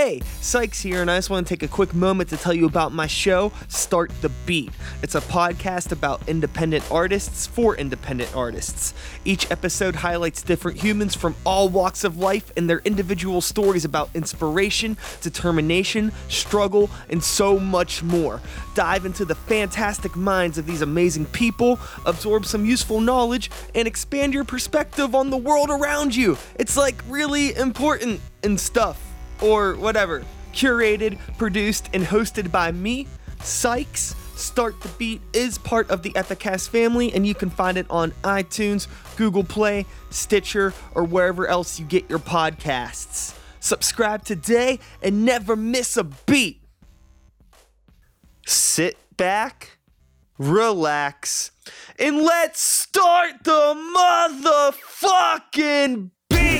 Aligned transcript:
Hey, 0.00 0.20
Sykes 0.40 0.80
here, 0.80 1.02
and 1.02 1.10
I 1.10 1.18
just 1.18 1.28
want 1.28 1.44
to 1.44 1.52
take 1.52 1.64
a 1.64 1.66
quick 1.68 1.92
moment 1.92 2.28
to 2.28 2.36
tell 2.36 2.54
you 2.54 2.66
about 2.66 2.92
my 2.92 3.08
show, 3.08 3.50
Start 3.66 4.12
the 4.20 4.28
Beat. 4.46 4.70
It's 5.02 5.16
a 5.16 5.20
podcast 5.20 5.90
about 5.90 6.28
independent 6.28 6.88
artists 6.88 7.48
for 7.48 7.74
independent 7.76 8.32
artists. 8.36 8.94
Each 9.24 9.50
episode 9.50 9.96
highlights 9.96 10.40
different 10.40 10.78
humans 10.78 11.16
from 11.16 11.34
all 11.44 11.68
walks 11.68 12.04
of 12.04 12.16
life 12.16 12.52
and 12.56 12.70
their 12.70 12.78
individual 12.84 13.40
stories 13.40 13.84
about 13.84 14.08
inspiration, 14.14 14.96
determination, 15.20 16.12
struggle, 16.28 16.90
and 17.10 17.20
so 17.20 17.58
much 17.58 18.00
more. 18.04 18.40
Dive 18.76 19.04
into 19.04 19.24
the 19.24 19.34
fantastic 19.34 20.14
minds 20.14 20.58
of 20.58 20.66
these 20.66 20.82
amazing 20.82 21.26
people, 21.26 21.80
absorb 22.06 22.46
some 22.46 22.64
useful 22.64 23.00
knowledge, 23.00 23.50
and 23.74 23.88
expand 23.88 24.32
your 24.32 24.44
perspective 24.44 25.16
on 25.16 25.30
the 25.30 25.36
world 25.36 25.70
around 25.70 26.14
you. 26.14 26.38
It's 26.54 26.76
like 26.76 27.02
really 27.08 27.52
important 27.56 28.20
and 28.44 28.60
stuff 28.60 29.07
or 29.42 29.74
whatever. 29.74 30.24
Curated, 30.52 31.18
produced, 31.36 31.88
and 31.92 32.04
hosted 32.04 32.50
by 32.50 32.72
me, 32.72 33.06
Sykes. 33.42 34.14
Start 34.34 34.80
the 34.82 34.88
Beat 34.90 35.20
is 35.32 35.58
part 35.58 35.90
of 35.90 36.02
the 36.02 36.10
Epicast 36.12 36.68
family, 36.68 37.12
and 37.12 37.26
you 37.26 37.34
can 37.34 37.50
find 37.50 37.76
it 37.76 37.86
on 37.90 38.12
iTunes, 38.22 38.86
Google 39.16 39.42
Play, 39.42 39.84
Stitcher, 40.10 40.72
or 40.94 41.02
wherever 41.02 41.48
else 41.48 41.80
you 41.80 41.84
get 41.84 42.08
your 42.08 42.20
podcasts. 42.20 43.36
Subscribe 43.58 44.24
today 44.24 44.78
and 45.02 45.24
never 45.24 45.56
miss 45.56 45.96
a 45.96 46.04
beat. 46.04 46.62
Sit 48.46 48.96
back, 49.16 49.78
relax, 50.38 51.50
and 51.98 52.22
let's 52.22 52.60
start 52.60 53.42
the 53.42 53.74
motherfucking 55.02 56.10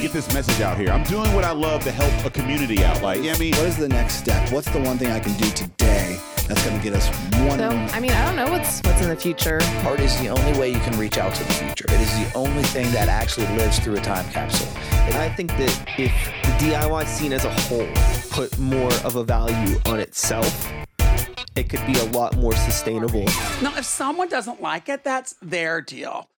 beat. 0.01 0.07
get 0.09 0.13
this 0.13 0.33
message 0.35 0.61
out 0.61 0.79
here. 0.79 0.91
I'm 0.91 1.05
doing 1.05 1.33
what 1.35 1.45
I 1.45 1.53
love 1.53 1.83
to 1.85 1.93
help 1.93 2.25
a 2.25 2.31
community 2.31 2.85
out. 2.85 3.03
Like, 3.03 3.19
you 3.19 3.25
know 3.25 3.31
what 3.31 3.37
I 3.37 3.41
mean? 3.41 3.55
What 3.57 3.67
is 3.67 3.77
the 3.77 3.89
next 3.89 4.15
step? 4.15 4.51
What's 4.53 4.71
the 4.71 4.81
one 4.81 4.99
thing 4.99 5.11
I 5.11 5.21
can 5.21 5.37
do 5.37 5.49
today 5.51 6.19
that's 6.47 6.65
going 6.65 6.77
to 6.77 6.83
get 6.83 6.95
us 6.95 7.09
one? 7.49 7.59
So, 7.59 7.69
I 7.69 8.01
mean, 8.01 8.13
I 8.13 8.25
don't 8.27 8.37
know 8.37 8.51
what's 8.51 8.81
what's 8.85 9.03
in 9.03 9.09
the 9.09 9.17
future. 9.17 9.61
Art 9.85 10.01
is 10.01 10.19
the 10.21 10.29
only 10.29 10.59
way 10.59 10.71
you 10.71 10.81
can 10.81 10.99
reach 10.99 11.19
out 11.19 11.35
to 11.35 11.45
the 11.45 11.53
future. 11.53 11.87
It 11.89 12.01
is 12.01 12.13
the 12.19 12.33
only 12.37 12.63
thing 12.65 12.91
that 12.93 13.09
actually 13.09 13.47
lives 13.57 13.79
through 13.79 13.97
a 13.97 14.01
time 14.01 14.29
capsule. 14.31 14.69
And 14.93 15.17
I 15.17 15.29
think 15.29 15.51
that 15.53 15.85
if 15.99 16.13
the 16.43 16.67
DIY 16.67 17.07
scene 17.07 17.33
as 17.33 17.45
a 17.45 17.51
whole 17.51 17.89
put 18.31 18.57
more 18.59 18.93
of 19.05 19.17
a 19.17 19.25
value 19.25 19.79
on 19.87 20.01
itself, 20.01 20.71
it 21.57 21.69
could 21.69 21.85
be 21.87 21.99
a 21.99 22.05
lot 22.05 22.37
more 22.37 22.55
sustainable. 22.55 23.25
Now, 23.61 23.77
if 23.77 23.85
someone 23.85 24.29
doesn't 24.29 24.63
like 24.63 24.89
it, 24.89 25.03
that's 25.03 25.35
their 25.43 25.81
deal. 25.81 26.29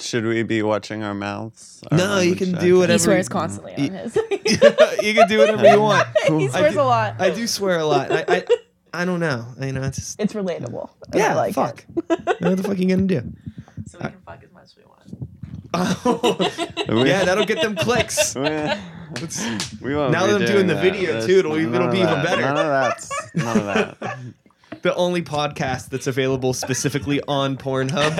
Should 0.00 0.24
we 0.24 0.42
be 0.42 0.62
watching 0.62 1.02
our 1.02 1.14
mouths? 1.14 1.82
Our 1.90 1.98
No, 1.98 2.18
you 2.20 2.34
can 2.36 2.52
language 2.52 2.60
do 2.62 2.72
check? 2.74 2.80
whatever. 2.80 2.92
He 2.92 2.98
swears 3.04 3.28
constantly 3.28 3.74
on 3.74 3.80
his. 3.94 4.16
you 5.02 5.14
can 5.14 5.28
do 5.28 5.38
whatever 5.38 5.66
you 5.68 5.80
want. 5.80 6.08
he 6.26 6.48
swears 6.48 6.74
do- 6.74 6.80
a 6.80 6.82
lot. 6.82 7.20
I 7.20 7.30
do 7.30 7.46
swear 7.46 7.78
a 7.78 7.84
lot. 7.86 8.10
I, 8.12 8.24
I, 8.28 8.44
I 8.92 9.04
don't 9.04 9.20
know. 9.20 9.46
You 9.60 9.72
know, 9.72 9.82
it's 9.82 9.98
just 9.98 10.20
it's 10.20 10.32
relatable. 10.32 10.88
yeah. 11.14 11.32
I 11.32 11.34
like 11.34 11.54
fuck. 11.54 11.84
what 12.06 12.16
the 12.38 12.62
fuck 12.62 12.72
are 12.72 12.74
you 12.74 12.88
gonna 12.88 13.06
do? 13.06 13.22
So 13.86 13.98
we 13.98 14.08
can 14.08 14.20
fuck 14.24 14.42
as 14.42 14.52
much 14.52 14.64
as 14.64 14.76
we 14.76 14.84
want. 14.84 15.00
We- 16.86 16.94
oh. 16.94 17.04
yeah, 17.04 17.24
that'll 17.24 17.44
get 17.46 17.60
them 17.60 17.74
clicks. 17.76 18.34
we, 18.34 18.42
we 19.80 19.94
won't 19.94 20.12
Now 20.12 20.26
that 20.26 20.40
I'm 20.40 20.46
doing 20.46 20.66
the 20.66 20.74
that. 20.74 20.82
video, 20.82 21.06
That's- 21.08 21.26
too, 21.26 21.38
it'll- 21.40 21.56
it'll 21.56 21.86
of 21.86 21.92
be 21.92 21.98
even 21.98 22.22
better. 22.22 22.40
None 22.42 22.56
of 22.56 22.66
that. 22.66 23.08
None 23.34 23.58
of 23.58 23.64
that. 24.00 24.26
The 24.84 24.94
only 24.96 25.22
podcast 25.22 25.88
that's 25.88 26.06
available 26.06 26.52
specifically 26.52 27.18
on 27.26 27.56
Pornhub. 27.56 28.14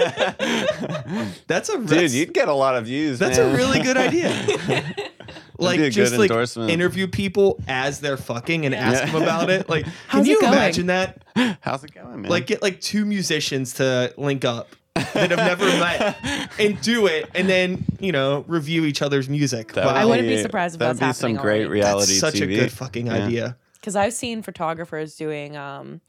That's 1.47 1.69
a 1.69 1.77
Dude, 1.77 1.89
that's, 1.89 2.15
you'd 2.15 2.33
get 2.33 2.49
a 2.49 2.55
lot 2.55 2.75
of 2.75 2.87
views. 2.87 3.19
that's 3.19 3.37
man. 3.37 3.55
a 3.55 3.57
really 3.57 3.81
good 3.81 3.99
idea. 3.99 4.31
like 5.59 5.79
be 5.79 5.85
a 5.85 5.91
just 5.91 6.13
good 6.13 6.21
like 6.21 6.31
endorsement. 6.31 6.71
interview 6.71 7.07
people 7.07 7.63
as 7.69 8.01
they're 8.01 8.17
fucking 8.17 8.65
and 8.65 8.75
ask 8.75 9.05
Yeah. 9.05 9.13
them 9.13 9.23
about 9.23 9.51
it. 9.51 9.69
Like, 9.69 9.85
can 9.85 9.93
How's 10.09 10.27
you 10.27 10.39
imagine 10.41 10.87
that? 10.87 11.23
How's 11.61 11.85
it 11.85 11.93
going, 11.93 12.23
man? 12.23 12.31
Like, 12.31 12.47
get 12.47 12.63
like 12.63 12.81
two 12.81 13.05
musicians 13.05 13.75
to 13.75 14.15
link 14.17 14.47
up 14.47 14.75
that 14.95 15.31
have 15.31 15.39
never 15.39 15.67
met 15.67 16.51
and 16.59 16.81
do 16.81 17.07
it, 17.09 17.29
and 17.35 17.47
then 17.47 17.85
you 18.01 18.11
know 18.13 18.43
review 18.49 18.87
each 18.87 19.03
other's 19.03 19.29
music. 19.29 19.73
That 19.75 19.85
Wow. 19.85 19.93
would 19.93 19.99
I 20.01 20.05
wouldn't 20.07 20.29
be 20.29 20.37
be- 20.37 20.43
surprised 20.43 20.77
if 20.77 20.79
that'd 20.79 20.97
that's 20.97 21.19
be 21.19 21.21
some 21.21 21.35
great 21.37 21.67
already. 21.67 21.69
reality 21.69 22.13
That's 22.19 22.21
such 22.21 22.41
a 22.41 22.47
good 22.47 22.73
fucking 22.73 23.07
Yeah. 23.09 23.13
idea. 23.27 23.57
Because 23.75 23.97
I've 23.97 24.15
seen 24.15 24.41
photographers 24.43 25.15
doing 25.17 25.59
um, 25.59 26.01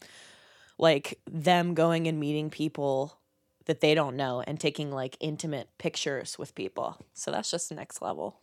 like 0.78 1.20
them 1.30 1.74
going 1.74 2.08
and 2.08 2.20
meeting 2.20 2.50
people 2.50 3.18
that 3.66 3.82
they 3.82 3.96
don't 3.96 4.16
know 4.16 4.44
and 4.46 4.60
taking 4.60 4.92
like 4.92 5.18
intimate 5.20 5.70
pictures 5.78 6.38
with 6.38 6.54
people. 6.56 6.98
So 7.14 7.32
that's 7.32 7.52
just 7.52 7.70
the 7.70 7.76
next 7.76 8.02
level. 8.02 8.40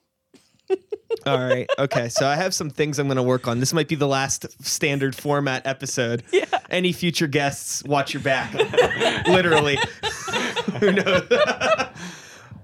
All 1.27 1.39
right. 1.39 1.69
Okay. 1.79 2.09
So 2.09 2.27
I 2.27 2.37
have 2.37 2.55
some 2.55 2.71
things 2.71 2.99
I'm 2.99 3.07
going 3.07 3.17
to 3.17 3.23
work 3.23 3.47
on. 3.47 3.61
This 3.61 3.73
might 3.73 3.89
be 3.89 3.95
the 3.95 4.09
last 4.09 4.47
standard 4.65 5.15
format 5.15 5.67
episode. 5.67 6.23
Yeah. 6.33 6.45
Any 6.71 6.93
future 6.93 7.27
guests, 7.27 7.85
watch 7.85 8.15
your 8.15 8.23
back. 8.23 8.55
Literally. 9.27 9.79
Who 10.81 10.93
knows? 10.93 11.29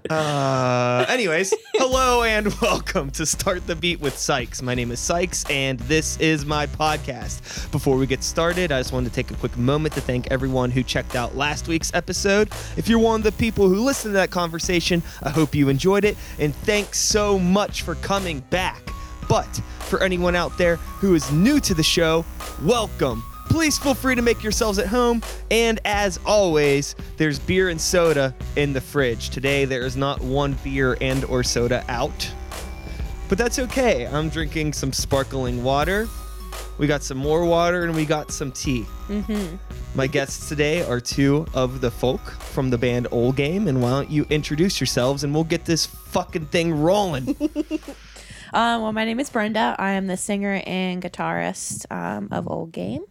Uh, 0.09 1.05
anyways, 1.07 1.53
hello 1.75 2.23
and 2.23 2.53
welcome 2.61 3.11
to 3.11 3.25
Start 3.25 3.65
the 3.67 3.75
Beat 3.75 3.99
with 3.99 4.17
Sykes. 4.17 4.61
My 4.61 4.73
name 4.73 4.91
is 4.91 4.99
Sykes, 4.99 5.45
and 5.49 5.77
this 5.81 6.17
is 6.17 6.45
my 6.45 6.67
podcast. 6.67 7.69
Before 7.71 7.95
we 7.95 8.07
get 8.07 8.23
started, 8.23 8.71
I 8.71 8.79
just 8.79 8.91
wanted 8.91 9.09
to 9.09 9.15
take 9.15 9.29
a 9.29 9.35
quick 9.35 9.55
moment 9.57 9.93
to 9.95 10.01
thank 10.01 10.27
everyone 10.31 10.71
who 10.71 10.83
checked 10.83 11.15
out 11.15 11.35
last 11.35 11.67
week's 11.67 11.93
episode. 11.93 12.49
If 12.75 12.87
you're 12.87 12.99
one 12.99 13.19
of 13.19 13.23
the 13.23 13.31
people 13.33 13.67
who 13.67 13.83
listened 13.83 14.13
to 14.13 14.17
that 14.17 14.31
conversation, 14.31 15.03
I 15.21 15.29
hope 15.29 15.53
you 15.53 15.69
enjoyed 15.69 16.05
it, 16.05 16.17
and 16.39 16.55
thanks 16.55 16.99
so 16.99 17.37
much 17.37 17.81
for 17.81 17.95
coming 17.95 18.39
back. 18.49 18.81
But 19.27 19.61
for 19.81 20.01
anyone 20.01 20.35
out 20.35 20.57
there 20.57 20.77
who 20.77 21.13
is 21.13 21.31
new 21.31 21.59
to 21.59 21.73
the 21.73 21.83
show, 21.83 22.25
welcome. 22.63 23.23
Please 23.49 23.77
feel 23.77 23.93
free 23.95 24.15
to 24.15 24.21
make 24.21 24.43
yourselves 24.43 24.79
at 24.79 24.87
home. 24.87 25.21
And 25.51 25.79
as 25.83 26.19
always, 26.25 26.95
there's 27.17 27.39
beer 27.39 27.69
and 27.69 27.81
soda 27.81 28.33
in 28.55 28.73
the 28.73 28.81
fridge. 28.81 29.31
Today 29.31 29.65
there 29.65 29.85
is 29.85 29.97
not 29.97 30.21
one 30.21 30.57
beer 30.63 30.97
and 31.01 31.25
or 31.25 31.43
soda 31.43 31.83
out. 31.89 32.31
But 33.27 33.37
that's 33.37 33.59
okay. 33.59 34.07
I'm 34.07 34.29
drinking 34.29 34.73
some 34.73 34.93
sparkling 34.93 35.63
water. 35.63 36.07
We 36.77 36.87
got 36.87 37.03
some 37.03 37.17
more 37.17 37.43
water 37.43 37.83
and 37.83 37.95
we 37.95 38.05
got 38.05 38.31
some 38.31 38.51
tea. 38.51 38.85
Mm-hmm. 39.07 39.57
My 39.95 40.07
guests 40.07 40.47
today 40.47 40.83
are 40.83 40.99
two 40.99 41.45
of 41.53 41.81
the 41.81 41.91
folk 41.91 42.21
from 42.21 42.69
the 42.69 42.77
band 42.77 43.07
Old 43.11 43.35
Game. 43.35 43.67
And 43.67 43.81
why 43.81 43.89
don't 43.89 44.09
you 44.09 44.25
introduce 44.29 44.79
yourselves 44.79 45.23
and 45.23 45.33
we'll 45.33 45.43
get 45.43 45.65
this 45.65 45.85
fucking 45.85 46.45
thing 46.47 46.73
rolling. 46.73 47.35
Um, 48.53 48.81
well, 48.81 48.93
my 48.93 49.05
name 49.05 49.19
is 49.19 49.29
Brenda. 49.29 49.75
I 49.77 49.91
am 49.91 50.07
the 50.07 50.17
singer 50.17 50.61
and 50.65 51.01
guitarist 51.01 51.91
um, 51.91 52.29
of 52.31 52.47
Old 52.47 52.71
Game. 52.71 53.03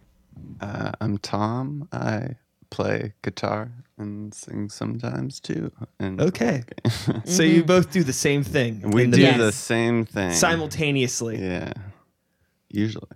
Uh, 0.61 0.91
I'm 1.01 1.17
Tom. 1.17 1.87
I 1.91 2.35
play 2.69 3.13
guitar 3.23 3.71
and 3.97 4.33
sing 4.33 4.69
sometimes 4.69 5.39
too. 5.39 5.71
And 5.99 6.21
Okay. 6.21 6.63
So 7.25 7.43
you 7.43 7.63
both 7.63 7.91
do 7.91 8.03
the 8.03 8.13
same 8.13 8.43
thing. 8.43 8.91
we 8.91 9.03
in 9.03 9.11
do 9.11 9.17
the 9.17 9.23
Yes. 9.23 9.37
the 9.37 9.51
same 9.51 10.05
thing 10.05 10.33
simultaneously. 10.33 11.39
Yeah, 11.41 11.73
usually. 12.69 13.07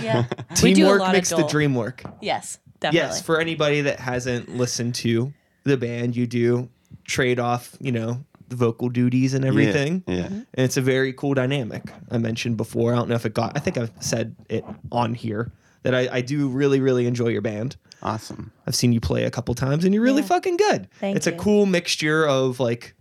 Yeah, 0.00 0.24
we 0.62 0.74
do 0.74 0.84
a 0.86 0.88
Teamwork 0.98 1.12
makes 1.12 1.30
the 1.30 1.44
dream 1.44 1.74
work. 1.74 2.02
Yes, 2.20 2.58
definitely. 2.80 3.08
Yes, 3.08 3.22
for 3.22 3.40
anybody 3.40 3.80
that 3.82 4.00
hasn't 4.00 4.48
listened 4.56 4.94
to 4.96 5.32
the 5.64 5.76
band, 5.76 6.14
you 6.16 6.26
do 6.26 6.68
trade 7.04 7.38
off, 7.40 7.76
you 7.80 7.90
know, 7.92 8.24
the 8.48 8.56
vocal 8.56 8.88
duties 8.88 9.34
and 9.34 9.44
everything. 9.44 10.02
Yeah. 10.06 10.24
Mm-hmm. 10.24 10.34
And 10.34 10.46
it's 10.64 10.76
a 10.76 10.82
very 10.82 11.12
cool 11.12 11.34
dynamic. 11.34 11.82
I 12.10 12.18
mentioned 12.18 12.56
before. 12.56 12.92
I 12.92 12.96
don't 12.96 13.08
know 13.08 13.14
if 13.14 13.26
it 13.26 13.34
got. 13.34 13.56
I 13.56 13.60
think 13.60 13.78
I've 13.78 13.92
said 14.00 14.36
it 14.48 14.64
on 14.92 15.14
here 15.14 15.52
that 15.82 15.94
I, 15.94 16.08
I 16.12 16.20
do 16.20 16.48
really, 16.48 16.80
really 16.80 17.06
enjoy 17.06 17.28
your 17.28 17.42
band. 17.42 17.76
Awesome. 18.02 18.52
I've 18.66 18.74
seen 18.76 18.92
you 18.92 19.00
play 19.00 19.24
a 19.24 19.30
couple 19.30 19.54
times, 19.54 19.84
and 19.84 19.92
you're 19.94 20.02
really 20.02 20.22
Yeah. 20.22 20.28
fucking 20.28 20.56
good. 20.56 20.88
Thank 21.00 21.16
it's 21.16 21.26
you. 21.26 21.32
a 21.32 21.36
cool 21.36 21.66
mixture 21.66 22.26
of 22.26 22.60
like. 22.60 22.94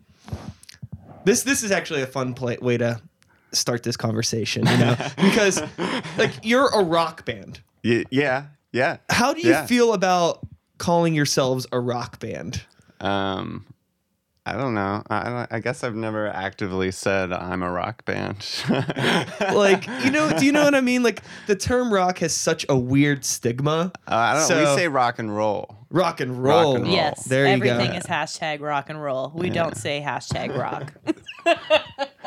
This 1.26 1.44
this 1.44 1.64
is 1.64 1.72
actually 1.72 2.02
a 2.02 2.08
fun 2.08 2.34
play, 2.34 2.58
way 2.62 2.78
to 2.78 3.02
start 3.52 3.84
this 3.84 3.98
conversation, 3.98 4.66
you 4.66 4.78
know, 4.78 4.96
because 5.18 5.62
like 6.18 6.32
you're 6.44 6.70
a 6.70 6.84
rock 6.84 7.26
band. 7.26 7.62
Y- 7.84 8.06
yeah. 8.12 8.46
Yeah. 8.72 8.98
How 9.10 9.34
do 9.34 9.42
you 9.42 9.50
Yeah. 9.52 9.66
feel 9.66 9.94
about 9.94 10.40
calling 10.78 11.14
yourselves 11.14 11.66
a 11.72 11.80
rock 11.80 12.20
band? 12.20 12.64
Um, 13.02 13.66
I 14.48 14.54
don't 14.54 14.74
know. 14.74 15.04
I, 15.10 15.24
don't- 15.30 15.52
I 15.52 15.60
guess 15.60 15.84
I've 15.84 15.96
never 15.96 16.28
actively 16.28 16.92
said 16.92 17.32
I'm 17.34 17.62
a 17.64 17.72
rock 17.72 18.06
band. 18.06 18.46
Like, 19.54 19.88
you 20.04 20.12
know, 20.12 20.32
do 20.38 20.46
you 20.46 20.52
know 20.52 20.64
what 20.64 20.76
I 20.76 20.82
mean? 20.82 21.04
Like 21.04 21.22
the 21.48 21.56
term 21.56 21.92
rock 21.94 22.20
has 22.20 22.34
such 22.34 22.66
a 22.70 22.78
weird 22.78 23.26
stigma. 23.26 23.92
Uh, 24.08 24.16
I 24.16 24.34
don't. 24.36 24.48
So- 24.48 24.60
we 24.60 24.66
say 24.80 24.88
rock 24.88 25.20
and 25.20 25.36
roll. 25.36 25.76
Rock 25.90 26.20
and 26.22 26.42
roll. 26.44 26.76
and 26.76 26.84
roll. 26.86 26.94
Yes, 26.94 27.24
There 27.26 27.48
you 27.48 27.62
go. 27.64 27.70
everything 27.74 27.96
is 27.96 28.06
hashtag 28.06 28.60
rock 28.62 28.90
and 28.90 29.02
roll. 29.02 29.32
We 29.36 29.50
don't 29.50 29.76
say 29.78 30.02
hashtag 30.06 30.58
rock. 30.58 30.94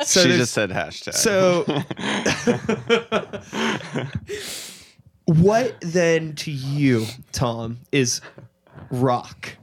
So 0.02 0.22
she 0.22 0.28
just 0.30 0.54
said 0.54 0.70
hashtag. 0.70 1.12
So 1.12 1.64
what 5.26 5.76
then 5.82 6.34
to 6.36 6.50
you, 6.50 7.04
Tom, 7.32 7.80
is 7.92 8.22
rock 8.90 9.56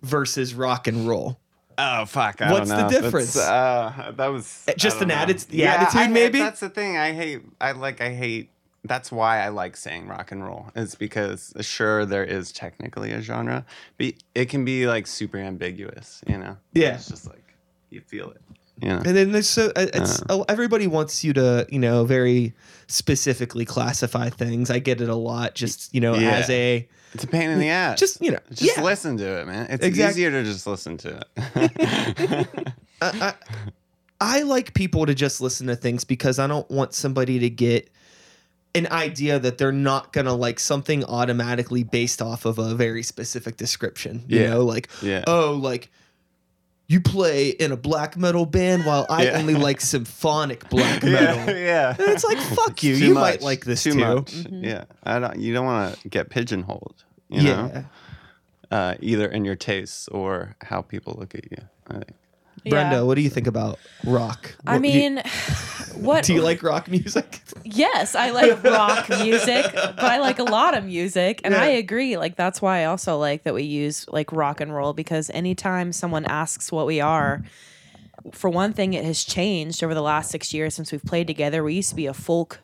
versus 0.00 0.54
rock 0.54 0.86
and 0.86 1.06
roll? 1.06 1.38
Oh 1.78 2.04
fuck! 2.06 2.40
I 2.42 2.52
What's 2.52 2.68
don't 2.68 2.76
the 2.78 2.82
know. 2.84 2.88
That's, 2.90 3.02
difference? 3.02 3.36
Uh, 3.36 4.12
that 4.16 4.26
was 4.28 4.64
Uh, 4.68 4.72
just 4.76 5.00
an 5.00 5.08
know. 5.08 5.14
atti- 5.16 5.46
the 5.48 5.56
Yeah, 5.58 5.74
attitude, 5.74 6.00
I 6.00 6.04
hate- 6.04 6.10
maybe? 6.12 6.38
That's 6.38 6.60
the 6.60 6.68
thing. 6.70 6.96
I 6.96 7.12
hate. 7.12 7.42
I 7.60 7.72
like. 7.72 8.00
I 8.00 8.10
hate 8.14 8.50
that's 8.84 9.12
why 9.12 9.40
I 9.44 9.48
like 9.50 9.76
saying 9.76 10.08
rock 10.08 10.32
and 10.32 10.44
roll. 10.44 10.70
Is 10.74 10.94
because 10.96 11.52
sure 11.60 12.04
there 12.04 12.24
is 12.24 12.50
technically 12.52 13.12
a 13.12 13.20
genre, 13.20 13.64
but 13.96 14.14
it 14.34 14.46
can 14.48 14.64
be 14.64 14.86
like 14.88 15.06
super 15.06 15.38
ambiguous. 15.38 16.20
You 16.26 16.38
know. 16.38 16.56
Yeah. 16.72 16.94
It's 16.94 17.08
just 17.08 17.26
like 17.28 17.44
you 17.90 18.00
feel 18.00 18.30
it. 18.30 18.40
You 18.82 18.88
know. 18.88 18.96
And 19.04 19.16
then 19.16 19.32
there's 19.32 19.48
so 19.48 19.66
uh, 19.76 19.80
uh, 19.80 19.86
it's 19.94 20.22
oh, 20.28 20.44
everybody 20.48 20.86
wants 20.86 21.22
you 21.24 21.32
to 21.34 21.66
you 21.70 21.78
know 21.78 22.04
very 22.04 22.52
specifically 22.88 23.64
classify 23.64 24.28
things. 24.28 24.70
I 24.70 24.78
get 24.80 25.00
it 25.00 25.08
a 25.08 25.14
lot. 25.14 25.54
Just 25.54 25.94
you 25.94 26.00
know 26.00 26.14
Yeah. 26.14 26.32
as 26.32 26.50
a 26.50 26.86
It's 27.14 27.24
a 27.24 27.26
pain 27.28 27.48
in 27.50 27.58
the 27.60 27.68
ass. 27.68 27.98
just 28.00 28.20
you 28.20 28.32
know 28.32 28.40
Just 28.52 28.76
yeah. 28.76 28.82
listen 28.82 29.16
to 29.18 29.40
it, 29.40 29.46
man. 29.46 29.68
It's 29.70 29.84
Exact- 29.84 30.12
easier 30.16 30.30
to 30.32 30.42
just 30.44 30.66
listen 30.66 30.96
to 30.98 31.16
it. 31.16 31.28
I, 31.80 32.46
uh, 33.00 33.12
uh, 33.20 33.32
I 34.20 34.42
like 34.42 34.74
people 34.74 35.06
to 35.06 35.14
just 35.14 35.40
listen 35.40 35.66
to 35.68 35.76
things 35.76 36.04
because 36.04 36.38
I 36.38 36.46
don't 36.46 36.70
want 36.70 36.94
somebody 36.94 37.38
to 37.40 37.50
get 37.50 37.88
an 38.74 38.86
idea 38.90 39.38
that 39.38 39.58
they're 39.58 39.70
not 39.72 40.12
gonna 40.12 40.32
like 40.34 40.58
something 40.58 41.04
automatically 41.04 41.82
based 41.84 42.22
off 42.22 42.44
of 42.46 42.58
a 42.58 42.74
very 42.74 43.02
specific 43.02 43.56
description. 43.56 44.24
You 44.28 44.40
Yeah. 44.40 44.50
know, 44.50 44.64
like 44.64 44.88
Yeah. 45.02 45.24
oh, 45.26 45.52
like 45.52 45.90
you 46.92 47.00
play 47.00 47.48
in 47.48 47.72
a 47.72 47.76
black 47.76 48.16
metal 48.16 48.44
band 48.46 48.84
while 48.86 49.06
I 49.08 49.24
Yeah. 49.24 49.38
only 49.38 49.54
like 49.54 49.80
symphonic 49.80 50.68
black 50.68 51.02
metal. 51.04 51.54
yeah. 51.56 51.90
And 51.98 52.08
it's 52.08 52.24
like 52.24 52.38
fuck 52.38 52.82
you. 52.82 52.96
Too 52.96 53.06
you 53.06 53.14
much. 53.14 53.20
might 53.22 53.42
like 53.42 53.64
this 53.64 53.82
too 53.82 53.92
too. 53.92 53.98
much. 53.98 54.32
Yeah, 54.50 54.84
I 55.04 55.18
don't. 55.18 55.38
You 55.38 55.54
don't 55.54 55.64
want 55.66 55.98
to 56.00 56.08
get 56.08 56.28
pigeonholed. 56.30 57.04
You 57.28 57.42
know, 57.44 57.70
yeah. 57.72 58.76
uh, 58.76 58.94
either 59.00 59.26
in 59.26 59.44
your 59.44 59.56
tastes 59.56 60.06
or 60.08 60.54
how 60.60 60.82
people 60.82 61.16
look 61.18 61.34
at 61.34 61.50
you. 61.50 61.58
Brenda, 62.68 62.96
Yeah. 62.96 63.02
what 63.02 63.16
do 63.16 63.22
you 63.22 63.30
think 63.30 63.46
about 63.46 63.78
rock? 64.04 64.54
I 64.66 64.74
What- 64.74 64.82
do 64.82 64.88
you- 64.88 64.94
mean, 65.10 65.22
what? 65.96 66.24
do 66.24 66.34
you 66.34 66.42
like 66.42 66.62
rock 66.62 66.88
music? 66.88 67.42
Yes, 67.64 68.14
I 68.14 68.30
like 68.30 68.62
rock 68.62 69.08
music, 69.08 69.66
but 69.74 69.98
I 70.04 70.18
like 70.18 70.38
a 70.38 70.44
lot 70.44 70.76
of 70.76 70.84
music. 70.84 71.40
And 71.44 71.54
I 71.54 71.66
agree. 71.66 72.16
Like, 72.16 72.36
that's 72.36 72.60
why 72.62 72.80
I 72.80 72.84
also 72.86 73.18
like 73.18 73.44
that 73.44 73.54
we 73.54 73.62
use 73.64 74.06
like 74.08 74.32
rock 74.32 74.60
and 74.60 74.74
roll 74.74 74.92
because 74.92 75.30
anytime 75.30 75.92
someone 75.92 76.24
asks 76.24 76.70
what 76.72 76.86
we 76.86 77.00
are, 77.00 77.42
for 78.32 78.48
one 78.50 78.72
thing, 78.72 78.94
it 78.94 79.04
has 79.04 79.24
changed 79.24 79.82
over 79.82 79.94
the 79.94 80.02
last 80.02 80.30
six 80.30 80.54
years 80.54 80.74
since 80.74 80.92
we've 80.92 81.02
played 81.04 81.26
together. 81.26 81.64
We 81.64 81.74
used 81.74 81.90
to 81.90 81.96
be 81.96 82.06
a 82.06 82.14
folk 82.14 82.60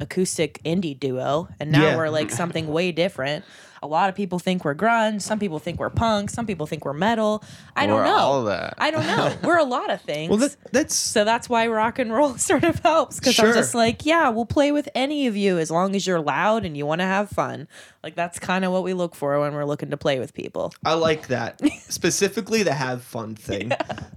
acoustic 0.00 0.60
indie 0.64 0.98
duo, 0.98 1.48
and 1.60 1.70
now 1.72 1.82
Yeah. 1.82 1.96
we're 1.96 2.10
like 2.10 2.30
something 2.30 2.68
way 2.68 2.92
different. 2.92 3.44
A 3.86 3.88
lot 3.88 4.08
of 4.08 4.16
people 4.16 4.40
think 4.40 4.64
we're 4.64 4.74
grunge. 4.74 5.22
Some 5.22 5.38
people 5.38 5.60
think 5.60 5.78
we're 5.78 5.90
punk. 5.90 6.30
Some 6.30 6.44
people 6.44 6.66
think 6.66 6.84
we're 6.84 6.92
metal. 6.92 7.44
I 7.76 7.86
don't 7.86 8.02
know. 8.04 8.16
all 8.16 8.44
that. 8.44 8.74
I 8.78 8.90
don't 8.90 9.06
know. 9.06 9.32
We're 9.44 9.58
a 9.58 9.64
lot 9.64 9.90
of 9.90 10.00
things. 10.00 10.28
Well, 10.30 10.38
that, 10.40 10.56
that's 10.72 10.94
So 10.94 11.24
that's 11.24 11.48
why 11.48 11.68
rock 11.68 11.98
and 12.00 12.12
roll 12.12 12.36
sort 12.38 12.64
of 12.64 12.80
helps 12.80 13.20
because 13.20 13.34
Sure. 13.36 13.48
I'm 13.48 13.54
just 13.54 13.74
like, 13.74 14.04
yeah, 14.04 14.28
we'll 14.30 14.44
play 14.46 14.72
with 14.72 14.88
any 14.94 15.26
of 15.28 15.36
you 15.36 15.58
as 15.58 15.70
long 15.70 15.94
as 15.94 16.06
you're 16.06 16.20
loud 16.20 16.64
and 16.64 16.76
you 16.76 16.84
want 16.84 17.00
to 17.00 17.04
have 17.06 17.30
fun. 17.30 17.68
Like 18.02 18.14
that's 18.16 18.38
kind 18.38 18.64
of 18.64 18.72
what 18.72 18.82
we 18.82 18.92
look 18.92 19.14
for 19.14 19.38
when 19.40 19.54
we're 19.54 19.64
looking 19.64 19.90
to 19.90 19.96
play 19.96 20.18
with 20.18 20.34
people. 20.34 20.72
I 20.84 20.94
like 20.94 21.28
that 21.28 21.60
specifically 21.88 22.62
the 22.64 22.72
have 22.72 23.02
fun 23.02 23.34
thing. 23.36 23.72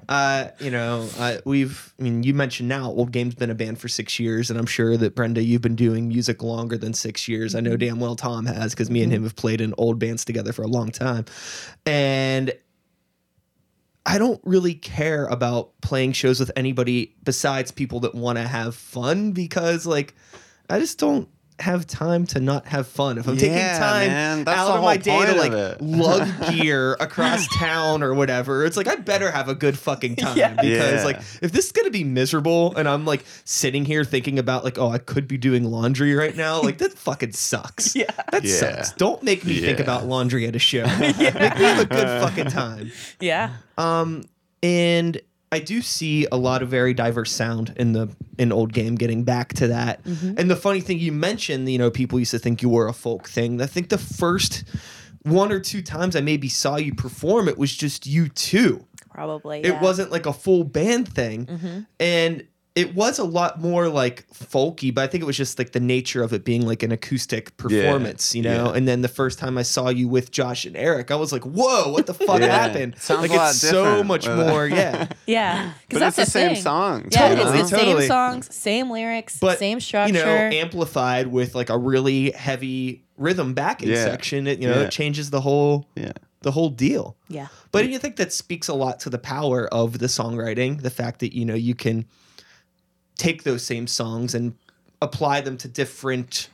Uh, 0.07 0.50
you 0.60 0.71
know, 0.71 1.07
uh, 1.19 1.38
we've. 1.45 1.94
I 2.00 2.04
mean, 2.04 2.24
you 2.24 2.33
mentioned 2.33 2.69
now 2.69 2.88
old 2.89 3.12
game's 3.12 3.36
been 3.36 3.50
a 3.50 3.56
band 3.56 3.80
for 3.80 3.88
six 3.88 4.19
years, 4.19 4.50
and 4.50 4.57
I'm 4.60 4.66
sure 4.66 4.95
that 4.98 5.16
Brenda, 5.16 5.44
you've 5.44 5.62
been 5.62 5.75
doing 5.75 6.07
music 6.07 6.42
longer 6.42 6.77
than 6.77 6.94
six 6.94 7.27
years. 7.27 7.54
I 7.56 7.60
know 7.60 7.77
damn 7.77 8.00
well 8.00 8.16
Tom 8.16 8.45
has 8.45 8.74
because 8.74 8.89
me 8.89 9.04
and 9.04 9.12
him 9.12 9.24
have 9.24 9.36
played 9.36 9.58
in 9.61 9.73
old 9.77 10.00
bands 10.00 10.25
together 10.25 10.53
for 10.53 10.63
a 10.63 10.67
long 10.67 10.89
time, 10.91 11.25
and. 11.85 12.53
I 14.06 14.17
don't 14.17 14.41
really 14.44 14.73
care 14.73 15.25
about 15.25 15.79
playing 15.81 16.13
shows 16.13 16.39
with 16.39 16.50
anybody 16.56 17.15
besides 17.23 17.69
people 17.69 18.00
that 18.00 18.15
want 18.15 18.39
to 18.39 18.47
have 18.47 18.73
fun 18.73 19.33
because, 19.33 19.85
like, 19.85 20.15
I 20.67 20.79
just 20.79 20.97
don't 20.97 21.29
have 21.59 21.85
time 21.88 22.25
to 22.27 22.39
not 22.39 22.65
have 22.67 22.88
fun. 22.88 23.17
If 23.17 23.27
I'm 23.27 23.35
taking 23.38 23.57
time 23.57 24.07
man. 24.07 24.44
That's 24.44 24.57
out 24.57 24.77
of 24.77 24.83
my 24.83 24.97
day 24.97 25.25
to 25.25 25.33
like 25.35 25.77
lug 25.81 26.27
gear 26.51 26.94
across 27.00 27.47
town 27.57 28.01
or 28.03 28.13
whatever, 28.13 28.65
it's 28.65 28.77
like 28.77 28.88
I 28.88 28.95
better 28.95 29.29
have 29.31 29.50
a 29.50 29.56
good 29.56 29.77
fucking 29.77 30.15
time 30.17 30.38
Yeah. 30.38 30.53
because 30.53 31.01
Yeah. 31.01 31.03
like 31.03 31.17
if 31.41 31.51
this 31.51 31.65
is 31.67 31.71
gonna 31.71 31.89
be 31.89 32.03
miserable 32.03 32.75
and 32.75 32.88
I'm 32.88 33.06
like 33.06 33.23
sitting 33.45 33.85
here 33.85 34.03
thinking 34.03 34.39
about 34.39 34.63
like 34.63 34.77
oh 34.77 34.89
I 34.89 34.97
could 35.00 35.27
be 35.27 35.38
doing 35.38 35.63
laundry 35.65 36.13
right 36.15 36.35
now, 36.35 36.61
like 36.61 36.77
that 36.79 36.94
fucking 36.94 37.33
sucks. 37.33 37.95
Yeah. 38.00 38.11
that 38.31 38.44
Yeah. 38.44 38.56
sucks. 38.56 38.94
Don't 38.94 39.21
make 39.23 39.44
me 39.45 39.59
think 39.59 39.79
about 39.79 40.06
laundry 40.06 40.47
at 40.47 40.56
a 40.56 40.59
show. 40.59 40.85
Make 41.00 41.17
me 41.17 41.25
have 41.25 41.79
a 41.79 41.85
good 41.85 42.07
fucking 42.21 42.47
time. 42.47 42.91
Yeah. 43.19 43.51
Um, 43.77 44.23
and 44.63 45.19
I 45.51 45.59
do 45.59 45.81
see 45.81 46.27
a 46.31 46.37
lot 46.37 46.61
of 46.61 46.69
very 46.69 46.93
diverse 46.93 47.31
sound 47.31 47.73
in 47.77 47.93
the 47.93 48.09
in 48.37 48.51
old 48.51 48.73
game. 48.73 48.95
Getting 48.95 49.23
back 49.23 49.53
to 49.55 49.67
that, 49.67 50.01
and 50.05 50.49
the 50.49 50.55
funny 50.55 50.79
thing 50.81 50.99
you 50.99 51.11
mentioned, 51.11 51.69
you 51.69 51.77
know, 51.77 51.89
people 51.89 52.19
used 52.19 52.31
to 52.31 52.39
think 52.39 52.61
you 52.61 52.69
were 52.69 52.87
a 52.87 52.93
folk 52.93 53.27
thing. 53.27 53.61
I 53.61 53.65
think 53.65 53.89
the 53.89 53.97
first 53.97 54.63
one 55.23 55.51
or 55.51 55.59
two 55.59 55.81
times 55.81 56.15
I 56.15 56.21
maybe 56.21 56.47
saw 56.47 56.77
you 56.77 56.93
perform, 56.93 57.47
it 57.47 57.57
was 57.57 57.75
just 57.75 58.05
you 58.05 58.29
two. 58.29 58.85
Probably. 59.11 59.59
It 59.59 59.65
yeah. 59.65 59.71
Mm-hmm. 59.73 59.83
wasn't 59.83 60.11
like 60.11 60.25
a 60.25 60.33
full 60.33 60.63
band 60.63 61.07
thing, 61.07 61.87
and 61.99 62.47
it 62.79 62.95
was 62.95 63.19
a 63.19 63.23
lot 63.23 63.59
more 63.59 63.89
like 63.89 64.25
folky. 64.31 64.93
But 64.93 65.03
I 65.03 65.07
think 65.07 65.21
it 65.21 65.25
was 65.25 65.37
just 65.37 65.59
like 65.59 65.71
the 65.73 65.79
nature 65.79 66.23
of 66.23 66.31
it 66.33 66.43
being 66.43 66.65
like 66.65 66.81
an 66.83 66.91
acoustic 66.91 67.55
performance, 67.57 68.33
you 68.35 68.41
know. 68.41 68.65
yeah. 68.71 68.75
And 68.77 68.87
then 68.87 69.01
the 69.01 69.07
first 69.07 69.37
time 69.39 69.57
I 69.57 69.63
saw 69.63 69.89
you 69.89 70.07
with 70.07 70.31
Josh 70.31 70.65
and 70.65 70.77
Eric, 70.77 71.11
I 71.11 71.15
was 71.15 71.31
like, 71.31 71.43
"Whoa, 71.43 71.91
what 71.91 72.05
the 72.05 72.13
fuck 72.13 72.39
Yeah. 72.39 72.47
happened?" 72.47 72.95
Sounds 72.97 73.21
like 73.21 73.31
a 73.31 73.35
lot 73.35 73.49
it's 73.49 73.59
so 73.59 74.03
much 74.03 74.27
more, 74.27 74.67
yeah. 74.67 75.07
Yeah. 75.27 75.73
Because 75.87 75.99
But 75.99 76.07
it's 76.07 76.15
that's 76.17 76.33
the 76.33 76.39
same 76.39 76.53
thing. 76.53 76.63
song. 76.63 77.07
Yeah, 77.11 77.29
Totally, 77.35 77.59
it's 77.59 77.69
the 77.71 77.77
totally. 77.77 78.01
same 78.03 78.07
songs, 78.07 78.55
same 78.55 78.89
lyrics, 78.89 79.37
but 79.39 79.59
same 79.59 79.79
structure. 79.79 80.13
you 80.17 80.23
know 80.23 80.57
amplified 80.57 81.27
with 81.27 81.55
like 81.55 81.69
a 81.69 81.77
really 81.77 82.31
heavy 82.31 83.03
rhythm 83.17 83.53
backing 83.53 83.89
Yeah. 83.89 84.05
section 84.05 84.47
it 84.47 84.61
you 84.61 84.67
know 84.69 84.75
Yeah. 84.79 84.85
it 84.87 84.91
changes 84.91 85.29
the 85.29 85.41
whole 85.41 85.87
Yeah. 85.95 86.13
the 86.41 86.51
whole 86.51 86.69
deal 86.69 87.17
yeah. 87.27 87.47
but 87.73 87.89
you 87.89 87.99
think 87.99 88.15
that 88.15 88.31
speaks 88.31 88.69
a 88.69 88.73
lot 88.73 88.99
to 89.01 89.09
the 89.09 89.17
power 89.17 89.67
of 89.73 89.99
the 89.99 90.05
songwriting 90.07 90.81
the 90.81 90.89
fact 90.89 91.19
that 91.19 91.35
you 91.35 91.43
know 91.43 91.53
you 91.55 91.75
can 91.75 92.05
take 93.19 93.44
those 93.44 93.63
same 93.63 93.86
songs 93.86 94.33
and 94.33 94.56
apply 95.01 95.42
them 95.42 95.57
to 95.57 95.68
different 95.68 96.50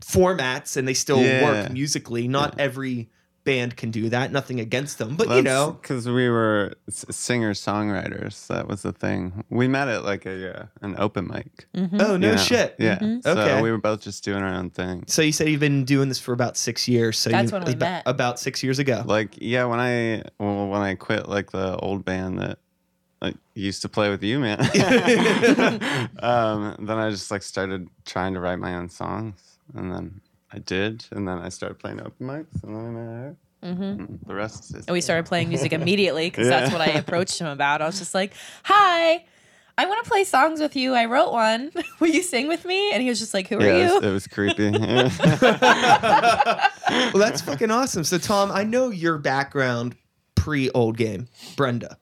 formats 0.00 0.76
and 0.76 0.86
they 0.86 0.94
still 0.94 1.22
Yeah. 1.22 1.42
work 1.44 1.70
musically 1.70 2.26
not 2.28 2.58
every 2.58 3.08
band 3.44 3.76
can 3.76 3.90
do 3.90 4.08
that 4.08 4.30
nothing 4.30 4.60
against 4.60 4.98
them 4.98 5.16
but 5.16 5.28
you 5.28 5.42
know 5.42 5.76
because 5.82 6.06
we 6.08 6.28
were 6.28 6.74
singer 6.88 7.52
songwriters. 7.54 8.46
That 8.46 8.68
was 8.68 8.82
the 8.82 8.92
thing. 8.92 9.42
We 9.50 9.66
met 9.66 9.88
at 9.88 10.04
like 10.04 10.26
a 10.26 10.60
uh, 10.62 10.66
an 10.80 10.94
open 10.96 11.26
mic. 11.26 11.66
oh 11.74 12.16
no 12.16 12.30
Yeah. 12.32 12.36
shit 12.36 12.76
Yeah. 12.78 12.98
So 13.24 13.32
Okay. 13.32 13.60
we 13.60 13.70
were 13.72 13.78
both 13.78 14.00
just 14.00 14.22
doing 14.22 14.42
our 14.44 14.54
own 14.54 14.70
thing. 14.70 15.04
so 15.08 15.22
you 15.22 15.32
said 15.32 15.48
you've 15.48 15.58
been 15.60 15.84
doing 15.84 16.08
this 16.08 16.20
for 16.20 16.32
about 16.32 16.56
six 16.56 16.86
years 16.88 17.18
so 17.18 17.30
That's 17.30 17.50
you, 17.50 17.58
when 17.58 17.66
we 17.66 17.72
about, 17.72 17.90
met. 17.90 18.02
about 18.06 18.38
six 18.38 18.62
years 18.62 18.78
ago 18.78 19.02
Like 19.06 19.34
yeah, 19.40 19.64
when 19.64 19.80
I 19.80 20.22
well, 20.38 20.68
when 20.68 20.80
I 20.82 20.94
quit 20.94 21.28
like 21.28 21.50
the 21.50 21.76
old 21.78 22.04
band 22.04 22.38
that 22.38 22.58
like 23.22 23.36
used 23.54 23.82
to 23.82 23.88
play 23.88 24.10
with 24.10 24.22
you, 24.22 24.40
man. 24.40 24.58
um, 26.20 26.76
then 26.80 26.98
I 26.98 27.10
just 27.10 27.30
like 27.30 27.42
started 27.42 27.88
trying 28.04 28.34
to 28.34 28.40
write 28.40 28.58
my 28.58 28.74
own 28.74 28.88
songs, 28.88 29.40
and 29.74 29.92
then 29.92 30.20
I 30.52 30.58
did, 30.58 31.04
and 31.12 31.26
then 31.26 31.38
I 31.38 31.48
started 31.48 31.78
playing 31.78 32.00
open 32.00 32.26
mics, 32.26 32.62
and 32.62 32.74
then 32.74 32.84
I 32.84 32.90
met 32.90 33.06
her. 33.06 33.36
Mm-hmm. 33.64 34.14
The 34.26 34.34
rest 34.34 34.74
is 34.74 34.86
And 34.86 34.92
we 34.92 35.00
started 35.00 35.26
playing 35.26 35.48
music 35.48 35.72
immediately 35.72 36.28
because 36.28 36.48
Yeah. 36.48 36.60
that's 36.60 36.72
what 36.72 36.80
I 36.80 36.86
approached 36.98 37.38
him 37.40 37.46
about. 37.46 37.80
I 37.80 37.86
was 37.86 37.98
just 37.98 38.12
like, 38.12 38.34
"Hi, 38.64 39.24
I 39.78 39.86
want 39.86 40.02
to 40.04 40.10
play 40.10 40.24
songs 40.24 40.58
with 40.60 40.74
you. 40.74 40.94
I 40.94 41.04
wrote 41.04 41.30
one. 41.32 41.70
Will 42.00 42.08
you 42.08 42.22
sing 42.24 42.48
with 42.48 42.64
me?" 42.64 42.90
And 42.92 43.00
he 43.02 43.08
was 43.08 43.20
just 43.20 43.34
like, 43.34 43.46
"Who 43.46 43.60
yeah, 43.62 43.66
are 43.66 43.70
it 43.70 43.78
you?" 43.86 43.94
was, 43.94 44.04
it 44.04 44.12
was 44.12 44.26
creepy. 44.26 44.70
Well, 47.14 47.22
that's 47.22 47.40
fucking 47.40 47.70
awesome. 47.70 48.04
So, 48.04 48.18
Tom, 48.18 48.50
I 48.52 48.64
know 48.64 48.90
your 48.90 49.16
background 49.16 49.94
pre 50.34 50.68
old 50.70 50.98
game, 50.98 51.28
Brenda. 51.56 51.96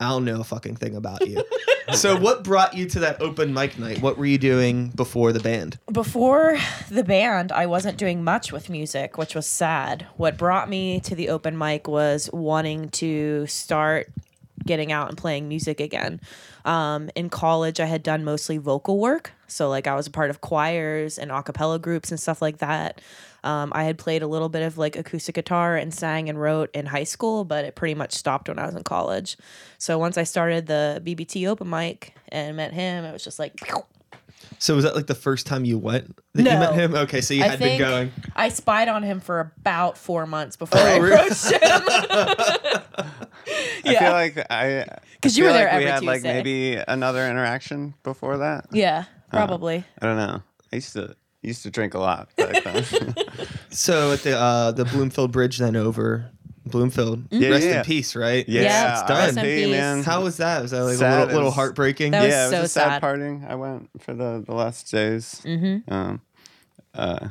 I 0.00 0.08
don't 0.08 0.24
know 0.24 0.40
a 0.40 0.44
fucking 0.44 0.76
thing 0.76 0.96
about 0.96 1.26
you. 1.28 1.44
so, 1.92 2.18
what 2.18 2.42
brought 2.42 2.74
you 2.74 2.86
to 2.86 3.00
that 3.00 3.20
open 3.20 3.52
mic 3.52 3.78
night? 3.78 4.00
What 4.00 4.16
were 4.16 4.24
you 4.24 4.38
doing 4.38 4.88
before 4.88 5.32
the 5.32 5.40
band? 5.40 5.78
Before 5.92 6.58
the 6.90 7.04
band, 7.04 7.52
I 7.52 7.66
wasn't 7.66 7.98
doing 7.98 8.24
much 8.24 8.50
with 8.50 8.70
music, 8.70 9.18
which 9.18 9.34
was 9.34 9.46
sad. 9.46 10.06
What 10.16 10.38
brought 10.38 10.70
me 10.70 11.00
to 11.00 11.14
the 11.14 11.28
open 11.28 11.58
mic 11.58 11.86
was 11.86 12.30
wanting 12.32 12.88
to 12.90 13.46
start 13.46 14.10
getting 14.64 14.92
out 14.92 15.08
and 15.08 15.16
playing 15.16 15.48
music 15.48 15.80
again. 15.80 16.20
Um, 16.64 17.10
in 17.14 17.30
college, 17.30 17.80
I 17.80 17.86
had 17.86 18.02
done 18.02 18.24
mostly 18.24 18.58
vocal 18.58 18.98
work. 18.98 19.32
So, 19.46 19.68
like, 19.68 19.86
I 19.86 19.94
was 19.94 20.06
a 20.06 20.10
part 20.10 20.30
of 20.30 20.40
choirs 20.40 21.18
and 21.18 21.30
a 21.30 21.42
cappella 21.42 21.78
groups 21.78 22.10
and 22.10 22.20
stuff 22.20 22.40
like 22.40 22.58
that. 22.58 23.00
Um, 23.42 23.72
I 23.74 23.84
had 23.84 23.98
played 23.98 24.22
a 24.22 24.26
little 24.26 24.50
bit 24.50 24.62
of 24.62 24.76
like 24.76 24.96
acoustic 24.96 25.34
guitar 25.34 25.76
and 25.76 25.94
sang 25.94 26.28
and 26.28 26.40
wrote 26.40 26.70
in 26.74 26.86
high 26.86 27.04
school, 27.04 27.44
but 27.44 27.64
it 27.64 27.74
pretty 27.74 27.94
much 27.94 28.12
stopped 28.12 28.48
when 28.48 28.58
I 28.58 28.66
was 28.66 28.74
in 28.74 28.84
college. 28.84 29.36
So, 29.78 29.98
once 29.98 30.18
I 30.18 30.24
started 30.24 30.66
the 30.66 31.02
BBT 31.04 31.48
open 31.48 31.68
mic 31.68 32.14
and 32.28 32.56
met 32.56 32.72
him, 32.72 33.04
it 33.04 33.12
was 33.12 33.24
just 33.24 33.38
like, 33.38 33.58
So, 34.62 34.74
was 34.74 34.84
that 34.84 34.94
like 34.94 35.06
the 35.06 35.14
first 35.14 35.46
time 35.46 35.64
you 35.64 35.78
went 35.78 36.16
that 36.34 36.42
you 36.42 36.50
No. 36.50 36.60
met 36.60 36.74
him? 36.74 36.94
Okay, 36.94 37.20
so 37.22 37.32
you 37.34 37.42
I 37.44 37.48
had 37.48 37.58
been 37.58 37.78
going. 37.78 38.12
I 38.36 38.50
spied 38.50 38.88
on 38.88 39.02
him 39.02 39.18
for 39.20 39.40
about 39.58 39.96
four 39.96 40.26
months 40.26 40.56
before 40.56 40.78
Oh, 40.80 40.84
I 40.86 40.96
really? 40.98 41.14
approached 41.14 41.50
him. 41.50 41.60
I 43.86 43.96
feel 43.98 44.12
like 44.12 44.46
I 44.50 44.86
because 45.14 45.36
you 45.36 45.44
were 45.44 45.50
feel 45.50 45.58
there 45.58 45.66
like 45.66 45.78
we 45.78 45.84
every 45.86 45.90
had 45.90 46.04
like 46.04 46.22
maybe 46.22 46.76
another 46.76 47.26
interaction 47.28 47.94
before 48.02 48.38
that. 48.38 48.66
yeah, 48.70 49.04
probably. 49.30 49.84
I 50.00 50.06
don't 50.06 50.16
know. 50.16 50.42
I 50.72 50.76
used 50.76 50.92
to 50.92 51.16
used 51.42 51.62
to 51.62 51.70
drink 51.70 51.94
a 51.94 51.98
lot 51.98 52.28
back 52.36 52.62
then. 52.64 53.14
So 53.70 54.12
at 54.12 54.22
the 54.24 54.36
uh, 54.36 54.72
the 54.72 54.84
Bloomfield 54.84 55.30
Bridge, 55.32 55.58
then 55.58 55.76
over 55.76 56.30
Bloomfield. 56.70 57.24
Yeah, 57.30 57.48
Rest 57.50 57.66
yeah. 57.66 57.78
in 57.78 57.84
peace, 57.84 58.16
right? 58.16 58.48
yeah, 58.48 58.62
Yeah, 58.62 58.92
it's 59.00 59.08
done. 59.08 59.16
rest 59.18 59.38
in 59.38 59.44
peace. 59.44 59.70
man. 59.70 60.02
How 60.02 60.22
was 60.22 60.36
that? 60.38 60.62
Was 60.62 60.70
that 60.72 60.82
like 60.84 60.96
Sad. 60.96 61.12
a 61.12 61.20
little, 61.20 61.34
little 61.34 61.50
heartbreaking? 61.50 62.12
That 62.12 62.22
was 62.22 62.30
yeah, 62.30 62.42
it 62.48 62.50
was 62.50 62.58
so 62.58 62.62
a 62.62 62.68
sad, 62.68 62.88
sad. 62.94 63.00
parting. 63.00 63.44
I 63.48 63.54
went 63.56 63.90
for 64.00 64.14
the 64.14 64.42
the 64.46 64.54
last 64.54 64.90
days. 64.90 65.42
Mm-hmm. 65.44 65.92
Um, 65.92 66.20
uh, 66.94 67.28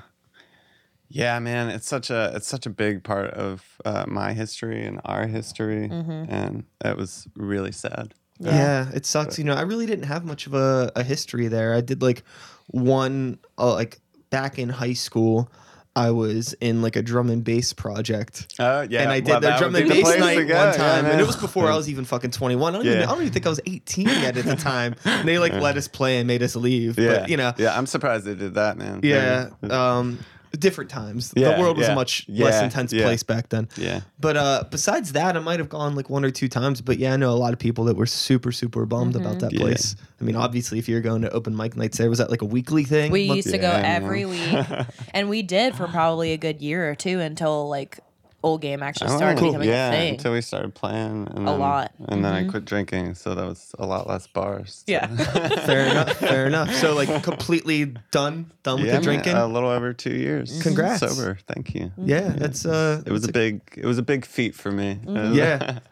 yeah, 1.08 1.40
man, 1.40 1.70
it's 1.70 1.88
such 1.88 2.10
a 2.12 2.32
it's 2.36 2.48
such 2.48 2.66
a 2.66 2.70
big 2.70 3.04
part 3.04 3.32
of 3.32 3.64
uh, 3.84 4.06
my 4.08 4.34
history 4.34 4.86
and 4.86 5.02
our 5.06 5.26
history, 5.26 5.90
Mm-hmm. 5.90 6.32
and 6.32 6.64
it 6.86 6.96
was 6.98 7.28
really 7.36 7.72
sad. 7.72 8.14
Yeah. 8.40 8.90
it 8.94 9.06
sucks. 9.06 9.38
You 9.38 9.44
know, 9.44 9.56
I 9.56 9.62
really 9.62 9.86
didn't 9.86 10.06
have 10.06 10.24
much 10.24 10.48
of 10.48 10.54
a, 10.54 10.92
a 10.96 11.04
history 11.04 11.48
there. 11.50 11.74
I 11.74 11.82
did 11.82 12.02
like 12.02 12.24
one, 12.68 13.38
uh, 13.58 13.74
like 13.74 14.00
back 14.30 14.58
in 14.60 14.70
high 14.70 14.94
school, 14.94 15.52
I 15.96 16.12
was 16.12 16.54
in 16.62 16.82
like 16.82 16.96
a 16.96 17.02
drum 17.02 17.30
and 17.30 17.44
bass 17.44 17.74
project. 17.74 18.56
Oh 18.60 18.82
yeah, 18.82 19.02
and 19.02 19.12
I 19.12 19.20
well, 19.20 19.22
did 19.22 19.26
their 19.26 19.40
that 19.42 19.60
drum 19.60 19.76
and 19.76 19.90
bass 19.90 20.06
night 20.20 20.36
go, 20.36 20.56
one 20.56 20.68
yeah, 20.68 20.72
time, 20.74 21.06
and 21.06 21.20
it 21.20 21.28
was 21.28 21.36
before 21.36 21.70
I 21.70 21.76
was 21.76 21.90
even 21.90 22.06
fucking 22.06 22.32
twenty 22.32 22.56
one. 22.56 22.74
I 22.74 22.78
don't 22.78 22.86
even, 22.86 23.00
Yeah. 23.00 23.06
I 23.06 23.10
don't 23.10 23.22
even 23.22 23.34
think 23.34 23.46
I 23.46 23.50
was 23.50 23.60
eighteen 23.66 24.08
yet 24.08 24.38
at 24.38 24.46
the 24.46 24.56
time. 24.72 24.96
And 25.04 25.28
they 25.28 25.40
like 25.40 25.54
let 25.54 25.78
us 25.78 25.88
play 25.88 26.20
and 26.20 26.28
made 26.28 26.44
us 26.44 26.56
leave. 26.56 26.98
Yeah, 26.98 27.20
But 27.20 27.30
you 27.30 27.38
know, 27.38 27.54
yeah, 27.58 27.78
I'm 27.78 27.86
surprised 27.88 28.26
they 28.26 28.36
did 28.36 28.54
that, 28.54 28.78
man. 28.78 29.02
yeah, 29.04 29.50
um, 29.70 30.20
different 30.60 30.90
times. 30.90 31.34
Yeah, 31.36 31.54
the 31.56 31.62
world 31.62 31.78
was 31.78 31.88
yeah, 31.88 31.94
a 31.94 31.96
much 31.96 32.26
less 32.28 32.62
intense 32.62 32.92
yeah. 32.94 33.04
place 33.06 33.24
back 33.24 33.50
then. 33.50 33.70
yeah. 33.78 34.02
But 34.20 34.38
uh, 34.38 34.64
besides 34.70 35.14
that, 35.14 35.36
I 35.38 35.40
might 35.40 35.60
have 35.60 35.70
gone 35.70 35.96
like 35.96 36.10
one 36.10 36.26
or 36.26 36.32
two 36.32 36.48
times. 36.50 36.82
But 36.82 37.00
yeah, 37.00 37.14
I 37.14 37.18
know 37.18 37.32
a 37.32 37.38
lot 37.40 37.54
of 37.54 37.60
people 37.60 37.86
that 37.86 37.96
were 37.96 38.06
super, 38.06 38.52
super 38.52 38.86
bummed 38.86 39.16
about 39.16 39.40
that 39.40 39.54
Yeah. 39.54 39.62
place. 39.62 39.96
I 40.20 40.24
mean, 40.26 40.36
obviously, 40.36 40.80
if 40.80 40.90
you're 40.90 41.02
going 41.02 41.22
to 41.22 41.32
open 41.32 41.56
mic 41.56 41.78
nights 41.78 41.98
there, 41.98 42.10
was 42.10 42.20
that 42.20 42.30
like 42.30 42.42
a 42.42 42.46
weekly 42.46 42.84
thing? 42.84 43.12
We 43.12 43.28
Month- 43.28 43.38
used 43.38 43.52
to 43.52 43.58
go 43.58 43.70
Yeah, 43.70 43.78
I 43.78 43.82
every 43.82 44.26
week, 44.26 44.66
and 45.14 45.30
we 45.30 45.42
did 45.42 45.76
for 45.76 45.88
probably 45.88 46.34
a 46.34 46.38
good 46.38 46.62
year 46.62 46.90
or 46.90 46.96
two 46.96 47.20
until 47.20 47.70
like 47.70 48.00
old 48.44 48.62
game 48.62 48.82
actually 48.82 49.10
started 49.10 49.42
Oh, 49.42 49.48
becoming 49.48 49.68
yeah, 49.70 49.90
a 49.90 49.92
thing. 49.92 50.14
until 50.16 50.34
we 50.34 50.42
started 50.42 50.74
playing 50.74 51.28
and 51.28 51.40
A 51.48 51.52
then, 51.52 51.60
lot. 51.60 51.92
and 52.08 52.24
then 52.24 52.34
I 52.34 52.44
quit 52.48 52.66
drinking, 52.66 53.16
so 53.16 53.36
that 53.36 53.46
was 53.46 53.76
a 53.78 53.86
lot 53.86 54.08
less 54.08 54.28
bars. 54.28 54.84
Yeah. 54.88 55.08
fair 55.66 55.88
enough. 55.88 56.18
Fair 56.18 56.48
enough. 56.48 56.74
So 56.76 56.96
like 56.96 57.24
completely 57.24 57.94
done, 58.12 58.52
done 58.64 58.78
with 58.80 58.86
yeah, 58.88 58.94
the 58.94 58.98
man, 59.00 59.04
drinking. 59.04 59.34
a 59.36 59.48
little 59.48 59.70
over 59.70 59.94
two 59.94 60.14
years. 60.14 60.62
Congrats. 60.64 61.00
sober. 61.00 61.38
Thank 61.48 61.76
you. 61.76 61.92
yeah, 61.98 62.30
that's 62.30 62.66
uh, 62.66 63.02
It 63.06 63.12
was 63.12 63.24
that's 63.24 63.30
a 63.30 63.34
big, 63.34 63.62
it 63.76 63.86
was 63.86 63.98
a 63.98 64.04
big 64.04 64.26
feat 64.26 64.56
for 64.56 64.72
me. 64.72 65.00
Uh, 65.08 65.32
Yeah. 65.34 65.80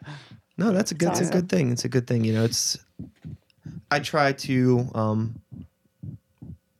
No, 0.60 0.72
that's 0.72 0.90
a 0.90 0.96
good, 0.96 1.10
it's 1.10 1.20
a 1.20 1.30
good 1.30 1.48
thing. 1.48 1.70
It's 1.70 1.84
a 1.84 1.88
good 1.88 2.08
thing. 2.08 2.24
You 2.24 2.32
know, 2.32 2.42
it's. 2.44 2.76
I 3.92 4.00
try 4.00 4.32
to. 4.32 4.88
um 4.92 5.40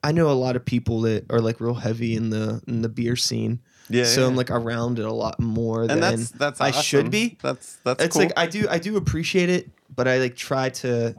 I 0.03 0.11
know 0.11 0.31
a 0.31 0.35
lot 0.35 0.57
of 0.57 0.65
people 0.65 1.03
that 1.03 1.31
are 1.31 1.41
like 1.41 1.61
real 1.61 1.75
heavy 1.75 2.17
in 2.17 2.31
the 2.31 2.61
in 2.67 2.83
the 2.83 2.89
beer 2.89 3.15
scene. 3.15 3.61
Yeah, 3.91 4.05
So 4.05 4.27
I'm 4.27 4.37
like 4.37 4.51
around 4.51 4.99
it 4.99 5.05
a 5.05 5.13
lot 5.13 5.41
more 5.41 5.83
and 5.83 5.91
than 5.91 6.01
that's 6.01 6.31
that's 6.31 6.61
I 6.61 6.71
should 6.71 7.11
be. 7.11 7.39
That's 7.43 7.77
that's 7.85 8.03
it's 8.05 8.13
cool. 8.15 8.23
like 8.25 8.33
I 8.37 8.47
do 8.47 8.67
I 8.69 8.79
do 8.79 8.97
appreciate 8.97 9.49
it, 9.49 9.71
but 9.95 10.07
I 10.09 10.19
like 10.19 10.37
try 10.37 10.69
to. 10.71 11.15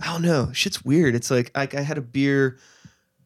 I 0.00 0.06
don't 0.12 0.22
know. 0.22 0.50
Shit's 0.52 0.84
weird. 0.84 1.14
It's 1.14 1.30
like 1.30 1.50
like 1.56 1.74
I 1.74 1.80
had 1.80 1.98
a 1.98 2.00
beer 2.02 2.58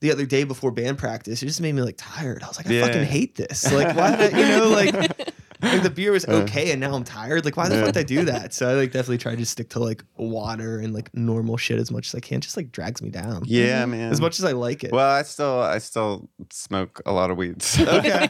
the 0.01 0.11
other 0.11 0.27
day 0.27 0.45
before 0.45 0.71
band 0.73 0.99
practice. 0.99 1.43
It 1.43 1.47
just 1.47 1.61
made 1.61 1.75
me 1.75 1.83
like 1.83 1.97
tired. 1.99 2.43
I 2.43 2.49
was 2.49 2.57
like, 2.57 2.67
I 2.67 2.73
Yeah. 2.73 2.87
fucking 2.87 3.05
hate 3.05 3.37
this. 3.37 3.71
Like 3.73 3.95
why 3.97 4.17
did 4.17 4.35
I, 4.35 4.39
you 4.39 4.47
know 4.59 4.69
like. 4.69 5.29
Like 5.63 5.83
the 5.83 5.91
beer 5.91 6.13
was 6.13 6.25
okay, 6.29 6.73
and 6.73 6.81
now 6.81 6.95
I'm 6.95 7.05
tired. 7.05 7.45
Like, 7.45 7.57
why 7.57 7.69
the 7.69 7.77
Yeah. 7.77 7.85
fuck 7.85 7.95
did 7.95 8.01
I 8.01 8.03
do 8.03 8.25
that? 8.27 8.53
So 8.63 8.69
I 8.69 8.75
like 8.75 8.93
definitely 8.93 9.19
try 9.19 9.35
to 9.35 9.47
stick 9.47 9.71
to 9.71 9.79
like 9.79 10.05
water 10.17 10.79
and 10.79 10.93
like 10.93 11.15
normal 11.15 11.57
shit 11.57 11.79
as 11.79 11.91
much 11.91 12.09
as 12.09 12.15
I 12.15 12.21
can. 12.21 12.41
Just 12.41 12.57
like 12.57 12.71
drags 12.71 13.01
me 13.01 13.09
down. 13.11 13.43
yeah, 13.47 13.83
mm-hmm. 13.83 13.91
man. 13.93 14.13
As 14.13 14.21
much 14.21 14.39
as 14.39 14.45
I 14.45 14.53
like 14.53 14.85
it. 14.85 14.93
Well, 14.93 15.09
I 15.11 15.23
still 15.23 15.61
I 15.61 15.79
still 15.79 16.29
smoke 16.51 17.01
a 17.07 17.13
lot 17.13 17.31
of 17.31 17.37
weed. 17.37 17.63
so- 17.63 17.85
Okay. 18.03 18.29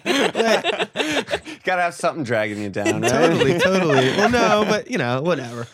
Gotta 1.65 1.83
have 1.83 1.95
something 1.95 2.25
dragging 2.25 2.63
you 2.63 2.69
down, 2.71 3.01
right? 3.03 3.11
totally, 3.11 3.59
totally. 3.59 4.07
Well, 4.17 4.31
no, 4.31 4.65
but 4.69 4.91
you 4.91 4.99
know, 4.99 5.23
whatever. 5.23 5.67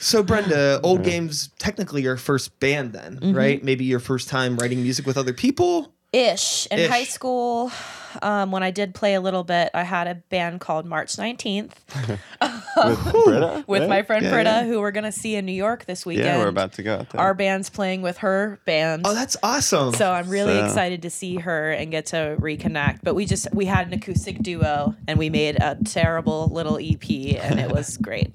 So, 0.00 0.22
Brenda, 0.22 0.80
Old 0.82 1.02
Games 1.02 1.50
technically 1.58 2.02
your 2.02 2.16
first 2.16 2.60
band, 2.60 2.92
then, 2.92 3.16
mm-hmm. 3.16 3.36
right? 3.36 3.62
Maybe 3.64 3.84
your 3.84 3.98
first 4.00 4.28
time 4.28 4.56
writing 4.56 4.82
music 4.82 5.06
with 5.06 5.18
other 5.18 5.32
people. 5.32 5.92
Ish. 6.12 6.66
In 6.70 6.78
Ish. 6.78 6.88
high 6.90 7.04
school, 7.04 7.72
um, 8.22 8.50
when 8.50 8.62
I 8.62 8.70
did 8.70 8.94
play 8.94 9.14
a 9.14 9.20
little 9.20 9.44
bit, 9.44 9.70
I 9.74 9.82
had 9.82 10.06
a 10.06 10.14
band 10.16 10.60
called 10.60 10.86
March 10.86 11.16
19th 11.16 11.72
With 12.76 13.12
Britta, 13.24 13.64
with 13.68 13.80
right? 13.82 13.88
my 13.88 14.02
friend 14.02 14.24
Yeah, 14.24 14.30
Britta, 14.30 14.50
yeah. 14.50 14.64
who 14.64 14.80
we're 14.80 14.90
going 14.92 15.04
to 15.04 15.12
see 15.12 15.34
in 15.34 15.44
New 15.46 15.52
York 15.52 15.84
this 15.86 16.06
weekend. 16.06 16.26
Yeah, 16.26 16.38
we're 16.38 16.48
about 16.48 16.72
to 16.74 16.82
go 16.82 16.96
out 16.98 17.10
there. 17.10 17.20
Our 17.20 17.34
band's 17.34 17.70
playing 17.70 18.02
with 18.02 18.18
her 18.18 18.60
band. 18.64 19.02
Oh, 19.04 19.14
that's 19.14 19.36
awesome. 19.42 19.92
so 19.94 20.12
I'm 20.12 20.28
really 20.28 20.58
So- 20.58 20.64
excited 20.66 21.02
to 21.02 21.10
see 21.10 21.36
her 21.36 21.70
and 21.72 21.90
get 21.90 22.06
to 22.06 22.36
reconnect. 22.38 23.00
But 23.02 23.14
we 23.14 23.26
just 23.26 23.48
we 23.52 23.64
had 23.64 23.86
an 23.88 23.92
acoustic 23.94 24.38
duo 24.40 24.94
and 25.06 25.18
we 25.18 25.30
made 25.30 25.56
a 25.60 25.76
terrible 25.84 26.48
little 26.52 26.78
EP 26.78 27.08
and 27.42 27.58
it 27.58 27.70
was 27.70 27.96
great. 27.96 28.32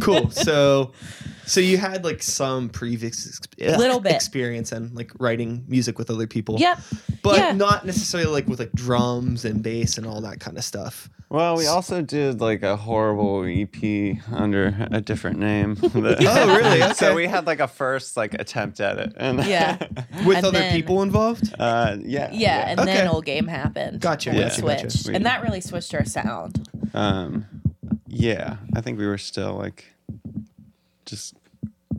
cool. 0.00 0.30
So, 0.30 0.92
so 1.46 1.60
you 1.60 1.76
had 1.78 2.04
like 2.04 2.22
some 2.22 2.68
previous 2.68 3.40
ex- 3.58 3.78
Little 3.78 4.00
bit. 4.00 4.12
experience 4.14 4.72
and 4.72 4.94
like 4.94 5.12
writing 5.18 5.64
music 5.68 5.98
with 5.98 6.10
other 6.10 6.26
people. 6.26 6.56
Yep. 6.58 6.78
But 7.22 7.38
yeah. 7.38 7.52
not 7.52 7.84
necessarily 7.86 8.30
like 8.30 8.46
with 8.48 8.58
like 8.58 8.72
drums 8.72 9.44
and 9.44 9.62
bass 9.62 9.98
and 9.98 10.06
all 10.06 10.20
that 10.22 10.40
kind 10.40 10.56
of 10.58 10.64
stuff. 10.64 11.08
Well, 11.30 11.56
we 11.56 11.66
also 11.66 12.00
did 12.02 12.40
like 12.40 12.62
a 12.62 12.76
horrible 12.76 13.44
EP 13.44 14.18
under 14.30 14.86
a 14.92 15.00
different 15.00 15.38
name. 15.38 15.76
Oh, 15.82 15.88
really? 16.56 16.82
Okay. 16.82 16.92
So 16.92 17.14
we 17.14 17.26
had 17.26 17.46
like 17.46 17.60
a 17.60 17.66
first 17.66 18.16
like 18.16 18.34
attempt 18.34 18.78
at 18.80 18.98
it, 18.98 19.14
and 19.16 19.42
Yeah. 19.44 19.78
With 20.26 20.36
And 20.38 20.46
other 20.46 20.58
then- 20.58 20.72
people 20.76 21.02
involved? 21.02 21.52
uh, 21.58 21.96
yeah, 22.04 22.30
Yeah, 22.32 22.68
and 22.68 22.78
Okay. 22.80 22.92
then 22.94 23.08
old 23.08 23.24
game 23.24 23.46
happened. 23.48 24.00
Gotcha, 24.00 24.30
And 24.30 24.38
we 24.38 24.44
gotcha, 24.44 24.62
gotcha. 24.62 24.90
switched, 24.90 25.08
We- 25.08 25.14
and 25.14 25.26
that 25.26 25.42
really 25.42 25.60
switched 25.60 25.94
our 25.94 26.04
sound. 26.04 26.68
um, 26.94 27.46
yeah. 28.06 28.56
I 28.76 28.80
think 28.80 28.98
we 28.98 29.06
were 29.06 29.18
still 29.18 29.54
like 29.54 29.86
just 31.14 31.34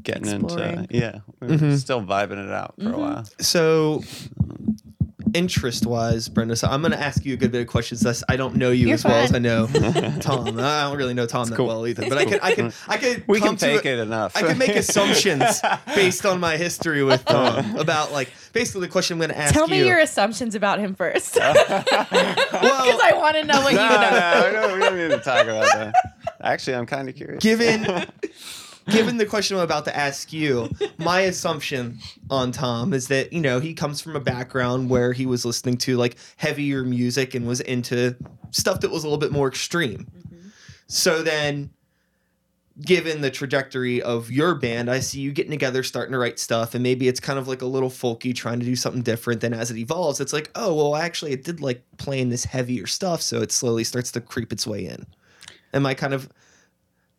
getting 0.04 0.28
Exploring. 0.44 0.80
into 0.80 0.88
yeah, 0.98 1.20
we 1.40 1.48
were 1.48 1.54
Mm-hmm. 1.54 1.76
still 1.76 2.02
vibing 2.02 2.44
it 2.46 2.52
out 2.52 2.76
for 2.82 2.92
a 2.92 2.98
while. 2.98 3.26
So, 3.40 4.04
interest 5.34 5.86
wise, 5.86 6.30
Brenda, 6.30 6.56
so 6.56 6.68
I'm 6.68 6.82
going 6.82 6.92
to 6.94 7.00
ask 7.02 7.26
you 7.26 7.34
a 7.34 7.38
good 7.38 7.52
bit 7.52 7.62
of 7.62 7.68
questions. 7.68 8.02
Thus, 8.02 8.24
I 8.30 8.36
don't 8.38 8.56
know 8.56 8.72
you 8.72 8.88
You're 8.88 8.94
as 8.96 9.04
well 9.04 9.16
as 9.24 9.34
I 9.34 9.40
know 9.40 9.68
Tom. 10.22 10.60
I 10.60 10.84
don't 10.84 10.98
really 10.98 11.14
know 11.14 11.26
Tom 11.26 11.48
that 11.50 11.56
cool. 11.56 11.68
well 11.68 11.88
either, 11.88 12.08
but 12.08 12.18
I 12.18 12.26
can, 12.26 12.40
I 12.42 12.54
can, 12.56 12.74
I 12.88 12.98
can. 12.98 13.24
We 13.28 13.40
can 13.42 13.56
to 13.58 13.66
take 13.66 13.86
a- 13.86 13.94
it 13.94 14.00
enough. 14.00 14.36
I 14.38 14.44
can 14.44 14.58
make 14.58 14.70
assumptions 14.76 15.62
based 15.94 16.26
on 16.26 16.40
my 16.40 16.56
history 16.58 17.04
with 17.04 17.24
Tom 17.26 17.76
about 17.78 18.12
like 18.12 18.32
basically 18.54 18.82
the 18.82 18.92
question 18.92 19.16
I'm 19.16 19.20
going 19.20 19.32
to 19.32 19.38
ask 19.38 19.54
Tell 19.54 19.68
you. 19.70 19.84
me 19.84 19.88
your 19.88 20.00
assumptions 20.00 20.56
about 20.56 20.80
him 20.80 20.94
first, 20.96 21.34
because 21.34 21.84
well, 21.94 23.00
I 23.04 23.14
want 23.16 23.36
to 23.38 23.44
know 23.44 23.62
what 23.62 23.72
you 23.74 23.80
know. 23.80 23.88
no, 23.90 24.46
we 24.46 24.52
don't, 24.54 24.74
we 24.74 24.80
don't 24.80 24.98
need 24.98 25.10
to 25.18 25.24
talk 25.24 25.44
about 25.48 25.66
that. 25.74 25.94
Actually, 26.42 26.76
I'm 26.76 26.86
kind 26.86 27.10
of 27.10 27.16
curious. 27.16 27.42
given 27.44 27.84
given 28.90 29.18
the 29.18 29.26
question 29.26 29.58
I'm 29.58 29.64
about 29.64 29.86
to 29.86 29.96
ask 29.96 30.32
you, 30.34 30.70
my 30.98 31.22
assumption 31.22 32.00
on 32.30 32.52
Tom 32.52 32.94
is 32.94 33.08
that 33.10 33.34
you 33.34 33.42
know 33.42 33.60
he 33.60 33.74
comes 33.74 34.02
from 34.02 34.16
a 34.16 34.20
background 34.20 34.90
where 34.90 35.14
he 35.14 35.26
was 35.26 35.46
listening 35.46 35.78
to 35.78 35.98
like 35.98 36.18
heavier 36.38 36.84
music 36.84 37.36
and 37.36 37.48
was 37.48 37.62
into 37.62 38.16
stuff 38.52 38.82
that 38.82 38.92
was 38.92 39.04
a 39.04 39.08
little 39.08 39.20
bit 39.20 39.32
more 39.32 39.48
extreme. 39.48 40.08
Mm-hmm. 40.18 40.48
So 40.88 41.22
then. 41.22 41.72
Given 42.82 43.22
the 43.22 43.32
trajectory 43.32 44.02
of 44.02 44.30
your 44.30 44.54
band, 44.54 44.92
I 44.92 45.00
see 45.00 45.22
you 45.22 45.32
getting 45.32 45.52
together, 45.52 45.82
starting 45.82 46.12
to 46.12 46.18
write 46.18 46.40
stuff, 46.40 46.74
and 46.74 46.84
maybe 46.84 47.08
it's 47.08 47.22
kind 47.22 47.40
of 47.40 47.48
like 47.48 47.62
a 47.62 47.66
little 47.66 47.90
folky, 47.90 48.36
trying 48.36 48.60
to 48.60 48.66
do 48.66 48.76
something 48.76 49.02
different. 49.02 49.40
Then, 49.40 49.54
as 49.54 49.72
it 49.72 49.78
evolves, 49.78 50.20
it's 50.20 50.34
like, 50.34 50.52
oh, 50.56 50.74
well, 50.76 50.98
actually, 50.98 51.32
it 51.32 51.46
did 51.46 51.62
like 51.62 51.82
playing 51.96 52.32
this 52.32 52.44
heavier 52.44 52.86
stuff, 52.86 53.22
so 53.22 53.42
it 53.42 53.54
slowly 53.54 53.86
starts 53.86 54.12
to 54.12 54.20
creep 54.20 54.52
its 54.52 54.68
way 54.68 54.88
in. 54.88 55.06
Am 55.74 55.86
I 55.86 55.94
kind 55.94 56.14
of 56.14 56.28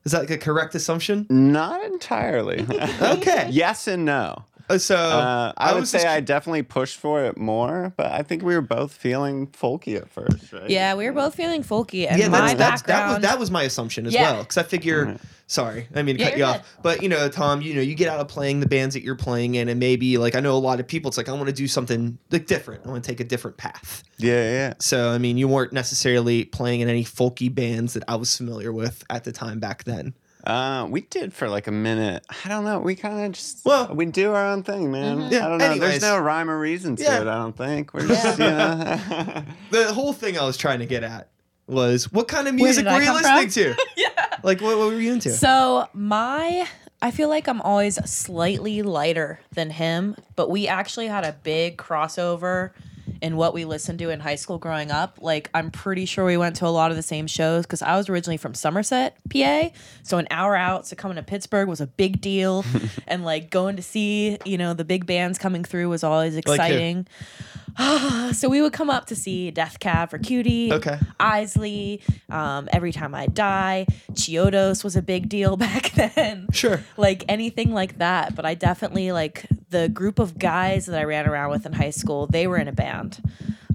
is 0.07 0.13
that 0.13 0.21
like 0.21 0.31
a 0.31 0.39
correct 0.39 0.75
assumption? 0.77 1.27
Not 1.29 1.85
entirely. 1.85 2.65
Okay. 3.03 3.49
yes 3.51 3.87
and 3.89 4.05
no. 4.05 4.45
So 4.79 4.97
Uh, 4.97 5.53
I, 5.57 5.75
would 5.75 5.87
say 5.87 5.99
just- 5.99 6.07
I 6.09 6.21
definitely 6.21 6.63
pushed 6.63 6.97
for 6.99 7.25
it 7.25 7.37
more, 7.39 7.93
but 7.97 8.07
I 8.13 8.23
think 8.23 8.43
we 8.43 8.55
were 8.55 8.61
both 8.61 8.93
feeling 8.93 9.47
folky 9.49 9.97
at 9.97 10.09
first, 10.11 10.53
right? 10.53 10.69
Yeah, 10.69 10.95
we 10.95 11.07
were 11.07 11.13
both 11.13 11.35
feeling 11.35 11.63
folky, 11.63 12.07
and 12.11 12.19
yeah, 12.21 12.29
my 12.29 12.55
that's, 12.55 12.59
that's, 12.59 12.83
that 12.83 13.09
was 13.15 13.23
that 13.23 13.39
was 13.39 13.51
my 13.51 13.63
assumption 13.63 14.07
as 14.07 14.13
Yeah. 14.15 14.23
well. 14.33 14.43
Because 14.43 14.59
I 14.59 14.63
figure, 14.65 15.19
sorry, 15.47 15.89
I 15.95 16.03
mean 16.03 16.17
to 16.17 16.21
Yeah, 16.23 16.29
cut 16.31 16.39
you 16.39 16.45
you're 16.45 16.55
off, 16.55 16.77
but 16.83 17.03
you 17.03 17.09
know, 17.09 17.29
Tom, 17.29 17.63
you 17.63 17.75
know, 17.75 17.81
you 17.81 17.95
get 17.95 18.09
out 18.09 18.19
of 18.21 18.29
playing 18.29 18.61
the 18.61 18.67
bands 18.67 18.95
that 18.95 19.03
you're 19.03 19.15
playing 19.15 19.55
in, 19.55 19.69
and 19.69 19.79
maybe 19.79 20.19
like 20.19 20.35
I 20.35 20.41
know 20.41 20.57
a 20.57 20.59
lot 20.59 20.81
of 20.81 20.89
people, 20.89 21.09
it's 21.09 21.17
like 21.17 21.29
I 21.29 21.33
want 21.33 21.47
to 21.47 21.53
do 21.53 21.69
something 21.69 22.19
like 22.33 22.47
different. 22.47 22.85
I 22.87 22.91
want 22.91 23.05
to 23.05 23.09
take 23.11 23.21
a 23.21 23.25
different 23.25 23.57
path. 23.57 24.03
Yeah, 24.19 24.51
yeah. 24.51 24.75
So 24.81 25.11
I 25.11 25.19
mean, 25.19 25.37
you 25.39 25.47
weren't 25.49 25.73
necessarily 25.73 26.45
playing 26.45 26.81
in 26.81 26.89
any 26.89 27.05
folky 27.05 27.55
bands 27.55 27.95
that 27.95 28.03
I 28.09 28.17
was 28.17 28.37
familiar 28.37 28.73
with 28.73 29.05
at 29.11 29.23
the 29.25 29.33
time 29.33 29.61
back 29.61 29.85
then. 29.85 30.15
Uh, 30.47 30.87
we 30.89 31.01
did 31.01 31.35
for 31.35 31.49
like 31.49 31.67
a 31.67 31.73
minute. 31.73 32.25
I 32.45 32.49
don't 32.49 32.65
know. 32.65 32.79
We 32.79 32.95
kind 32.95 33.27
of 33.27 33.33
just 33.33 33.65
Well- 33.65 33.93
we 33.95 34.07
do 34.07 34.33
our 34.33 34.47
own 34.47 34.63
thing, 34.63 34.91
man. 34.93 35.29
Yeah, 35.31 35.45
I 35.47 35.49
don't 35.49 35.59
know. 35.59 35.65
anyways. 35.65 35.91
There's 36.01 36.03
no 36.03 36.19
rhyme 36.19 36.49
or 36.49 36.59
reason 36.59 36.95
to 36.97 37.03
Yeah. 37.03 37.21
it. 37.23 37.27
I 37.27 37.35
don't 37.35 37.57
think 37.57 37.93
we're 37.93 38.07
just 38.07 38.39
you 38.39 38.45
know. 38.45 39.43
The 39.73 39.93
whole 39.93 40.13
thing 40.13 40.39
I 40.39 40.45
was 40.45 40.57
trying 40.57 40.79
to 40.79 40.87
get 40.87 41.03
at 41.03 41.29
was 41.67 42.13
what 42.13 42.29
kind 42.29 42.47
of 42.47 42.55
music 42.55 42.85
did 42.85 42.93
were 42.95 43.03
you 43.03 43.13
listening 43.13 43.75
from? 43.75 43.75
to? 43.75 43.87
yeah. 43.97 44.09
Like 44.45 44.61
what, 44.61 44.79
what 44.79 44.87
were 44.87 45.01
you 45.01 45.13
into? 45.13 45.31
So 45.31 45.89
my 45.93 46.69
I 47.03 47.11
feel 47.11 47.29
like 47.29 47.49
I'm 47.49 47.61
always 47.61 47.97
slightly 48.09 48.83
lighter 48.83 49.41
than 49.53 49.71
him, 49.71 50.15
but 50.37 50.49
we 50.49 50.69
actually 50.69 51.09
had 51.09 51.25
a 51.25 51.33
big 51.43 51.77
crossover 51.77 52.71
in 53.27 53.37
what 53.37 53.53
we 53.53 53.65
listened 53.65 53.99
to 53.99 54.11
in 54.11 54.21
high 54.21 54.37
school 54.37 54.57
growing 54.57 54.93
up. 54.93 55.19
Like, 55.21 55.51
I'm 55.53 55.73
pretty 55.73 56.05
sure 56.05 56.25
we 56.25 56.37
went 56.37 56.55
to 56.57 56.67
a 56.67 56.69
lot 56.69 56.93
of 56.93 56.97
the 56.97 57.03
same 57.03 57.27
shows 57.27 57.67
because 57.67 57.83
I 57.83 57.97
was 57.97 58.09
originally 58.09 58.37
from 58.37 58.55
Somerset, 58.55 59.17
PA. 59.29 59.71
So, 60.05 60.19
an 60.19 60.29
hour 60.31 60.55
out, 60.55 60.87
so 60.87 60.95
coming 60.95 61.17
to 61.17 61.25
Pittsburgh 61.25 61.69
was 61.69 61.81
a 61.81 61.89
big 61.89 62.21
deal. 62.21 62.65
and 63.09 63.25
like 63.25 63.51
going 63.51 63.75
to 63.77 63.83
see, 63.83 64.39
you 64.45 64.57
know, 64.57 64.75
the 64.75 64.85
big 64.85 65.07
bands 65.07 65.39
coming 65.39 65.65
through 65.65 65.89
was 65.89 66.05
always 66.05 66.37
exciting. 66.37 67.09
so 68.33 68.49
we 68.49 68.63
would 68.63 68.73
come 68.73 68.91
up 68.91 69.07
to 69.07 69.17
see 69.17 69.51
Death 69.51 69.79
Cab 69.79 70.11
for 70.11 70.19
Cutie, 70.19 70.73
Okay. 70.73 70.99
Isley, 71.21 72.01
um, 72.31 72.69
Every 72.73 72.93
Time 72.93 73.15
I 73.15 73.27
Die, 73.27 73.87
Chiodos 74.13 74.83
was 74.83 74.97
a 74.97 75.03
big 75.03 75.29
deal 75.29 75.57
back 75.67 75.93
then. 75.93 76.49
Sure. 76.53 76.81
Like 76.97 77.25
anything 77.29 77.73
like 77.73 77.99
that. 77.99 78.35
But 78.35 78.45
I 78.45 78.55
definitely 78.55 79.13
like 79.13 79.47
the 79.71 79.89
group 79.89 80.19
of 80.19 80.39
guys 80.39 80.87
that 80.87 80.99
I 80.99 81.05
ran 81.05 81.27
around 81.27 81.51
with 81.51 81.67
in 81.67 81.73
high 81.73 81.91
school, 81.91 82.27
they 82.27 82.47
were 82.47 82.57
in 82.57 82.69
a 82.69 82.73
band. 82.73 83.21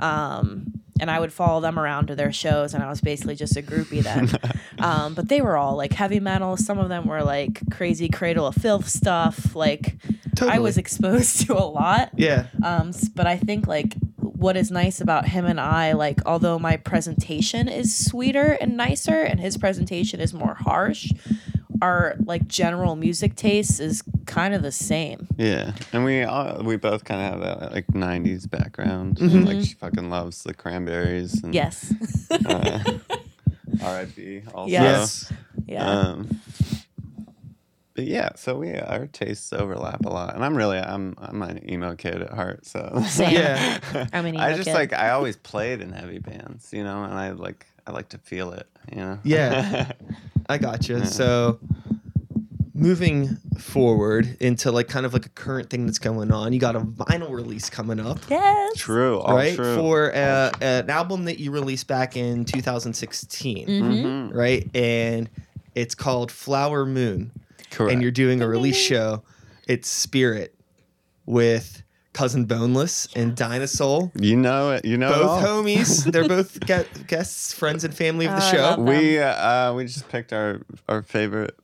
Um, 0.01 0.81
and 0.99 1.09
I 1.09 1.19
would 1.19 1.33
follow 1.33 1.61
them 1.61 1.79
around 1.79 2.07
to 2.07 2.15
their 2.15 2.31
shows, 2.31 2.75
and 2.75 2.83
I 2.83 2.89
was 2.89 3.01
basically 3.01 3.35
just 3.35 3.57
a 3.57 3.61
groupie 3.63 4.03
then. 4.03 4.29
um, 4.79 5.15
but 5.15 5.29
they 5.29 5.41
were 5.41 5.57
all 5.57 5.75
like 5.75 5.93
heavy 5.93 6.19
metal. 6.19 6.55
Some 6.57 6.77
of 6.77 6.89
them 6.89 7.07
were 7.07 7.23
like 7.23 7.59
crazy 7.71 8.07
Cradle 8.07 8.45
of 8.45 8.55
Filth 8.55 8.87
stuff. 8.87 9.55
Like 9.55 9.97
I 10.39 10.59
was 10.59 10.77
exposed 10.77 11.41
to 11.47 11.57
a 11.57 11.65
lot. 11.65 12.11
Yeah. 12.15 12.47
Um, 12.63 12.91
but 13.15 13.25
I 13.25 13.37
think 13.37 13.65
like 13.65 13.95
what 14.17 14.55
is 14.55 14.69
nice 14.69 15.01
about 15.01 15.27
him 15.27 15.45
and 15.45 15.59
I, 15.59 15.93
like 15.93 16.19
although 16.25 16.59
my 16.59 16.77
presentation 16.77 17.67
is 17.67 17.95
sweeter 17.95 18.51
and 18.61 18.77
nicer, 18.77 19.21
and 19.21 19.39
his 19.39 19.57
presentation 19.57 20.19
is 20.19 20.35
more 20.35 20.53
harsh, 20.53 21.11
our 21.81 22.15
like 22.23 22.47
general 22.47 22.95
music 22.95 23.35
taste 23.35 23.79
is 23.79 24.03
kind 24.31 24.53
of 24.53 24.61
the 24.61 24.71
same. 24.71 25.27
Yeah, 25.37 25.73
and 25.91 26.03
we 26.05 26.23
all, 26.23 26.63
we 26.63 26.77
both 26.77 27.03
kind 27.03 27.21
of 27.21 27.41
have 27.41 27.59
that 27.59 27.71
like 27.73 27.87
'90s 27.87 28.49
background. 28.49 29.19
And, 29.19 29.45
like 29.45 29.61
she 29.65 29.73
fucking 29.75 30.09
loves 30.09 30.43
the 30.43 30.53
Cranberries. 30.53 31.43
And, 31.43 31.53
Yes. 31.53 31.93
Uh, 32.31 32.79
R.I.P. 33.83 34.43
Also. 34.53 34.71
Yes. 34.71 35.31
yeah. 35.65 35.89
Um, 35.89 36.39
but 37.93 38.05
yeah, 38.05 38.29
so 38.35 38.55
we 38.55 38.73
our 38.73 39.07
tastes 39.07 39.51
overlap 39.51 40.05
a 40.05 40.09
lot, 40.09 40.33
and 40.35 40.45
I'm 40.45 40.55
really 40.55 40.77
I'm 40.77 41.15
I'm 41.17 41.41
an 41.41 41.69
emo 41.69 41.95
kid 41.95 42.21
at 42.21 42.31
heart, 42.31 42.65
so 42.65 43.03
Same. 43.07 43.33
Yeah. 43.33 43.79
I'm 44.13 44.25
an 44.25 44.37
I 44.37 44.53
just 44.53 44.67
kid. 44.67 44.73
like 44.73 44.93
I 44.93 45.11
always 45.11 45.35
played 45.35 45.81
in 45.81 45.91
heavy 45.91 46.19
bands, 46.19 46.71
you 46.71 46.83
know, 46.85 47.03
and 47.03 47.13
I 47.13 47.31
like 47.31 47.67
I 47.85 47.91
like 47.91 48.09
to 48.09 48.17
feel 48.17 48.53
it, 48.53 48.67
you 48.89 48.97
know. 48.97 49.19
Yeah. 49.23 49.91
I 50.49 50.57
gotcha. 50.57 51.05
So 51.05 51.59
moving 52.73 53.35
forward 53.59 54.37
into 54.39 54.71
like 54.71 54.87
kind 54.87 55.05
of 55.05 55.13
like 55.13 55.25
a 55.25 55.29
current 55.29 55.69
thing 55.69 55.85
that's 55.85 55.99
going 55.99 56.31
on, 56.31 56.53
you 56.53 56.59
got 56.59 56.75
a 56.75 56.79
vinyl 56.79 57.29
release 57.31 57.69
coming 57.69 57.99
up. 57.99 58.19
yes. 58.29 58.77
true, 58.77 59.19
all 59.19 59.35
right 59.35 59.55
true. 59.55 59.75
for 59.75 60.15
uh, 60.15 60.51
an 60.61 60.89
album 60.89 61.25
that 61.25 61.39
you 61.39 61.51
released 61.51 61.87
back 61.87 62.15
in 62.15 62.45
2016 62.45 63.67
Mm-hmm. 63.67 63.83
Mhm. 63.83 64.33
right 64.33 64.69
and 64.75 65.29
it's 65.75 65.95
called 65.95 66.31
flower 66.31 66.85
moon 66.85 67.31
Correct. 67.71 67.93
and 67.93 68.01
you're 68.01 68.11
doing 68.11 68.41
a 68.41 68.47
release 68.47 68.77
show 68.77 69.23
it's 69.67 69.87
spirit 69.89 70.55
with 71.25 71.83
cousin 72.13 72.45
boneless 72.45 73.07
and 73.15 73.35
dinosaur 73.35 74.11
you 74.19 74.35
know 74.35 74.71
it, 74.71 74.83
you 74.85 74.97
know 74.97 75.09
it 75.09 75.15
both 75.15 75.29
all. 75.29 75.41
homies 75.41 76.03
they're 76.11 76.27
both 76.37 76.59
guests 77.07 77.53
friends 77.53 77.83
and 77.83 77.93
family 77.93 78.25
of 78.25 78.31
the 78.35 78.45
Oh, 78.47 78.51
show 78.75 78.81
We 78.81 79.19
uh, 79.19 79.73
we 79.73 79.85
just 79.85 80.09
picked 80.09 80.33
our 80.33 80.61
our 80.89 81.01
favorite, 81.01 81.57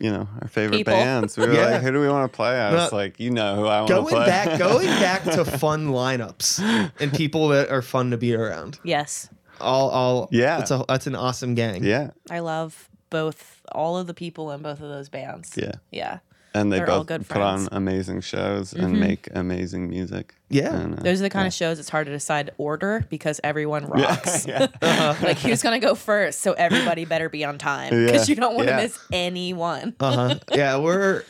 you 0.00 0.10
know, 0.10 0.26
our 0.40 0.48
favorite 0.48 0.78
People. 0.78 0.94
bands. 0.94 1.36
We 1.36 1.46
were 1.46 1.52
Yeah. 1.54 1.66
like, 1.72 1.82
who 1.82 1.92
do 1.92 2.00
we 2.00 2.08
want 2.08 2.30
to 2.32 2.34
play? 2.36 2.58
I 2.58 2.72
was 2.72 2.90
Well, 2.90 3.00
like, 3.00 3.20
you 3.20 3.30
know 3.30 3.56
who 3.56 3.66
I 3.66 3.80
want 3.80 3.88
to 3.88 3.94
going 3.94 4.14
play. 4.14 4.26
back 4.26 4.58
going 4.58 4.86
back 5.06 5.22
to 5.24 5.44
fun 5.44 5.88
lineups 5.88 6.90
and 6.98 7.12
people 7.12 7.48
that 7.48 7.70
are 7.70 7.82
fun 7.82 8.10
to 8.12 8.16
be 8.16 8.34
around 8.34 8.78
Yes. 8.82 9.28
all 9.60 9.90
all 9.90 10.28
Yeah. 10.32 10.56
that's 10.58 10.70
a 10.70 10.84
that's 10.88 11.06
an 11.06 11.14
awesome 11.14 11.54
gang 11.54 11.84
yeah, 11.84 12.10
I 12.30 12.38
love 12.40 12.88
both 13.10 13.60
all 13.72 13.98
of 13.98 14.06
the 14.06 14.14
people 14.14 14.50
in 14.52 14.62
both 14.62 14.80
of 14.80 14.88
those 14.88 15.08
bands. 15.08 15.52
yeah, 15.56 15.72
Yeah. 15.90 16.18
And 16.54 16.72
they 16.72 16.78
They're 16.78 16.90
all 16.90 16.98
both 17.00 17.06
good 17.06 17.28
put 17.28 17.40
on 17.40 17.68
amazing 17.72 18.22
shows 18.22 18.72
and 18.72 18.96
Mhm. 18.96 18.98
make 18.98 19.28
amazing 19.34 19.88
music. 19.88 20.34
Yeah. 20.48 20.74
And, 20.74 20.98
uh, 20.98 21.02
Those 21.02 21.20
are 21.20 21.22
the 21.22 21.30
kind 21.30 21.46
of 21.46 21.52
shows 21.52 21.78
it's 21.78 21.88
hard 21.88 22.06
to 22.06 22.12
decide 22.12 22.50
order 22.58 23.06
because 23.08 23.40
everyone 23.44 23.84
yeah, 23.96 24.04
rocks. 24.10 24.46
yeah. 24.46 24.66
like 25.22 25.38
who's 25.38 25.62
gonna 25.62 25.78
go 25.78 25.94
first 25.94 26.40
so 26.40 26.52
everybody 26.54 27.04
better 27.04 27.28
be 27.28 27.44
on 27.44 27.56
time 27.58 27.92
Yeah. 27.94 28.06
because 28.06 28.28
you 28.28 28.34
don't 28.34 28.56
want 28.56 28.66
to 28.68 28.74
Yeah. 28.74 28.82
miss 28.82 28.98
anyone 29.12 29.94
uh-huh 30.00 30.34
yeah 30.52 30.76
we're 30.78 31.22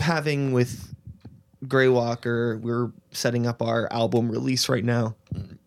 having 0.00 0.52
with 0.52 0.86
gray 1.66 1.88
walker 1.88 2.58
we're 2.62 2.90
setting 3.10 3.46
up 3.46 3.60
our 3.60 3.86
album 3.92 4.30
release 4.30 4.68
right 4.68 4.84
now 4.84 5.14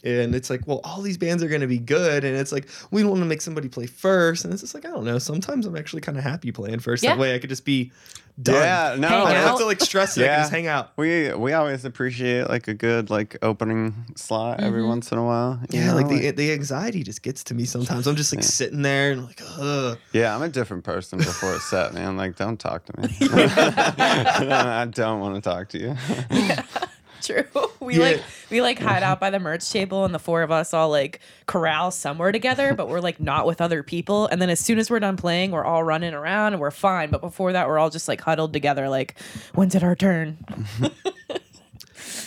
and 0.04 0.34
it's 0.34 0.50
like 0.50 0.62
well 0.66 0.80
all 0.84 1.02
these 1.02 1.18
bands 1.20 1.44
are 1.44 1.48
going 1.48 1.62
to 1.62 1.68
be 1.68 1.78
good 1.78 2.24
and 2.24 2.36
it's 2.36 2.52
like 2.52 2.68
we 2.89 3.04
want 3.04 3.20
to 3.20 3.26
make 3.26 3.42
somebody 3.42 3.70
play 3.70 3.86
first 3.86 4.44
and 4.44 4.52
it's 4.54 4.62
just 4.63 4.74
like 4.74 4.86
i 4.86 4.89
don't 4.89 5.04
know 5.06 5.20
sometimes 5.20 5.66
i'm 5.68 5.76
actually 5.78 6.02
kind 6.02 6.18
of 6.18 6.24
happy 6.24 6.52
playing 6.52 6.80
first 6.80 7.04
Yeah. 7.04 7.12
that 7.12 7.20
way 7.20 7.36
i 7.36 7.39
could 7.39 7.50
just 7.50 7.63
be 7.66 7.92
done 8.41 8.56
Yeah, 8.56 8.96
no, 8.98 9.08
Hang 9.08 9.28
i 9.28 9.34
don't 9.34 9.43
have 9.48 9.58
to 9.60 9.65
like 9.65 9.80
stress 9.80 10.17
it 10.17 10.22
i 10.22 10.26
Yeah. 10.26 10.36
can 10.36 10.41
just 10.43 10.52
hang 10.52 10.67
out 10.67 10.91
We 10.98 11.34
we 11.34 11.54
always 11.54 11.86
appreciate 11.86 12.50
like 12.50 12.67
a 12.67 12.74
good 12.74 13.10
like 13.10 13.38
opening 13.41 13.93
slot 14.15 14.60
every 14.62 14.80
Mm-hmm. 14.82 14.89
once 14.89 15.12
in 15.12 15.17
a 15.19 15.24
while. 15.24 15.60
yeah 15.69 15.88
know, 15.88 15.96
like 15.96 16.08
the, 16.10 16.32
the 16.32 16.52
anxiety 16.52 17.04
just 17.04 17.22
gets 17.22 17.43
to 17.46 17.54
me 17.54 17.65
sometimes 17.65 18.08
i'm 18.08 18.15
just 18.15 18.34
like 18.34 18.43
sitting 18.43 18.82
there 18.82 19.12
and 19.12 19.26
like 19.26 19.39
ugh. 19.60 19.98
Yeah, 20.13 20.36
I'm 20.36 20.41
a 20.41 20.50
different 20.50 20.84
person 20.84 21.19
before 21.19 21.54
a 21.54 21.60
set, 21.60 21.93
man. 21.93 22.17
Like, 22.17 22.36
don't 22.36 22.60
talk 22.60 22.86
to 22.86 23.02
me. 23.02 23.08
I 23.22 24.88
don't 24.89 25.19
want 25.19 25.36
to 25.36 25.41
talk 25.41 25.69
to 25.69 25.80
you. 25.80 25.96
true. 27.26 27.46
We 27.80 27.96
Yeah. 27.96 28.02
like 28.04 28.24
we 28.50 28.62
like 28.62 28.80
hide 28.80 29.04
out 29.04 29.20
by 29.20 29.30
the 29.30 29.40
merch 29.40 29.70
table 29.70 30.06
and 30.06 30.14
the 30.14 30.20
four 30.20 30.42
of 30.42 30.52
us 30.52 30.74
all 30.74 30.90
like 30.90 31.20
corral 31.48 31.92
somewhere 31.92 32.32
together 32.32 32.74
but 32.74 32.88
we're 32.88 33.02
like 33.02 33.20
not 33.20 33.46
with 33.46 33.60
other 33.60 33.84
people. 33.84 34.28
And 34.28 34.42
then 34.42 34.50
as 34.50 34.60
soon 34.60 34.80
as 34.80 34.90
we're 34.90 35.00
done 35.02 35.18
playing 35.18 35.52
we're 35.52 35.66
all 35.66 35.84
running 35.84 36.14
around 36.14 36.54
and 36.54 36.62
we're 36.62 36.72
fine. 36.72 37.10
But 37.10 37.22
before 37.22 37.52
that 37.54 37.68
we're 37.68 37.78
all 37.80 37.90
just 37.90 38.08
like 38.08 38.22
huddled 38.22 38.54
together 38.54 38.88
like 38.90 39.16
when's 39.54 39.76
it 39.76 39.84
our 39.84 39.96
turn? 39.96 40.38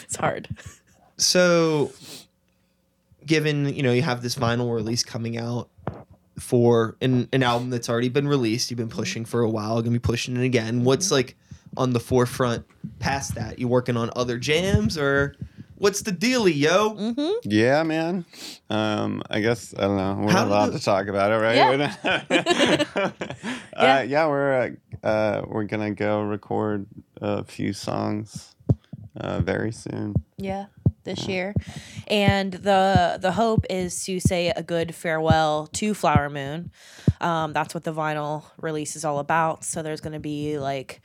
It's 0.04 0.16
hard. 0.16 0.48
So 1.16 1.90
given 3.24 3.74
you 3.74 3.82
know 3.82 3.92
you 3.92 4.02
have 4.02 4.22
this 4.22 4.34
vinyl 4.36 4.72
release 4.74 5.02
coming 5.02 5.36
out 5.36 5.68
for 6.38 6.96
an, 7.00 7.28
an 7.32 7.42
album 7.42 7.70
that's 7.70 7.88
already 7.88 8.08
been 8.08 8.28
released 8.28 8.70
you've 8.70 8.76
been 8.78 8.88
pushing 8.88 9.24
for 9.24 9.40
a 9.40 9.48
while 9.48 9.80
gonna 9.82 9.90
be 9.90 9.98
pushing 9.98 10.36
it 10.36 10.44
again 10.44 10.84
what's 10.84 11.10
like 11.10 11.34
on 11.76 11.92
the 11.92 12.00
forefront 12.00 12.64
past 12.98 13.34
that 13.34 13.58
you 13.58 13.68
working 13.68 13.96
on 13.96 14.10
other 14.16 14.38
jams 14.38 14.96
or 14.96 15.34
what's 15.76 16.02
the 16.02 16.10
dealie 16.12 16.56
yo 16.56 17.36
Yeah, 17.44 17.82
man. 17.82 18.24
Um, 18.70 19.22
I 19.30 19.40
guess 19.40 19.74
I 19.76 19.82
don't 19.82 19.96
know. 19.96 20.24
We're 20.24 20.32
How 20.32 20.44
not 20.44 20.48
allowed 20.48 20.66
do- 20.72 20.78
to 20.78 20.84
talk 20.84 21.06
about 21.08 21.32
it, 21.32 21.36
right? 21.36 21.56
Yeah. 21.56 22.22
yeah. 23.76 23.98
Uh, 23.98 24.02
yeah, 24.08 24.26
we're 24.26 24.76
uh, 25.02 25.06
uh, 25.06 25.42
we're 25.46 25.64
gonna 25.64 25.92
go 25.92 26.22
record 26.22 26.86
a 27.20 27.44
few 27.44 27.72
songs 27.72 28.54
uh, 29.20 29.40
very 29.40 29.72
soon. 29.72 30.14
Yeah, 30.38 30.66
this 31.04 31.26
year. 31.28 31.54
And 32.08 32.52
the 32.52 33.18
the 33.20 33.32
hope 33.32 33.64
is 33.70 34.04
to 34.04 34.20
say 34.20 34.48
a 34.50 34.62
good 34.62 34.94
farewell 34.94 35.66
to 35.74 35.94
Flower 35.94 36.30
Moon. 36.30 36.70
Um, 37.20 37.52
that's 37.52 37.74
what 37.74 37.84
the 37.84 37.94
vinyl 37.94 38.44
release 38.60 38.94
is 38.96 39.04
all 39.04 39.18
about. 39.18 39.64
So 39.64 39.82
there's 39.82 40.02
going 40.02 40.12
to 40.12 40.20
be 40.20 40.58
like 40.58 41.00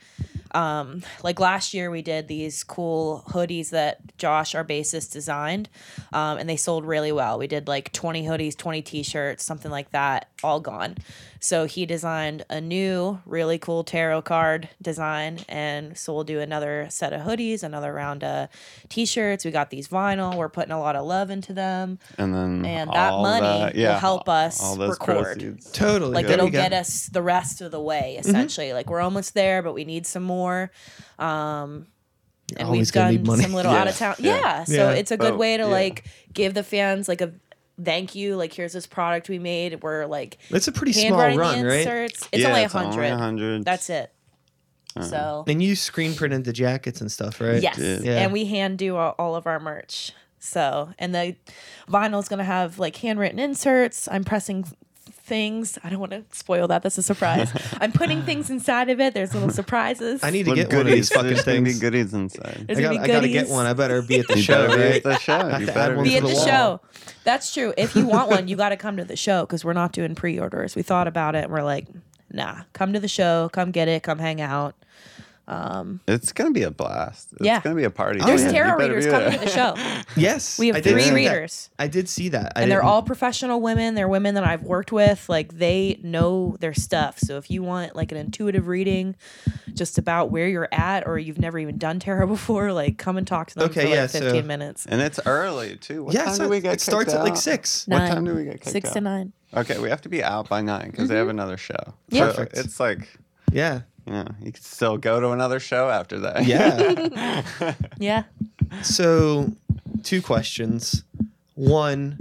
um, 0.54 1.02
like 1.22 1.40
last 1.40 1.74
year 1.74 1.90
we 1.90 2.02
did 2.02 2.28
these 2.28 2.64
cool 2.64 3.24
hoodies 3.28 3.70
that 3.70 4.16
Josh, 4.18 4.54
our 4.54 4.64
bassist, 4.64 5.12
designed, 5.12 5.68
um, 6.12 6.38
and 6.38 6.48
they 6.48 6.56
sold 6.56 6.84
really 6.84 7.12
well. 7.12 7.38
We 7.38 7.46
did 7.46 7.68
like 7.68 7.92
20 7.92 8.24
hoodies, 8.24 8.56
20 8.56 8.82
t-shirts, 8.82 9.44
something 9.44 9.70
like 9.70 9.90
that, 9.90 10.28
all 10.42 10.60
gone. 10.60 10.96
So 11.40 11.64
he 11.66 11.86
designed 11.86 12.44
a 12.48 12.60
new, 12.60 13.20
really 13.26 13.58
cool 13.58 13.82
tarot 13.82 14.22
card 14.22 14.68
design, 14.80 15.40
and 15.48 15.98
so 15.98 16.14
we'll 16.14 16.22
do 16.24 16.38
another 16.40 16.86
set 16.90 17.12
of 17.12 17.22
hoodies, 17.22 17.62
another 17.64 17.92
round 17.92 18.22
of 18.22 18.48
t-shirts. 18.88 19.44
We 19.44 19.50
got 19.50 19.70
these 19.70 19.88
vinyl. 19.88 20.36
We're 20.36 20.48
putting 20.48 20.70
a 20.72 20.78
lot 20.78 20.94
of 20.94 21.04
love 21.04 21.30
into 21.30 21.52
them. 21.52 21.98
And 22.16 22.32
then 22.32 22.64
And 22.64 22.90
that 22.92 23.10
money 23.12 23.72
that- 23.72 23.74
will 23.74 23.98
help 23.98 24.28
us 24.28 24.62
all 24.62 24.76
those 24.76 24.90
record. 25.00 25.24
proceeds. 25.38 25.70
totally 25.72 26.12
Like 26.12 26.26
there 26.26 26.34
it'll 26.34 26.48
get 26.50 26.72
us 26.72 27.06
the 27.06 27.22
rest 27.22 27.60
of 27.60 27.70
the 27.72 27.80
way, 27.80 28.16
essentially. 28.18 28.72
Like 28.72 28.88
we're 28.88 29.00
almost 29.00 29.34
there, 29.34 29.62
but 29.62 29.74
we 29.74 29.84
need 29.84 30.06
some 30.06 30.22
more. 30.22 30.70
Um, 31.18 31.86
and 32.56 32.66
Always 32.68 32.88
we've 32.88 32.92
gonna 32.92 33.16
done 33.16 33.26
money. 33.26 33.42
some 33.44 33.54
little 33.54 33.72
Yeah, 33.72 33.80
out 33.80 33.88
of 33.88 33.96
town. 33.96 34.14
yeah. 34.18 34.36
Yeah. 34.36 34.64
So 34.64 34.72
Yeah. 34.74 34.90
it's 34.90 35.10
a 35.10 35.16
good 35.16 35.30
But, 35.32 35.38
way 35.38 35.56
to 35.56 35.62
yeah. 35.64 35.68
like 35.68 36.04
give 36.34 36.52
the 36.54 36.62
fans 36.62 37.08
like 37.08 37.20
a 37.20 37.32
thank 37.82 38.14
you. 38.14 38.36
Like 38.36 38.52
here's 38.52 38.72
this 38.72 38.86
product 38.86 39.28
we 39.28 39.38
made. 39.38 39.82
We're 39.82 40.06
like 40.06 40.38
it's 40.50 40.68
a 40.68 40.72
pretty 40.72 40.92
small 40.92 41.18
run 41.18 41.60
the 41.60 41.66
right 41.66 41.78
inserts. 41.80 42.28
It's 42.32 42.42
yeah, 42.42 42.48
only 42.48 42.62
a 42.62 42.64
it's 42.64 42.74
only 42.74 43.08
hundred. 43.08 43.64
That's 43.64 43.90
it. 43.90 44.12
Uh-huh. 44.96 45.06
So 45.06 45.44
and 45.46 45.62
you 45.62 45.74
screen 45.74 46.14
printed 46.14 46.44
the 46.44 46.52
jackets 46.52 47.00
and 47.00 47.10
stuff 47.10 47.40
right 47.40 47.62
yes, 47.62 47.76
did. 47.76 48.04
Yeah. 48.04 48.22
and 48.22 48.32
we 48.32 48.44
hand 48.44 48.78
do 48.78 48.96
all, 48.96 49.14
all 49.18 49.36
of 49.36 49.46
our 49.46 49.58
merch. 49.58 50.12
So 50.38 50.90
and 50.98 51.14
the 51.14 51.36
vinyl 51.88 52.20
is 52.20 52.28
gonna 52.28 52.44
have 52.44 52.78
like 52.78 52.96
handwritten 52.96 53.38
inserts. 53.38 54.08
I'm 54.10 54.24
pressing 54.24 54.66
things. 55.24 55.78
I 55.84 55.88
don't 55.90 56.00
want 56.00 56.12
to 56.12 56.24
spoil 56.32 56.68
that. 56.68 56.82
That's 56.82 56.98
a 56.98 57.02
surprise. 57.02 57.50
I'm 57.80 57.92
putting 57.92 58.22
things 58.22 58.50
inside 58.50 58.90
of 58.90 59.00
it. 59.00 59.14
There's 59.14 59.32
little 59.34 59.50
surprises. 59.50 60.22
I 60.24 60.30
need 60.30 60.44
to 60.44 60.50
What 60.50 60.56
get 60.56 60.72
one 60.72 60.80
of 60.80 60.86
these 60.86 61.08
goodies? 61.08 61.12
fucking 61.12 61.28
There's 61.28 61.44
gonna 61.44 61.60
be 61.62 61.70
things. 61.70 61.80
goodies 61.80 62.14
inside. 62.14 62.64
There's 62.66 62.78
I, 62.78 62.82
gonna 62.82 62.94
gotta, 62.96 63.06
be 63.06 63.12
I 63.12 63.14
gotta 63.16 63.28
get 63.28 63.38
goodies. 63.42 63.50
one. 63.52 63.66
I 63.66 63.72
better 63.72 64.02
be 64.02 64.18
at 64.20 64.28
the 64.28 64.36
You 64.36 64.42
show, 64.42 64.66
better 64.66 64.76
be 64.78 64.82
right? 64.84 64.96
at 64.96 65.02
the 65.04 65.18
show. 65.18 65.38
have 65.48 65.60
You 65.60 65.66
to 65.66 65.72
add 65.72 65.74
better 65.74 65.94
one 65.96 66.04
be 66.04 66.10
be 66.10 66.12
to 66.12 66.16
at 66.18 66.22
the 66.22 66.28
the 66.28 66.34
wall. 66.34 66.46
show. 66.46 66.80
That's 67.24 67.52
true. 67.54 67.72
If 67.76 67.94
you 67.96 68.06
want 68.06 68.30
one, 68.30 68.48
you 68.48 68.56
got 68.56 68.70
to 68.70 68.76
come 68.76 68.96
to 68.96 69.04
the 69.04 69.16
show 69.16 69.42
because 69.46 69.64
we're 69.64 69.72
not 69.72 69.92
doing 69.92 70.14
pre-orders. 70.14 70.74
We 70.76 70.82
thought 70.82 71.06
about 71.06 71.34
it 71.34 71.44
and 71.44 71.52
we're 71.52 71.62
like, 71.62 71.86
nah, 72.32 72.62
come 72.72 72.92
to 72.92 73.00
the 73.00 73.08
show, 73.08 73.48
come 73.52 73.70
get 73.70 73.88
it, 73.88 74.02
come 74.02 74.18
hang 74.18 74.40
out. 74.40 74.74
Um, 75.48 76.00
it's 76.06 76.32
gonna 76.32 76.52
be 76.52 76.62
a 76.62 76.70
blast. 76.70 77.32
It's 77.32 77.44
Yeah. 77.44 77.60
gonna 77.60 77.74
be 77.74 77.82
a 77.84 77.90
party. 77.90 78.20
Oh, 78.22 78.26
There's 78.26 78.42
yeah. 78.42 78.46
You 78.48 78.52
tarot 78.54 78.76
readers 78.76 79.04
be 79.06 79.10
coming 79.10 79.28
there. 79.30 79.38
to 79.40 79.44
the 79.44 79.50
show, 79.50 79.74
Yes, 80.16 80.58
We 80.58 80.68
have 80.68 80.76
I 80.76 80.80
three 80.82 81.02
see 81.02 81.08
that. 81.10 81.14
readers. 81.14 81.70
I 81.78 81.88
did 81.88 82.08
see 82.08 82.28
that, 82.30 82.52
I 82.54 82.62
and 82.62 82.70
they're 82.70 82.82
all 82.82 83.02
professional 83.02 83.60
women. 83.60 83.94
They're 83.94 84.08
women 84.08 84.34
that 84.36 84.44
I've 84.44 84.62
worked 84.62 84.92
with. 84.92 85.28
Like 85.28 85.58
they 85.58 85.98
know 86.02 86.56
their 86.60 86.72
stuff. 86.74 87.18
So 87.18 87.38
if 87.38 87.50
you 87.50 87.62
want 87.62 87.96
like 87.96 88.12
an 88.12 88.18
intuitive 88.18 88.68
reading, 88.68 89.16
just 89.74 89.98
about 89.98 90.30
where 90.30 90.46
you're 90.48 90.68
at, 90.70 91.06
or 91.08 91.18
you've 91.18 91.40
never 91.40 91.58
even 91.58 91.76
done 91.76 91.98
tarot 91.98 92.26
before, 92.28 92.72
like 92.72 92.96
come 92.98 93.16
and 93.16 93.26
talk 93.26 93.48
to 93.48 93.54
them 93.56 93.64
Okay, 93.68 93.82
for 93.82 93.86
like 93.88 93.94
yeah, 93.96 94.06
so- 94.06 94.20
15 94.20 94.46
minutes. 94.46 94.86
And 94.86 95.00
it's 95.00 95.18
early 95.26 95.76
too. 95.76 96.04
What 96.04 96.14
Yeah, 96.14 96.26
time 96.26 96.34
so 96.34 96.44
do 96.44 96.50
we 96.50 96.60
get 96.60 96.74
it 96.74 96.80
starts 96.80 97.06
kicked 97.06 97.18
at 97.18 97.24
like 97.24 97.32
out? 97.32 97.38
six. 97.38 97.84
What 97.88 97.98
time 97.98 98.24
do 98.24 98.34
we 98.34 98.44
get 98.44 98.54
kicked 98.60 98.68
Six 98.68 98.90
out? 98.90 98.92
to 98.94 99.00
nine. 99.00 99.32
Okay, 99.54 99.78
we 99.78 99.90
have 99.90 100.00
to 100.02 100.08
be 100.08 100.22
out 100.22 100.48
by 100.48 100.62
nine 100.62 100.90
because 100.92 101.08
they 101.08 101.16
have 101.16 101.24
mm-hmm. 101.24 101.30
another 101.38 101.56
show. 101.56 101.94
Yeah. 102.08 102.32
So 102.32 102.46
it's 102.54 102.78
like 102.80 103.08
Yeah, 103.52 103.80
you 104.06 104.12
know 104.12 104.26
you 104.42 104.52
can 104.52 104.62
still 104.62 104.96
go 104.98 105.20
to 105.20 105.30
another 105.30 105.60
show 105.60 105.88
after 105.90 106.18
that. 106.20 106.44
yeah. 106.46 107.74
Yeah. 107.98 108.24
so, 108.82 109.52
two 110.02 110.22
questions. 110.22 111.04
One, 111.54 112.18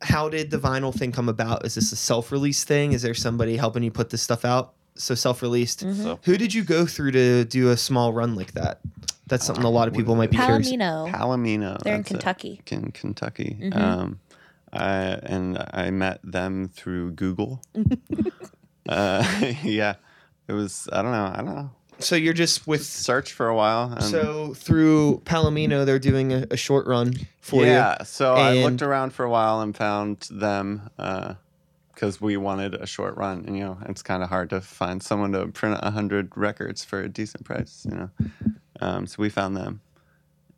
how 0.00 0.28
did 0.28 0.50
the 0.50 0.58
vinyl 0.58 0.94
thing 0.94 1.12
come 1.12 1.28
about? 1.28 1.66
Is 1.66 1.74
this 1.74 1.92
a 1.92 1.96
self-release 1.96 2.64
thing? 2.64 2.92
Is 2.92 3.02
there 3.02 3.14
somebody 3.14 3.56
helping 3.56 3.82
you 3.82 3.90
put 3.90 4.10
this 4.10 4.22
stuff 4.22 4.44
out? 4.44 4.72
So 4.94 5.14
self-released. 5.14 5.80
So- 5.80 6.18
Who 6.22 6.36
did 6.38 6.54
you 6.54 6.64
go 6.64 6.86
through 6.86 7.10
to 7.12 7.44
do 7.44 7.70
a 7.70 7.76
small 7.76 8.12
run 8.12 8.34
like 8.36 8.52
that? 8.52 8.80
That's 9.26 9.44
something 9.44 9.64
a 9.64 9.70
lot 9.70 9.88
of 9.88 9.94
people 9.94 10.14
might 10.14 10.30
be 10.30 10.36
curious. 10.36 10.70
Palomino. 10.70 11.10
Palomino. 11.12 11.78
They're 11.82 11.96
in 11.96 12.02
that's 12.02 12.10
it. 12.12 12.14
Kentucky. 12.14 12.60
In 12.70 12.92
Kentucky. 12.92 13.58
Mhm. 13.60 13.76
Um, 13.76 14.20
I, 14.72 14.94
and 15.24 15.58
I 15.72 15.90
met 15.90 16.20
them 16.22 16.68
through 16.68 17.10
Google. 17.12 17.60
uh, 18.88 19.42
yeah, 19.62 19.94
it 20.48 20.52
was. 20.52 20.88
I 20.92 21.02
don't 21.02 21.12
know. 21.12 21.32
I 21.34 21.36
don't 21.36 21.54
know. 21.54 21.70
So 21.98 22.14
you're 22.16 22.34
just 22.34 22.66
with. 22.66 22.84
Search 22.84 23.32
for 23.32 23.48
a 23.48 23.56
while. 23.56 23.92
And 23.92 24.02
So 24.02 24.52
through 24.54 25.22
Palomino, 25.24 25.86
they're 25.86 25.98
doing 25.98 26.32
a, 26.32 26.46
a 26.50 26.56
short 26.56 26.86
run 26.86 27.14
for 27.40 27.64
you. 27.64 27.70
yeah. 27.70 28.02
So 28.02 28.34
I 28.34 28.54
looked 28.62 28.82
around 28.82 29.12
for 29.14 29.24
a 29.24 29.30
while 29.30 29.60
and 29.62 29.74
found 29.76 30.28
them 30.30 30.90
because 31.94 32.20
we 32.20 32.36
wanted 32.36 32.74
a 32.74 32.86
short 32.86 33.16
run. 33.16 33.44
And 33.46 33.56
you 33.56 33.64
know, 33.64 33.78
it's 33.86 34.02
kind 34.02 34.22
of 34.22 34.28
hard 34.28 34.50
to 34.50 34.60
find 34.60 35.02
someone 35.02 35.32
to 35.32 35.46
print 35.48 35.78
a 35.82 35.90
hundred 35.90 36.36
records 36.36 36.84
for 36.84 37.00
a 37.00 37.08
decent 37.08 37.44
price. 37.44 37.86
You 37.90 37.96
know, 37.96 38.10
um, 38.80 39.06
so 39.06 39.16
we 39.18 39.30
found 39.30 39.56
them 39.56 39.80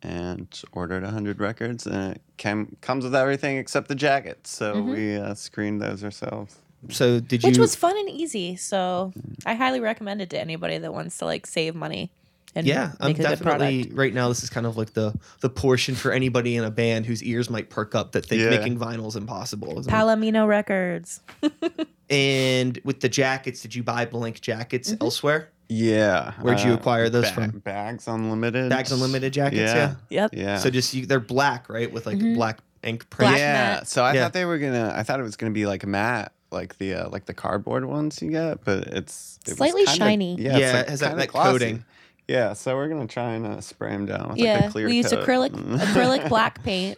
and 0.01 0.61
ordered 0.73 1.03
a 1.03 1.09
hundred 1.11 1.39
records, 1.39 1.85
and 1.87 2.15
it 2.15 2.21
came 2.37 2.75
comes 2.81 3.03
with 3.05 3.15
everything 3.15 3.57
except 3.57 3.87
the 3.87 3.95
jacket. 3.95 4.45
So 4.45 4.75
Mm-hmm. 4.75 4.91
we 4.91 5.15
uh, 5.15 5.33
screened 5.35 5.81
those 5.81 6.03
ourselves. 6.03 6.57
So 6.89 7.19
did 7.19 7.43
you? 7.43 7.49
Which 7.49 7.57
was 7.57 7.75
fun 7.75 7.97
and 7.97 8.09
easy. 8.09 8.55
So 8.55 9.11
I 9.45 9.53
highly 9.55 9.79
recommend 9.81 10.21
it 10.21 10.29
to 10.31 10.39
anybody 10.39 10.77
that 10.77 10.93
wants 10.93 11.17
to 11.19 11.25
like 11.25 11.45
save 11.45 11.75
money 11.75 12.09
and 12.55 12.65
yeah, 12.65 12.93
I'm 12.99 13.09
make 13.09 13.19
a 13.19 13.21
good 13.23 13.29
definitely 13.29 13.91
right 13.93 14.13
now. 14.13 14.27
This 14.29 14.43
is 14.43 14.49
kind 14.49 14.65
of 14.65 14.75
like 14.77 14.93
the 14.93 15.13
the 15.41 15.49
portion 15.49 15.93
for 15.95 16.11
anybody 16.11 16.55
in 16.55 16.63
a 16.63 16.71
band 16.71 17.05
whose 17.05 17.21
ears 17.23 17.49
might 17.49 17.69
perk 17.69 17.93
up 17.95 18.13
that 18.13 18.25
think 18.25 18.41
Yeah. 18.41 18.49
making 18.49 18.79
vinyls 18.79 19.15
impossible. 19.15 19.81
Palomino 19.83 20.47
Records. 20.47 21.21
and 22.09 22.79
with 22.83 23.01
the 23.01 23.09
jackets, 23.09 23.61
did 23.61 23.75
you 23.75 23.83
buy 23.83 24.05
blank 24.05 24.41
jackets 24.41 24.91
Mm-hmm. 24.91 25.03
elsewhere? 25.03 25.49
Yeah. 25.71 26.33
Where'd 26.41 26.61
you 26.61 26.71
uh, 26.71 26.75
acquire 26.75 27.09
those 27.09 27.25
Ba- 27.29 27.33
from? 27.35 27.49
Bags 27.59 28.07
Unlimited. 28.07 28.69
Bags 28.71 28.91
Unlimited 28.91 29.31
jackets, 29.33 29.71
yeah? 29.71 29.95
Yep. 30.09 30.31
Yeah. 30.33 30.57
So 30.57 30.71
just 30.71 30.93
you, 30.95 31.05
they're 31.05 31.19
black, 31.19 31.69
right, 31.69 31.91
with 31.91 32.07
like 32.07 32.17
black 32.19 32.59
ink 32.83 33.07
print. 33.11 33.29
Mm-hmm. 33.29 33.33
Black 33.35 33.39
yeah. 33.39 33.53
matte. 33.75 33.87
So 33.87 34.03
I 34.03 34.13
Yeah. 34.13 34.23
thought 34.23 34.33
they 34.33 34.45
were 34.45 34.57
gonna. 34.57 34.91
I 34.95 35.03
thought 35.03 35.19
it 35.19 35.23
was 35.23 35.35
gonna 35.35 35.51
be 35.51 35.67
like 35.67 35.85
matte, 35.85 36.31
like 36.51 36.77
the 36.77 36.93
uh, 36.95 37.09
like 37.09 37.25
the 37.25 37.33
cardboard 37.33 37.85
ones 37.85 38.21
you 38.21 38.31
get, 38.31 38.63
but 38.65 38.87
it's 38.87 39.39
it 39.47 39.57
Slightly 39.57 39.85
kinda- 39.85 39.97
shiny. 39.97 40.35
Yeah, 40.39 40.57
Yeah, 40.57 40.65
it's 40.65 40.73
like 40.73 40.83
it 40.85 40.89
has 40.89 40.99
that- 41.01 41.17
that 41.17 41.29
coating. 41.29 41.85
Yeah, 42.27 42.53
so 42.53 42.75
we're 42.75 42.87
gonna 42.89 43.07
try 43.07 43.31
and 43.33 43.45
uh, 43.45 43.59
spray 43.61 43.91
them 43.91 44.05
down 44.05 44.29
with 44.29 44.37
like 44.37 44.39
yeah, 44.39 44.65
a 44.65 44.71
clear 44.71 44.85
we 44.87 44.97
used 44.97 45.09
coat. 45.09 45.25
acrylic 45.27 45.49
acrylic 45.79 46.29
black 46.29 46.63
paint, 46.63 46.97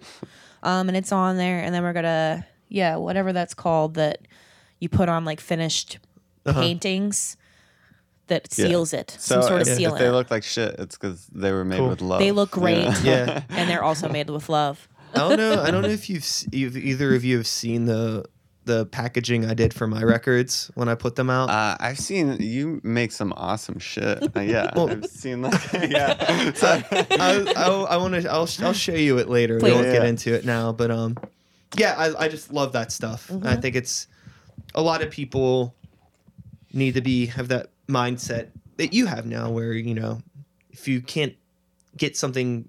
um, 0.63 0.89
and 0.89 0.97
it's 0.97 1.11
on 1.13 1.37
there. 1.37 1.59
And 1.59 1.73
then 1.73 1.83
we're 1.83 1.93
gonna 1.93 2.45
yeah, 2.69 2.95
whatever 2.97 3.31
that's 3.33 3.53
called 3.53 3.93
that 3.95 4.19
you 4.79 4.89
put 4.89 5.07
on 5.09 5.23
like 5.25 5.39
finished 5.39 5.99
paintings 6.45 7.37
that 8.27 8.47
Yeah. 8.57 8.67
seals 8.67 8.93
it. 8.93 9.11
So 9.19 9.35
Some 9.41 9.43
sort 9.43 9.61
of 9.61 9.67
if, 9.67 9.79
if 9.79 9.97
they 9.97 10.09
look 10.09 10.31
like 10.31 10.43
shit, 10.43 10.75
it's 10.79 10.97
because 10.97 11.27
they 11.27 11.51
were 11.51 11.65
made 11.65 11.77
Cool. 11.79 11.89
with 11.89 12.01
love. 12.01 12.19
They 12.19 12.31
look 12.31 12.51
great. 12.51 12.85
know? 12.85 12.95
Yeah. 13.03 13.43
and 13.49 13.69
they're 13.69 13.83
also 13.83 14.07
made 14.09 14.29
with 14.29 14.49
love. 14.49 14.87
I 15.13 15.17
don't 15.19 15.37
know. 15.37 15.61
I 15.61 15.71
don't 15.71 15.81
know 15.81 15.89
if 16.01 16.09
you've, 16.09 16.23
s- 16.23 16.47
you've 16.51 16.77
either 16.77 17.13
of 17.13 17.25
you 17.25 17.37
have 17.37 17.47
seen 17.47 17.85
the 17.85 18.23
the 18.65 18.86
packaging 18.86 19.45
I 19.45 19.54
did 19.56 19.74
for 19.74 19.88
my 19.88 20.04
records 20.04 20.69
when 20.76 20.88
I 20.88 20.95
put 20.95 21.15
them 21.15 21.30
out. 21.30 21.50
Uh, 21.50 21.76
I've 21.80 21.97
seen 21.97 22.38
you 22.39 22.80
make 22.84 23.12
some 23.12 23.34
awesome 23.36 23.80
shit. 23.80 24.24
Uh, 24.36 24.39
yeah, 24.41 24.69
Well- 24.76 24.89
I've 24.89 25.06
seen 25.08 25.41
that. 25.41 25.88
yeah. 25.91 26.52
So, 26.56 26.67
I, 26.67 27.54
I, 27.58 27.67
I 27.95 27.97
want 27.97 28.13
to. 28.21 28.30
I'll, 28.32 28.47
I'll 28.62 28.74
show 28.74 28.93
you 28.93 29.17
it 29.17 29.30
later. 29.30 29.58
We 29.62 29.71
won't 29.71 29.86
get 29.86 30.04
Yeah. 30.04 30.10
into 30.10 30.34
it 30.34 30.45
now, 30.45 30.71
but 30.74 30.91
um, 30.91 31.17
yeah, 31.76 31.95
I, 31.97 32.26
I 32.26 32.28
just 32.28 32.52
love 32.54 32.74
that 32.74 32.91
stuff. 32.91 33.30
And 33.30 33.47
I 33.47 33.56
think 33.56 33.76
it's 33.76 34.08
a 34.76 34.82
lot 34.82 35.02
of 35.02 35.10
people 35.10 35.74
need 36.74 36.93
to 36.93 37.02
be 37.02 37.26
have 37.28 37.47
that 37.50 37.69
mindset 37.88 38.50
that 38.78 38.93
you 38.93 39.06
have 39.08 39.26
now, 39.26 39.50
where 39.50 39.74
you 39.74 39.93
know, 39.95 40.21
if 40.71 40.88
you 40.88 41.02
can't 41.02 41.34
get 41.97 42.15
something, 42.15 42.67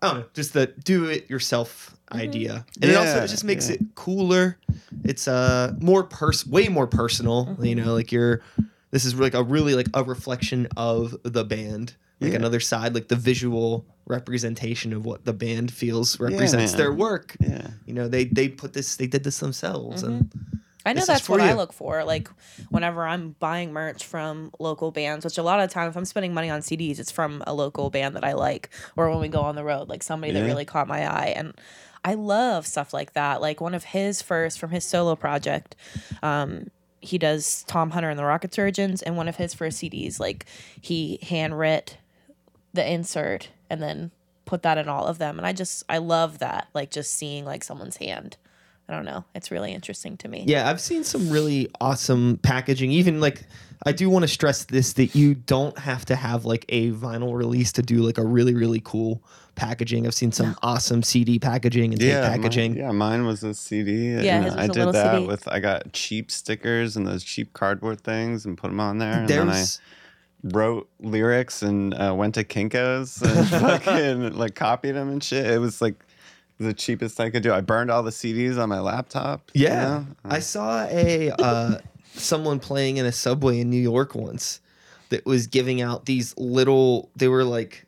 I 0.00 0.08
don't 0.08 0.20
know, 0.20 0.26
just 0.34 0.52
the 0.54 0.66
do 0.66 1.04
it 1.06 1.28
yourself 1.30 1.96
Mm-hmm. 2.12 2.20
idea, 2.22 2.66
and 2.80 2.90
it 2.90 2.96
also 2.96 3.26
just 3.26 3.44
makes 3.44 3.68
yeah. 3.68 3.76
it 3.76 3.94
cooler. 3.94 4.58
It's 5.04 5.28
uh 5.28 5.74
more 5.80 6.04
pers 6.04 6.46
way 6.46 6.68
more 6.68 6.86
personal. 6.86 7.46
Mm-hmm. 7.46 7.64
You 7.64 7.74
know, 7.76 7.94
like 7.94 8.12
you're. 8.12 8.42
This 8.90 9.06
is 9.06 9.14
like 9.14 9.32
a 9.32 9.42
really 9.42 9.74
like 9.74 9.88
a 9.94 10.04
reflection 10.04 10.68
of 10.76 11.16
the 11.22 11.44
band, 11.44 11.96
like 12.20 12.32
Yeah. 12.32 12.36
another 12.36 12.60
side, 12.60 12.94
like 12.94 13.08
the 13.08 13.16
visual 13.16 13.86
representation 14.06 14.92
of 14.92 15.06
what 15.06 15.24
the 15.24 15.32
band 15.32 15.72
feels 15.72 16.20
represents 16.20 16.72
man. 16.72 16.78
their 16.78 16.92
work. 16.92 17.34
yeah. 17.40 17.68
You 17.86 17.94
know, 17.94 18.06
they 18.06 18.24
they 18.24 18.48
put 18.50 18.74
this, 18.74 18.96
they 18.96 19.06
did 19.06 19.24
this 19.24 19.38
themselves, 19.38 20.02
and 20.02 20.24
mm-hmm. 20.24 20.56
I 20.84 20.92
know 20.92 21.04
that's 21.04 21.28
what 21.28 21.40
I 21.40 21.52
look 21.54 21.72
for. 21.72 22.04
Like 22.04 22.28
whenever 22.68 23.06
I'm 23.06 23.36
buying 23.38 23.72
merch 23.72 24.04
from 24.04 24.50
local 24.58 24.90
bands, 24.90 25.24
which 25.24 25.38
a 25.38 25.42
lot 25.42 25.60
of 25.60 25.68
the 25.68 25.72
time 25.72 25.88
if 25.88 25.96
I'm 25.96 26.04
spending 26.04 26.34
money 26.34 26.50
on 26.50 26.60
CDs, 26.60 26.98
it's 26.98 27.10
from 27.10 27.42
a 27.46 27.54
local 27.54 27.88
band 27.90 28.16
that 28.16 28.24
I 28.24 28.32
like, 28.32 28.68
or 28.96 29.08
when 29.10 29.20
we 29.20 29.28
go 29.28 29.40
on 29.40 29.54
the 29.54 29.64
road, 29.64 29.88
like 29.88 30.02
somebody 30.02 30.32
that 30.32 30.44
really 30.44 30.64
caught 30.64 30.88
my 30.88 31.06
eye. 31.10 31.32
And 31.36 31.54
I 32.04 32.14
love 32.14 32.66
stuff 32.66 32.92
like 32.92 33.12
that. 33.12 33.40
Like 33.40 33.60
one 33.60 33.74
of 33.74 33.84
his 33.84 34.22
first 34.22 34.58
from 34.58 34.70
his 34.70 34.84
solo 34.84 35.14
project, 35.14 35.76
um, 36.22 36.70
he 37.00 37.18
does 37.18 37.64
Tom 37.64 37.90
Hunter 37.90 38.10
and 38.10 38.18
the 38.18 38.24
Rocket 38.24 38.54
Surgeons, 38.54 39.02
and 39.02 39.16
one 39.16 39.28
of 39.28 39.36
his 39.36 39.54
first 39.54 39.78
CDs, 39.78 40.20
like 40.20 40.46
he 40.80 41.18
handwrit 41.22 41.94
the 42.72 42.88
insert 42.88 43.50
and 43.68 43.82
then 43.82 44.10
put 44.44 44.62
that 44.62 44.78
in 44.78 44.88
all 44.88 45.06
of 45.06 45.18
them. 45.18 45.38
And 45.38 45.46
I 45.46 45.52
just 45.52 45.84
I 45.88 45.98
love 45.98 46.38
that. 46.38 46.68
Like 46.74 46.90
just 46.90 47.12
seeing 47.12 47.44
like 47.44 47.64
someone's 47.64 47.96
hand. 47.96 48.36
I 48.88 48.94
don't 48.94 49.04
know. 49.04 49.24
It's 49.34 49.50
really 49.50 49.72
interesting 49.72 50.16
to 50.18 50.28
me. 50.28 50.44
yeah, 50.46 50.68
I've 50.68 50.80
seen 50.80 51.04
some 51.04 51.30
really 51.30 51.70
awesome 51.80 52.38
packaging. 52.42 52.90
Even 52.90 53.20
like, 53.20 53.44
I 53.86 53.92
do 53.92 54.10
want 54.10 54.24
to 54.24 54.28
stress 54.28 54.64
this 54.64 54.94
that 54.94 55.14
you 55.14 55.34
don't 55.34 55.78
have 55.78 56.04
to 56.06 56.16
have 56.16 56.44
like 56.44 56.64
a 56.68 56.90
vinyl 56.90 57.34
release 57.34 57.72
to 57.72 57.82
do 57.82 57.98
like 58.02 58.18
a 58.18 58.24
really 58.24 58.54
really 58.54 58.80
cool 58.84 59.22
packaging. 59.54 60.06
I've 60.06 60.14
seen 60.14 60.32
some 60.32 60.56
awesome 60.62 61.02
CD 61.02 61.38
packaging 61.38 61.92
and 61.92 62.00
tape 62.00 62.10
Yeah, 62.10 62.28
packaging. 62.28 62.72
Mine, 62.72 62.80
yeah, 62.80 62.90
mine 62.92 63.26
was 63.26 63.42
a 63.42 63.54
CD. 63.54 64.12
Yeah, 64.14 64.36
and 64.36 64.44
his 64.44 64.54
was 64.54 64.68
did 64.68 64.92
that 64.92 65.14
CD. 65.16 65.26
with. 65.26 65.48
I 65.48 65.60
got 65.60 65.92
cheap 65.92 66.30
stickers 66.30 66.96
and 66.96 67.06
those 67.06 67.22
cheap 67.24 67.52
cardboard 67.52 68.00
things 68.00 68.46
and 68.46 68.56
put 68.56 68.68
them 68.68 68.80
on 68.80 68.98
there. 68.98 69.20
And 69.20 69.28
then 69.28 69.48
I 69.50 69.64
wrote 70.44 70.88
lyrics 71.00 71.62
and 71.62 71.94
uh, 71.94 72.14
went 72.16 72.34
to 72.34 72.44
Kinkos 72.44 73.22
and 73.22 73.48
fucking 73.84 74.34
like 74.36 74.54
copied 74.54 74.92
them 74.92 75.08
and 75.08 75.22
shit. 75.22 75.46
It 75.46 75.58
was 75.58 75.80
like 75.80 76.04
the 76.58 76.72
cheapest 76.74 77.18
I 77.20 77.30
could 77.30 77.42
do. 77.42 77.52
I 77.52 77.60
burned 77.60 77.90
all 77.90 78.02
the 78.02 78.10
CDs 78.10 78.58
on 78.60 78.68
my 78.68 78.80
laptop. 78.80 79.50
you 79.54 79.64
Yeah, 79.64 79.74
know? 79.84 80.06
I 80.24 80.38
saw 80.40 80.84
a 80.86 81.30
uh, 81.30 81.78
someone 82.14 82.58
playing 82.60 82.96
in 82.98 83.06
a 83.06 83.12
subway 83.12 83.60
in 83.60 83.70
New 83.70 83.80
York 83.80 84.14
once 84.14 84.60
that 85.10 85.26
was 85.26 85.46
giving 85.46 85.80
out 85.80 86.06
these 86.06 86.36
little. 86.36 87.10
They 87.16 87.28
were 87.28 87.44
like, 87.44 87.84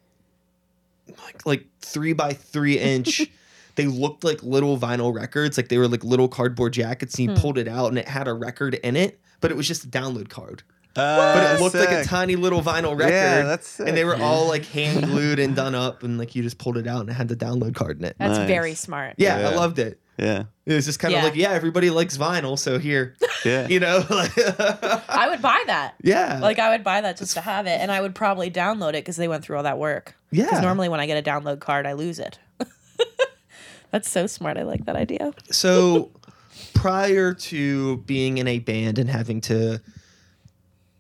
like, 1.25 1.47
like 1.47 1.65
three 1.81 2.13
by 2.13 2.33
three 2.33 2.79
inch. 2.79 3.23
they 3.77 3.87
looked 3.87 4.25
like 4.25 4.43
little 4.43 4.79
vinyl 4.79 5.15
records, 5.15 5.57
like 5.57 5.69
they 5.69 5.79
were 5.79 5.89
like 5.89 6.05
little 6.05 6.29
cardboard 6.29 6.73
jackets. 6.73 7.19
And 7.19 7.31
he 7.31 7.37
pulled 7.37 7.59
it 7.59 7.69
out, 7.69 7.89
and 7.89 7.99
it 7.99 8.09
had 8.09 8.29
a 8.29 8.35
record 8.35 8.75
in 8.75 8.97
it, 8.97 9.21
but 9.41 9.51
it 9.51 9.57
was 9.57 9.67
just 9.69 9.85
a 9.85 9.89
download 9.89 10.29
card. 10.29 10.63
But 10.95 11.57
it 11.57 11.61
looked 11.61 11.75
like 11.75 11.89
a 11.91 12.01
Uh, 12.01 12.05
tiny 12.05 12.37
little 12.37 12.63
vinyl 12.63 12.97
record. 12.97 13.13
Yeah, 13.13 13.43
that's 13.43 13.81
And 13.81 13.97
they 13.97 14.05
were 14.05 14.13
man. 14.17 14.23
all 14.23 14.47
like 14.47 14.65
hand 14.67 15.05
glued 15.07 15.41
and 15.41 15.57
done 15.57 15.75
up, 15.75 16.05
and 16.05 16.19
like 16.19 16.37
you 16.37 16.43
just 16.45 16.59
pulled 16.59 16.77
it 16.77 16.87
out, 16.87 17.01
and 17.01 17.11
it 17.11 17.15
had 17.15 17.27
the 17.27 17.35
download 17.37 17.75
card 17.75 17.99
in 17.99 18.05
it. 18.05 18.15
That's 18.19 18.39
Nice. 18.39 18.47
very 18.47 18.75
smart. 18.75 19.15
Yeah, 19.19 19.37
I 19.51 19.55
loved 19.57 19.81
it. 19.81 19.99
Yeah. 20.19 20.45
It 20.65 20.75
was 20.75 20.85
just 20.85 21.01
kind 21.01 21.13
of 21.13 21.19
Yeah. 21.19 21.25
like, 21.25 21.35
yeah, 21.35 21.51
everybody 21.51 21.91
likes 21.91 22.17
vinyl, 22.17 22.57
so 22.57 22.79
here, 22.79 23.17
Yeah. 23.45 23.69
you 23.69 23.81
know, 23.81 24.05
I 24.11 25.27
would 25.31 25.43
buy 25.43 25.63
that. 25.67 25.95
yeah, 26.03 26.39
Like 26.41 26.59
I 26.59 26.71
would 26.71 26.83
buy 26.85 27.01
that 27.01 27.17
just 27.19 27.35
to 27.35 27.41
have 27.41 27.67
it, 27.67 27.81
and 27.81 27.91
I 27.93 28.01
would 28.01 28.15
probably 28.15 28.51
download 28.51 28.91
it 28.91 29.05
because 29.05 29.17
they 29.17 29.29
went 29.29 29.45
through 29.45 29.57
all 29.59 29.63
that 29.65 29.79
work. 29.79 30.17
Yeah. 30.31 30.45
Because 30.47 30.63
normally 30.63 30.89
when 30.89 31.01
I 31.01 31.07
get 31.07 31.17
a 31.27 31.31
download 31.31 31.61
card, 31.61 31.87
I 31.87 31.93
lose 31.93 32.19
it. 32.19 32.39
That's 33.91 34.11
so 34.11 34.27
smart. 34.27 34.57
I 34.57 34.63
like 34.63 34.87
that 34.87 34.97
idea. 34.97 35.33
So 35.51 36.11
prior 36.75 37.33
to 37.35 37.99
being 37.99 38.39
in 38.39 38.49
a 38.49 38.59
band 38.59 38.99
and 38.99 39.09
having 39.09 39.41
to, 39.43 39.81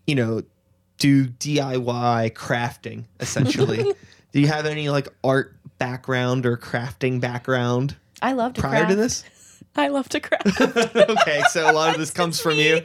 you 0.06 0.14
know, 0.14 0.42
do 0.98 1.26
DIY 1.26 2.32
crafting 2.34 3.04
essentially, 3.18 3.82
do 4.32 4.40
you 4.40 4.46
have 4.46 4.64
any 4.66 4.88
like 4.90 5.08
art 5.24 5.56
background 5.78 6.46
or 6.46 6.56
crafting 6.56 7.20
background 7.20 7.96
I 8.22 8.32
love 8.32 8.54
to 8.54 8.60
prior 8.60 8.76
craft. 8.84 8.90
to 8.90 8.96
this? 8.96 9.24
I 9.76 9.88
love 9.88 10.08
to 10.10 10.20
craft. 10.20 10.60
okay, 10.60 11.42
so 11.50 11.70
a 11.70 11.72
lot 11.72 11.90
of 11.90 11.98
this 11.98 12.10
comes 12.12 12.40
from 12.40 12.54
you. 12.54 12.82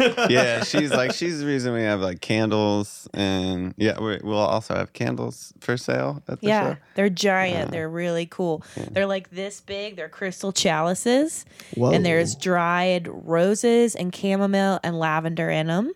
yeah, 0.30 0.64
she's 0.64 0.90
like 0.90 1.12
she's 1.12 1.40
the 1.40 1.46
reason 1.46 1.74
we 1.74 1.82
have 1.82 2.00
like 2.00 2.22
candles 2.22 3.06
and 3.12 3.74
yeah, 3.76 4.00
we, 4.00 4.18
we'll 4.22 4.38
also 4.38 4.74
have 4.74 4.94
candles 4.94 5.52
for 5.60 5.76
sale 5.76 6.22
at 6.26 6.40
the 6.40 6.46
yeah, 6.46 6.74
show. 6.74 6.80
they're 6.94 7.10
giant. 7.10 7.70
they're 7.70 7.88
really 7.88 8.24
cool. 8.24 8.64
They're 8.76 9.06
like 9.06 9.30
this 9.30 9.60
big. 9.60 9.96
They're 9.96 10.08
crystal 10.08 10.52
chalices, 10.52 11.44
Whoa. 11.74 11.92
and 11.92 12.04
there's 12.04 12.34
dried 12.34 13.08
roses 13.10 13.94
and 13.94 14.14
chamomile 14.14 14.80
and 14.82 14.98
lavender 14.98 15.50
in 15.50 15.66
them, 15.66 15.92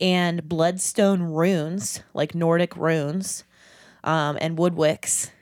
and 0.00 0.48
bloodstone 0.48 1.22
runes 1.22 2.02
like 2.14 2.36
Nordic 2.36 2.76
runes, 2.76 3.42
um, 4.04 4.38
and 4.40 4.58
wood 4.58 4.74
wicks. 4.74 5.32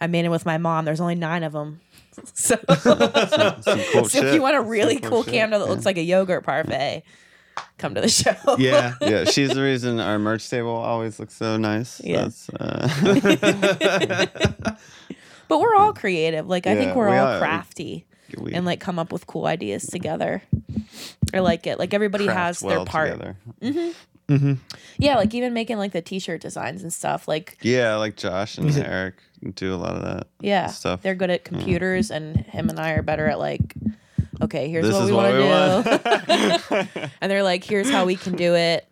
I 0.00 0.06
made 0.06 0.24
them 0.24 0.32
with 0.32 0.46
my 0.46 0.58
mom. 0.58 0.84
There's 0.84 1.00
only 1.00 1.16
nine 1.16 1.42
of 1.42 1.52
them. 1.52 1.80
So, 2.34 2.56
Some 2.78 3.80
cool 3.92 4.08
so 4.08 4.24
if 4.26 4.34
you 4.34 4.42
want 4.42 4.56
a 4.56 4.60
Some 4.60 4.68
really 4.68 4.98
cool 5.00 5.22
shit, 5.24 5.34
candle 5.34 5.58
that 5.60 5.66
yeah. 5.66 5.70
looks 5.72 5.84
like 5.86 5.96
a 5.98 6.02
yogurt 6.02 6.44
parfait, 6.44 7.02
come 7.78 7.94
to 7.94 8.00
the 8.00 8.08
show. 8.08 8.34
Yeah. 8.58 8.94
yeah, 9.00 9.24
she's 9.24 9.50
the 9.50 9.62
reason 9.62 9.98
our 10.00 10.18
merch 10.18 10.48
table 10.48 10.70
always 10.70 11.18
looks 11.18 11.34
so 11.34 11.56
nice. 11.56 12.00
Yeah. 12.04 12.28
That's, 12.28 12.48
uh, 12.50 14.26
But 15.48 15.60
we're 15.60 15.74
all 15.74 15.92
creative. 15.94 16.46
Like 16.46 16.66
I 16.66 16.72
Yeah, 16.74 16.78
think 16.80 16.94
we're 16.96 17.10
we 17.10 17.16
all 17.16 17.26
are. 17.26 17.38
crafty 17.38 18.04
we 18.38 18.52
and 18.52 18.66
like 18.66 18.80
come 18.80 18.98
up 18.98 19.10
with 19.12 19.26
cool 19.26 19.46
ideas 19.46 19.86
together. 19.86 20.42
I 21.32 21.38
like 21.40 21.66
it. 21.66 21.78
Like 21.78 21.94
everybody 21.94 22.26
craft 22.26 22.38
has 22.38 22.60
their 22.60 22.78
well 22.78 22.84
part. 22.84 23.18
Together. 24.28 24.54
Yeah, 24.98 25.16
like 25.16 25.34
even 25.34 25.54
making 25.54 25.78
like 25.78 25.92
the 25.92 26.02
t-shirt 26.02 26.40
designs 26.40 26.82
and 26.82 26.92
stuff. 26.92 27.26
Like 27.26 27.58
Yeah, 27.62 27.96
like 27.96 28.16
Josh 28.16 28.58
and 28.58 28.68
mm-hmm. 28.68 28.82
Eric 28.82 29.14
do 29.54 29.74
a 29.74 29.76
lot 29.76 29.94
of 29.94 30.02
that 30.02 30.26
yeah, 30.40 30.66
stuff. 30.66 31.02
they're 31.02 31.14
good 31.14 31.30
at 31.30 31.44
computers, 31.44 32.10
and 32.10 32.36
him 32.36 32.68
and 32.68 32.78
I 32.78 32.92
are 32.92 33.02
better 33.02 33.26
at 33.26 33.38
like. 33.38 33.74
Okay, 34.40 34.70
here's 34.70 34.84
This 34.84 34.94
what 34.94 35.02
is 35.02 35.10
we 35.10 35.16
what 35.16 35.34
want 35.34 35.84
to 35.84 36.88
do, 36.94 37.10
and 37.20 37.28
they're 37.28 37.42
like, 37.42 37.64
"Here's 37.64 37.90
how 37.90 38.04
we 38.04 38.14
can 38.14 38.36
do 38.36 38.54
it." 38.54 38.86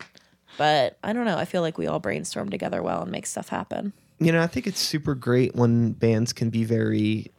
But 0.58 0.98
I 1.04 1.12
don't 1.12 1.24
know. 1.24 1.36
I 1.36 1.44
feel 1.44 1.62
like 1.62 1.78
we 1.78 1.86
all 1.86 2.00
brainstorm 2.00 2.48
together 2.48 2.82
well 2.82 3.02
and 3.02 3.12
make 3.12 3.26
stuff 3.26 3.48
happen. 3.48 3.92
You 4.18 4.32
know, 4.32 4.42
I 4.42 4.48
think 4.48 4.66
it's 4.66 4.80
super 4.80 5.14
great 5.14 5.54
when 5.54 5.92
bands 5.92 6.32
can 6.32 6.50
be 6.50 6.64
very 6.64 7.30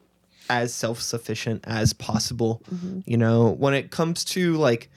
as 0.49 0.73
self-sufficient 0.73 1.65
as 1.67 1.91
possible. 1.91 2.61
Mm-hmm. 2.73 2.99
You 3.05 3.17
know, 3.17 3.49
when 3.49 3.73
it 3.73 3.91
comes 3.91 4.23
to 4.25 4.53
like 4.55 4.89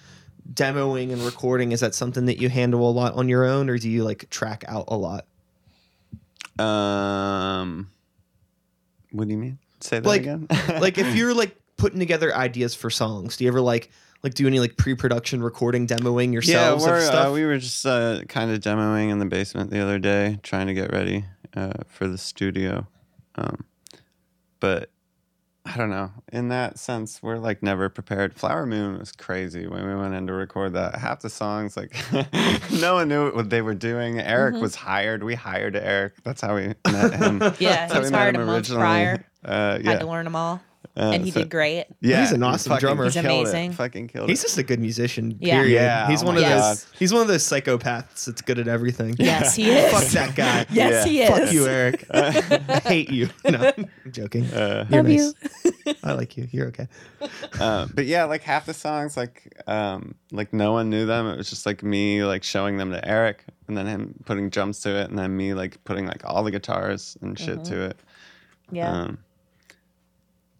demoing 0.52 1.12
and 1.12 1.22
recording, 1.22 1.72
is 1.72 1.80
that 1.80 1.94
something 1.94 2.26
that 2.26 2.40
you 2.40 2.48
handle 2.48 2.88
a 2.88 2.92
lot 2.92 3.14
on 3.14 3.28
your 3.28 3.44
own 3.44 3.70
or 3.70 3.78
do 3.78 3.88
you 3.88 4.04
like 4.04 4.28
track 4.30 4.64
out 4.68 4.84
a 4.88 4.96
lot? 4.96 5.26
Um, 6.58 7.90
what 9.12 9.26
do 9.26 9.32
you 9.32 9.38
mean? 9.38 9.58
Say 9.80 10.00
that 10.00 10.06
Like 10.08 10.22
again. 10.22 10.46
like 10.80 10.98
if 10.98 11.14
you're 11.16 11.34
like 11.34 11.56
putting 11.76 11.98
together 11.98 12.34
ideas 12.34 12.74
for 12.74 12.90
songs, 12.90 13.36
do 13.36 13.44
you 13.44 13.50
ever 13.50 13.60
like 13.60 13.90
like 14.22 14.34
do 14.34 14.46
any 14.46 14.60
like 14.60 14.76
pre-production 14.76 15.42
recording 15.42 15.86
demoing 15.86 16.26
yeah, 16.26 16.32
yourselves 16.32 16.84
we're, 16.84 17.00
stuff? 17.00 17.28
uh, 17.28 17.32
we 17.32 17.44
were 17.44 17.56
just 17.56 17.86
uh, 17.86 18.20
kind 18.28 18.50
of 18.50 18.60
demoing 18.60 19.10
in 19.10 19.18
the 19.18 19.24
basement 19.24 19.70
the 19.70 19.80
other 19.80 19.98
day, 19.98 20.38
trying 20.42 20.66
to 20.66 20.74
get 20.74 20.92
ready 20.92 21.24
uh, 21.56 21.72
for 21.88 22.06
the 22.06 22.18
studio. 22.18 22.86
Um, 23.36 23.64
but 24.60 24.90
I 25.66 25.76
don't 25.76 25.90
know. 25.90 26.10
In 26.32 26.48
that 26.48 26.78
sense, 26.78 27.22
we're 27.22 27.36
like 27.36 27.62
never 27.62 27.88
prepared. 27.90 28.34
Flower 28.34 28.64
Moon 28.66 28.98
was 28.98 29.12
crazy 29.12 29.66
when 29.66 29.86
we 29.86 29.94
went 29.94 30.14
in 30.14 30.26
to 30.26 30.32
record 30.32 30.72
that. 30.72 30.94
Half 30.96 31.20
the 31.20 31.28
songs, 31.30 31.76
like 31.76 31.94
no 32.80 32.94
one 32.94 33.08
knew 33.08 33.30
what 33.32 33.50
they 33.50 33.60
were 33.62 33.74
doing. 33.74 34.18
Eric 34.18 34.54
Mm-hmm. 34.54 34.62
was 34.62 34.74
hired. 34.74 35.22
We 35.22 35.34
hired 35.34 35.76
Eric. 35.76 36.14
That's 36.24 36.40
how 36.40 36.54
we 36.56 36.74
met 36.90 37.14
him. 37.14 37.38
Yeah, 37.58 37.86
That's 37.86 37.92
he 37.92 37.98
was 38.00 38.10
we 38.10 38.16
hired 38.16 38.34
him 38.36 38.40
a 38.42 38.46
month 38.46 38.70
originally. 38.70 38.80
prior. 38.80 39.24
Uh, 39.44 39.78
yeah, 39.82 39.90
Had 39.92 40.00
to 40.00 40.06
learn 40.06 40.24
them 40.24 40.34
all, 40.36 40.60
Uh, 40.96 41.12
and 41.14 41.24
he 41.24 41.30
so- 41.30 41.40
did 41.40 41.50
great. 41.50 41.86
Yeah, 42.00 42.20
He's 42.20 42.32
an 42.32 42.42
awesome 42.42 42.70
fucking 42.70 42.80
drummer. 42.80 43.04
He's 43.04 43.14
killed 43.14 43.26
it. 43.26 43.30
amazing. 43.30 43.72
Fucking 43.72 44.08
killed 44.08 44.28
He's 44.28 44.40
it. 44.40 44.46
just 44.46 44.58
a 44.58 44.62
good 44.64 44.80
musician. 44.80 45.36
Yeah. 45.40 45.54
Period. 45.60 45.74
Yeah, 45.74 46.08
he's 46.08 46.22
oh 46.22 46.26
one 46.26 46.34
my 46.34 46.40
of 46.40 46.48
God. 46.48 46.70
those. 46.72 46.86
He's 46.98 47.12
one 47.12 47.22
of 47.22 47.28
those 47.28 47.44
psychopaths 47.44 48.24
that's 48.24 48.42
good 48.42 48.58
at 48.58 48.66
everything. 48.66 49.14
Yes, 49.18 49.54
he 49.54 49.70
is. 49.70 49.90
Fuck 49.92 50.04
that 50.12 50.34
guy. 50.34 50.66
Yes, 50.72 51.06
Yeah. 51.06 51.10
he 51.10 51.22
is. 51.22 51.28
Fuck 51.30 51.52
you, 51.52 51.66
Eric. 51.68 52.06
I 52.12 52.80
hate 52.84 53.10
you. 53.10 53.28
No, 53.50 53.72
I'm 53.76 54.12
joking. 54.12 54.44
Uh, 54.52 54.86
You're 54.90 55.02
Love 55.02 55.06
nice. 55.06 55.34
you. 55.86 55.94
I 56.02 56.12
like 56.12 56.36
you. 56.36 56.48
You're 56.50 56.66
okay. 56.68 56.88
uh, 57.60 57.86
but 57.94 58.06
yeah, 58.06 58.24
like 58.24 58.42
half 58.42 58.66
the 58.66 58.74
songs, 58.74 59.16
like 59.16 59.62
um, 59.68 60.14
like 60.32 60.52
no 60.52 60.72
one 60.72 60.90
knew 60.90 61.06
them. 61.06 61.26
It 61.28 61.36
was 61.36 61.48
just 61.50 61.66
like 61.66 61.82
me 61.82 62.24
like 62.24 62.42
showing 62.42 62.76
them 62.78 62.90
to 62.90 63.06
Eric, 63.08 63.44
and 63.68 63.76
then 63.76 63.86
him 63.86 64.14
putting 64.24 64.50
drums 64.50 64.80
to 64.80 64.90
it, 64.90 65.08
and 65.08 65.18
then 65.18 65.36
me 65.36 65.54
like 65.54 65.82
putting 65.84 66.06
like 66.06 66.22
all 66.24 66.42
the 66.42 66.50
guitars 66.50 67.16
and 67.22 67.38
shit 67.38 67.64
to 67.66 67.80
it. 67.82 68.00
Yeah. 68.72 68.90
Um, 68.92 69.18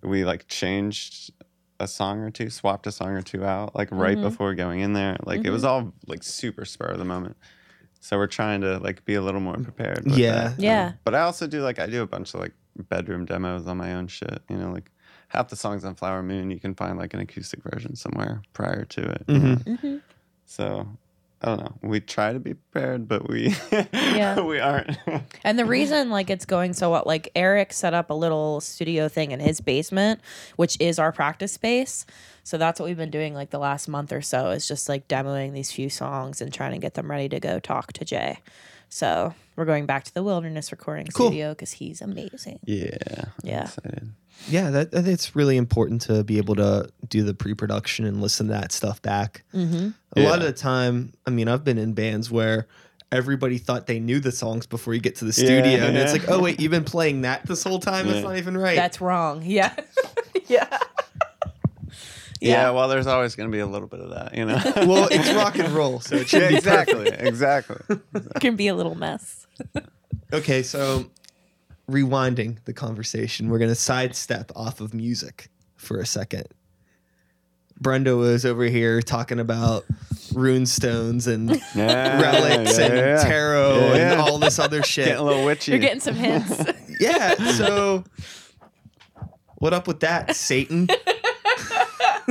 we 0.03 0.25
like 0.25 0.47
changed 0.49 1.33
a 1.79 1.89
song 1.89 2.21
or 2.21 2.31
two, 2.31 2.51
swapped 2.51 2.87
a 2.87 2.93
song 2.93 3.09
or 3.11 3.23
two 3.23 3.45
out, 3.45 3.75
like 3.75 3.89
right 3.91 4.17
Mm-hmm. 4.17 4.23
before 4.29 4.55
going 4.55 4.81
in 4.81 4.93
there. 4.93 5.17
Like 5.25 5.45
it 5.45 5.51
was 5.51 5.65
all 5.65 5.93
like 6.07 6.23
super 6.23 6.65
spur 6.65 6.87
of 6.87 6.99
the 6.99 7.05
moment. 7.05 7.37
So 8.01 8.17
we're 8.17 8.27
trying 8.29 8.61
to 8.63 8.79
like 8.79 9.05
be 9.05 9.15
a 9.15 9.23
little 9.23 9.41
more 9.41 9.57
prepared. 9.57 10.03
Yeah. 10.07 10.49
that. 10.49 10.61
Yeah. 10.61 10.87
Um, 10.89 10.95
but 11.05 11.15
I 11.15 11.21
also 11.21 11.47
do 11.47 11.63
like 11.63 11.79
I 11.79 11.87
do 11.87 12.03
a 12.03 12.07
bunch 12.07 12.35
of 12.35 12.41
like 12.41 12.53
bedroom 12.89 13.25
demos 13.27 13.67
on 13.67 13.77
my 13.77 13.95
own 13.95 14.09
shit. 14.09 14.41
You 14.49 14.57
know, 14.57 14.71
like 14.73 14.91
half 15.29 15.49
the 15.49 15.57
songs 15.57 15.85
on 15.85 15.95
Flower 15.95 16.23
Moon 16.23 16.51
you 16.51 16.59
can 16.61 16.75
find 16.75 16.99
like 16.99 17.15
an 17.15 17.21
acoustic 17.21 17.61
version 17.63 17.95
somewhere 17.97 18.43
prior 18.53 18.85
to 18.87 19.01
it. 19.11 19.25
you 19.29 19.39
know? 19.39 19.55
Mm-hmm. 19.57 19.97
So 20.47 20.89
I 21.43 21.47
don't 21.47 21.61
know. 21.61 21.79
We 21.83 22.01
try 22.01 22.35
to 22.35 22.39
be 22.39 22.53
prepared, 22.55 23.09
but 23.09 23.29
we 23.29 23.55
Yeah. 23.93 24.41
we 24.43 24.61
aren't. 24.61 24.97
And 25.45 25.59
the 25.59 25.65
reason 25.65 26.11
like 26.11 26.29
it's 26.29 26.45
going 26.45 26.75
so 26.75 26.91
well, 26.91 27.03
like 27.07 27.31
Eric 27.35 27.73
set 27.73 27.95
up 27.95 28.11
a 28.11 28.15
little 28.15 28.61
studio 28.61 29.09
thing 29.09 29.31
in 29.31 29.41
his 29.41 29.61
basement, 29.61 30.21
which 30.57 30.77
is 30.81 30.99
our 30.99 31.13
practice 31.13 31.53
space. 31.53 32.05
So 32.43 32.59
that's 32.59 32.79
what 32.79 32.87
we've 32.87 32.97
been 32.97 33.11
doing 33.11 33.33
like 33.33 33.51
the 33.51 33.59
last 33.59 33.89
month 33.89 34.13
or 34.13 34.21
so 34.21 34.51
is 34.51 34.69
just 34.69 34.89
like 34.89 35.09
demoing 35.09 35.53
these 35.53 35.73
few 35.73 35.89
songs 35.89 36.41
and 36.41 36.53
trying 36.53 36.73
to 36.73 36.79
get 36.79 36.95
them 36.95 37.11
ready 37.11 37.29
to 37.31 37.41
go 37.41 37.59
talk 37.59 37.93
to 37.95 38.05
Jay. 38.05 38.39
So 38.91 39.35
we're 39.57 39.65
going 39.65 39.87
back 39.87 40.05
to 40.05 40.13
the 40.15 40.23
wilderness 40.23 40.73
recording 40.73 41.07
Cool. 41.07 41.29
studio 41.29 41.51
because 41.51 41.73
he's 41.73 42.03
amazing. 42.03 42.59
yeah. 42.65 42.97
Yeah. 43.43 43.63
Excited. 43.65 44.11
Yeah, 44.49 44.71
that, 44.71 44.91
that 44.93 45.07
it's 45.07 45.37
really 45.37 45.57
important 45.57 46.03
to 46.03 46.25
be 46.25 46.39
able 46.39 46.57
to 46.57 46.91
do 47.09 47.23
the 47.23 47.35
pre-production 47.35 48.05
and 48.07 48.21
listen 48.23 48.47
to 48.49 48.55
that 48.55 48.73
stuff 48.73 49.01
back. 49.03 49.45
Mm-hmm. 49.55 49.91
A 50.17 50.23
lot 50.23 50.39
of 50.39 50.47
the 50.47 50.53
time, 50.53 51.13
I 51.27 51.31
mean, 51.31 51.47
I've 51.47 51.63
been 51.63 51.77
in 51.79 51.93
bands 51.93 52.31
where 52.31 52.67
everybody 53.13 53.59
thought 53.59 53.87
they 53.87 54.01
knew 54.01 54.19
the 54.19 54.33
songs 54.33 54.67
before 54.67 54.95
you 54.95 55.01
get 55.01 55.17
to 55.17 55.25
the 55.25 55.33
studio, 55.33 55.85
and 55.85 55.97
it's 55.97 56.13
like, 56.13 56.29
oh 56.29 56.41
wait, 56.41 56.59
you've 56.59 56.71
been 56.71 56.85
playing 56.85 57.23
that 57.23 57.47
this 57.47 57.63
whole 57.65 57.81
time. 57.81 58.07
That's 58.09 58.25
not 58.25 58.39
even 58.39 58.57
right. 58.57 58.77
That's 58.77 59.01
wrong. 59.01 59.43
Yeah. 59.45 59.75
yeah. 60.47 60.79
Yeah. 62.41 62.71
well, 62.71 62.89
there's 62.89 63.07
always 63.07 63.37
going 63.37 63.51
to 63.51 63.53
be 63.55 63.61
a 63.61 63.67
little 63.67 63.89
bit 63.89 64.01
of 64.01 64.11
that, 64.11 64.35
you 64.35 64.45
know. 64.47 64.61
well, 64.87 65.09
it's 65.11 65.31
rock 65.35 65.59
and 65.59 65.69
roll, 65.75 66.01
so 66.01 66.17
it 66.17 66.29
should 66.29 66.43
yeah, 66.43 66.49
be 66.49 66.57
exactly, 66.57 67.11
perfect. 67.11 67.23
exactly. 67.23 67.99
Can 68.41 68.57
be 68.57 68.69
a 68.69 68.75
little 68.75 68.95
mess. 68.95 69.47
Okay, 70.33 70.63
so 70.63 71.11
rewinding 71.91 72.65
the 72.65 72.73
conversation, 72.73 73.49
we're 73.49 73.59
gonna 73.59 73.75
sidestep 73.75 74.53
off 74.55 74.81
of 74.81 74.95
music 74.95 75.49
for 75.75 75.99
a 75.99 76.07
second. 76.07 76.45
Brenda 77.81 78.17
was 78.17 78.47
over 78.47 78.63
here 78.65 79.03
talking 79.03 79.41
about 79.41 79.85
rune 80.33 80.67
stones 80.67 81.27
and 81.27 81.51
Yeah, 81.75 82.21
relics 82.21 82.79
yeah, 82.79 82.85
and 82.85 82.95
yeah. 82.95 83.25
tarot 83.25 83.95
Yeah, 83.95 84.13
and 84.13 84.21
all 84.21 84.39
this 84.39 84.61
other 84.61 84.85
shit. 84.85 85.07
Getting 85.07 85.21
a 85.21 85.25
little 85.25 85.45
witchy. 85.45 85.73
You're 85.73 85.81
getting 85.81 85.99
some 86.01 86.15
hints. 86.15 86.63
yeah, 87.01 87.35
so 87.55 88.05
what 89.57 89.75
up 89.75 89.89
with 89.89 89.99
that, 90.01 90.37
Satan? 90.37 90.87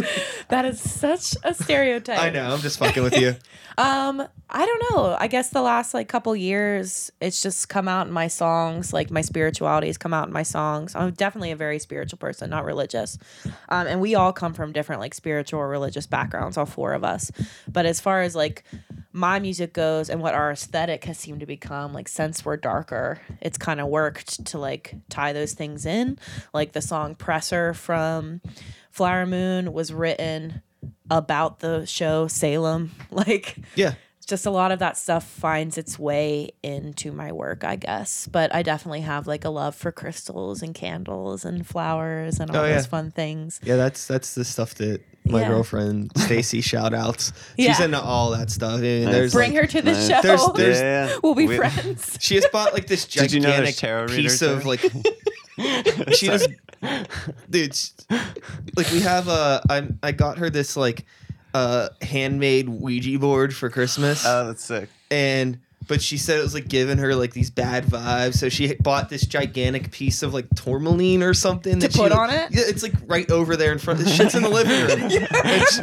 that 0.50 0.66
is 0.66 0.80
such 0.80 1.36
a 1.44 1.54
stereotype. 1.54 2.20
I 2.20 2.30
know, 2.30 2.52
I'm 2.52 2.60
just 2.60 2.80
fucking 2.80 3.04
with 3.04 3.18
you. 3.18 3.36
Um, 3.80 4.28
I 4.50 4.66
don't 4.66 4.84
know. 4.92 5.16
I 5.18 5.28
guess 5.28 5.52
the 5.52 5.62
last 5.62 5.94
like 5.94 6.10
couple 6.10 6.36
years, 6.36 7.14
it's 7.22 7.42
just 7.42 7.70
come 7.70 7.88
out 7.88 8.08
in 8.08 8.14
my 8.14 8.28
songs. 8.28 8.92
Like 8.92 9.10
my 9.10 9.22
spirituality 9.22 9.88
has 9.88 9.98
come 9.98 10.14
out 10.14 10.28
in 10.28 10.34
my 10.34 10.44
songs. 10.44 10.96
I'm 10.96 11.12
definitely 11.12 11.52
a 11.52 11.56
very 11.56 11.80
spiritual 11.80 12.18
person, 12.18 12.50
not 12.50 12.66
religious. 12.66 13.18
Um, 13.70 13.88
and 13.88 14.02
we 14.02 14.16
all 14.16 14.34
come 14.34 14.54
from 14.54 14.74
different 14.74 15.00
like 15.00 15.14
spiritual 15.14 15.62
or 15.62 15.70
religious 15.70 16.08
backgrounds, 16.08 16.58
all 16.58 16.66
four 16.66 16.92
of 16.92 17.06
us. 17.06 17.32
But 17.70 17.86
as 17.86 18.02
far 18.02 18.22
as 18.22 18.36
like 18.36 18.66
my 19.14 19.40
music 19.40 19.72
goes 19.72 20.10
and 20.10 20.22
what 20.22 20.34
our 20.34 20.52
aesthetic 20.52 21.06
has 21.06 21.18
seemed 21.18 21.40
to 21.40 21.46
become, 21.46 21.94
like 21.94 22.10
since 22.10 22.44
we're 22.44 22.58
darker, 22.58 23.22
it's 23.40 23.58
kind 23.58 23.80
of 23.80 23.88
worked 23.88 24.44
to 24.48 24.58
like 24.58 24.94
tie 25.08 25.32
those 25.32 25.54
things 25.54 25.86
in. 25.86 26.20
Like 26.54 26.74
the 26.74 26.82
song 26.82 27.16
Presser 27.16 27.74
from 27.74 28.42
Flower 28.92 29.26
Moon 29.26 29.74
was 29.74 29.94
written 29.94 30.62
about 31.10 31.60
the 31.60 31.86
show 31.86 32.28
Salem. 32.28 32.92
Like 33.12 33.58
Yeah. 33.76 33.94
just 34.28 34.46
a 34.46 34.52
lot 34.52 34.72
of 34.72 34.80
that 34.80 34.98
stuff 34.98 35.24
finds 35.26 35.78
its 35.78 35.98
way 35.98 36.52
into 36.64 37.12
my 37.12 37.32
work, 37.32 37.64
I 37.64 37.76
guess. 37.76 38.28
But 38.32 38.54
I 38.54 38.62
definitely 38.62 39.02
have 39.02 39.26
like 39.28 39.44
a 39.46 39.50
love 39.50 39.76
for 39.76 39.92
crystals 39.92 40.62
and 40.62 40.74
candles 40.76 41.44
and 41.46 41.66
flowers 41.66 42.40
and 42.40 42.52
all 42.52 42.58
Oh, 42.58 42.68
those 42.68 42.86
fun 42.86 43.12
things. 43.12 43.60
Yeah, 43.64 43.76
that's 43.76 44.06
that's 44.08 44.36
the 44.36 44.46
stuff 44.46 44.76
that 44.76 45.02
my 45.26 45.42
Yeah. 45.42 45.48
girlfriend 45.50 46.12
Stacy 46.16 46.62
shout 46.72 46.94
outs. 46.94 47.34
She's 47.58 47.80
Yeah. 47.80 47.86
into 47.86 48.00
all 48.02 48.32
that 48.32 48.50
stuff. 48.52 48.82
And 48.82 49.06
Nice. 49.06 49.14
there's 49.14 49.34
Bring 49.34 49.54
like, 49.54 49.62
her 49.62 49.68
to 49.68 49.82
the 49.82 49.92
Nice. 49.94 50.08
show. 50.10 50.22
There's- 50.22 50.50
there's- 50.56 50.80
Yeah. 50.80 51.18
we'll 51.24 51.36
be 51.36 51.48
We- 51.48 51.58
friends. 51.58 52.18
she 52.22 52.36
has 52.36 52.46
bought 52.52 52.74
like 52.74 52.88
this 52.88 53.06
Did 53.06 53.32
you 53.32 53.40
know 53.40 53.50
gigantic 53.50 53.76
there's 53.76 53.80
tarot 53.80 54.08
piece 54.16 54.42
of 54.42 54.66
like 54.66 54.82
she 56.16 56.28
just 56.28 56.50
dude 57.50 57.72
s- 57.72 57.94
like 58.76 58.90
we 58.92 59.02
have 59.02 59.28
a 59.28 59.62
I 59.70 59.88
I 60.02 60.12
got 60.12 60.38
her 60.38 60.50
this 60.50 60.78
like 60.78 61.06
uh 61.54 61.90
handmade 62.02 62.70
Ouija 62.70 63.18
board 63.20 63.56
for 63.56 63.70
Christmas 63.70 64.24
Oh, 64.26 64.48
that's 64.48 64.64
sick. 64.64 64.90
and 65.12 65.60
but 65.90 66.02
she 66.02 66.18
said 66.18 66.40
it 66.40 66.42
was 66.44 66.54
like 66.54 66.70
giving 66.70 66.98
her 66.98 67.14
like 67.14 67.34
these 67.34 67.50
bad 67.50 67.84
vibes 67.84 68.36
so 68.36 68.48
she 68.48 68.74
bought 68.76 69.10
this 69.10 69.26
gigantic 69.26 69.92
piece 69.92 70.24
of 70.24 70.34
like 70.34 70.48
tourmaline 70.56 71.22
or 71.22 71.34
something 71.34 71.80
To 71.82 71.88
that 71.88 71.94
she, 71.94 72.00
put 72.00 72.12
like- 72.12 72.20
on 72.20 72.30
it? 72.30 72.52
yeah 72.52 72.62
it's 72.66 72.82
like 72.84 72.94
right 73.08 73.30
over 73.30 73.58
there 73.58 73.74
in 73.74 73.80
front 73.80 74.00
of 74.00 74.06
the 74.06 74.12
shit's 74.12 74.36
in 74.36 74.44
the 74.44 74.50
living 74.50 74.88
room 74.88 75.26
and, 75.44 75.68
she- 75.68 75.82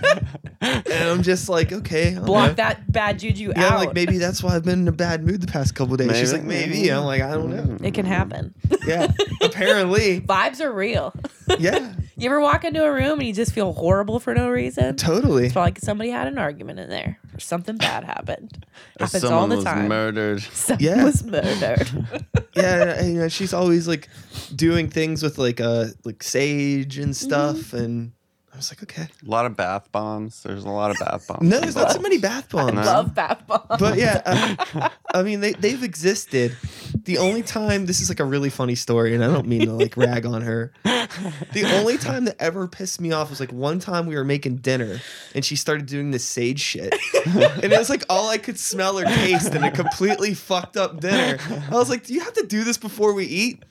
and 0.63 1.09
I'm 1.11 1.23
just 1.23 1.49
like 1.51 1.73
okay 1.73 2.17
all 2.17 2.25
Block 2.25 2.47
right. 2.49 2.57
that 2.57 2.91
bad 2.91 3.19
juju 3.19 3.53
yeah, 3.55 3.65
out. 3.67 3.73
I'm 3.73 3.79
like 3.87 3.95
maybe 3.95 4.17
that's 4.19 4.43
why 4.43 4.57
I've 4.57 4.65
been 4.65 4.81
in 4.81 4.89
a 4.89 4.93
bad 4.93 5.25
mood 5.25 5.41
the 5.43 5.47
past 5.47 5.75
couple 5.75 5.97
days. 5.97 6.17
She's 6.17 6.33
like 6.33 6.43
Maybe. 6.43 6.71
maybe. 6.77 6.91
I'm 6.93 7.05
like 7.05 7.21
I 7.23 7.33
don't 7.35 7.51
know. 7.51 7.77
it 7.87 7.93
can 7.95 8.07
happen. 8.07 8.55
Yeah, 8.87 9.13
apparently. 9.43 10.21
Vibes 10.27 10.61
are 10.61 10.73
real. 10.73 11.13
Yeah, 11.59 11.93
You 12.17 12.27
ever 12.27 12.41
walk 12.41 12.65
into 12.65 12.83
a 12.85 12.93
room 12.93 13.19
and 13.19 13.27
you 13.29 13.33
just 13.35 13.53
feel 13.53 13.73
horrible 13.73 14.19
for 14.21 14.35
no 14.35 14.49
reason? 14.49 14.97
totally. 14.97 15.47
It's 15.47 15.57
like 15.57 15.79
somebody 15.81 16.11
had 16.11 16.27
an 16.29 16.39
argument 16.39 16.79
in 16.81 16.89
there 16.89 17.19
or 17.37 17.41
something 17.41 17.77
bad 17.77 18.05
happened. 18.05 18.65
Or 18.99 19.05
Happens 19.07 19.25
all 19.25 19.31
someone 19.31 19.49
the 19.51 19.57
was 19.57 19.65
time. 19.65 19.89
murdered. 19.89 20.41
Someone 20.53 20.83
Yeah. 20.85 21.05
was 21.05 21.25
murdered. 21.25 21.89
Yeah, 22.57 22.95
and, 23.01 23.09
you 23.15 23.21
know, 23.21 23.29
she's 23.29 23.53
always 23.53 23.87
like 23.87 24.09
doing 24.55 24.89
things 24.89 25.23
with 25.23 25.37
like 25.37 25.61
uh 25.61 25.89
like 26.05 26.23
sage 26.23 26.97
and 26.97 27.15
stuff, 27.15 27.75
and 27.75 28.13
I 28.57 28.59
was 28.59 28.71
like, 28.71 28.83
okay. 28.85 29.03
A 29.03 29.31
lot 29.31 29.45
of 29.45 29.55
bath 29.55 29.93
bombs. 29.93 30.43
There's 30.43 30.65
a 30.65 30.71
lot 30.71 30.91
of 30.91 30.97
bath 30.99 31.27
bombs. 31.29 31.43
No, 31.43 31.61
there's 31.61 31.77
not 31.77 31.93
so 31.93 32.01
many 32.01 32.17
bath 32.17 32.49
bombs. 32.49 32.71
I 32.71 32.75
bombs. 32.75 32.87
love 32.87 33.15
bath 33.15 33.47
bombs. 33.47 33.67
But 33.79 33.99
yeah, 33.99 34.23
uh, 34.25 34.89
I 35.13 35.23
mean 35.23 35.41
they 35.41 35.53
they've 35.53 35.83
existed. 35.83 36.57
The 37.05 37.19
only 37.19 37.43
time 37.43 37.85
this 37.85 38.01
is 38.01 38.09
like 38.09 38.19
a 38.19 38.25
really 38.25 38.49
funny 38.49 38.75
story, 38.75 39.15
and 39.15 39.23
I 39.23 39.27
don't 39.27 39.47
mean 39.47 39.67
to 39.67 39.75
like 39.75 39.95
rag 39.99 40.25
on 40.25 40.41
her. 40.41 40.73
The 41.53 41.71
only 41.79 41.99
time 41.99 42.25
that 42.25 42.37
ever 42.41 42.67
pissed 42.67 42.99
me 42.99 43.13
off 43.13 43.29
was 43.29 43.41
like 43.41 43.53
one 43.53 43.79
time 43.79 44.07
we 44.07 44.15
were 44.15 44.25
making 44.25 44.57
dinner, 44.57 45.01
and 45.35 45.45
she 45.45 45.55
started 45.55 45.85
doing 45.85 46.11
this 46.11 46.25
sage 46.25 46.61
shit, 46.61 46.95
and 47.27 47.65
it 47.65 47.79
was 47.79 47.91
like 47.91 48.05
all 48.09 48.31
I 48.31 48.39
could 48.39 48.59
smell 48.59 48.99
or 48.99 49.05
taste, 49.05 49.55
and 49.55 49.67
it 49.67 49.75
completely 49.75 50.33
fucked 50.33 50.79
up 50.79 51.01
dinner. 51.01 51.39
I 51.71 51.75
was 51.75 51.91
like, 51.91 52.07
"Do 52.07 52.15
you 52.15 52.21
have 52.21 52.33
to 52.33 52.47
do 52.47 52.65
this 52.65 52.79
before 52.79 53.13
we 53.13 53.27
eat?" 53.27 53.63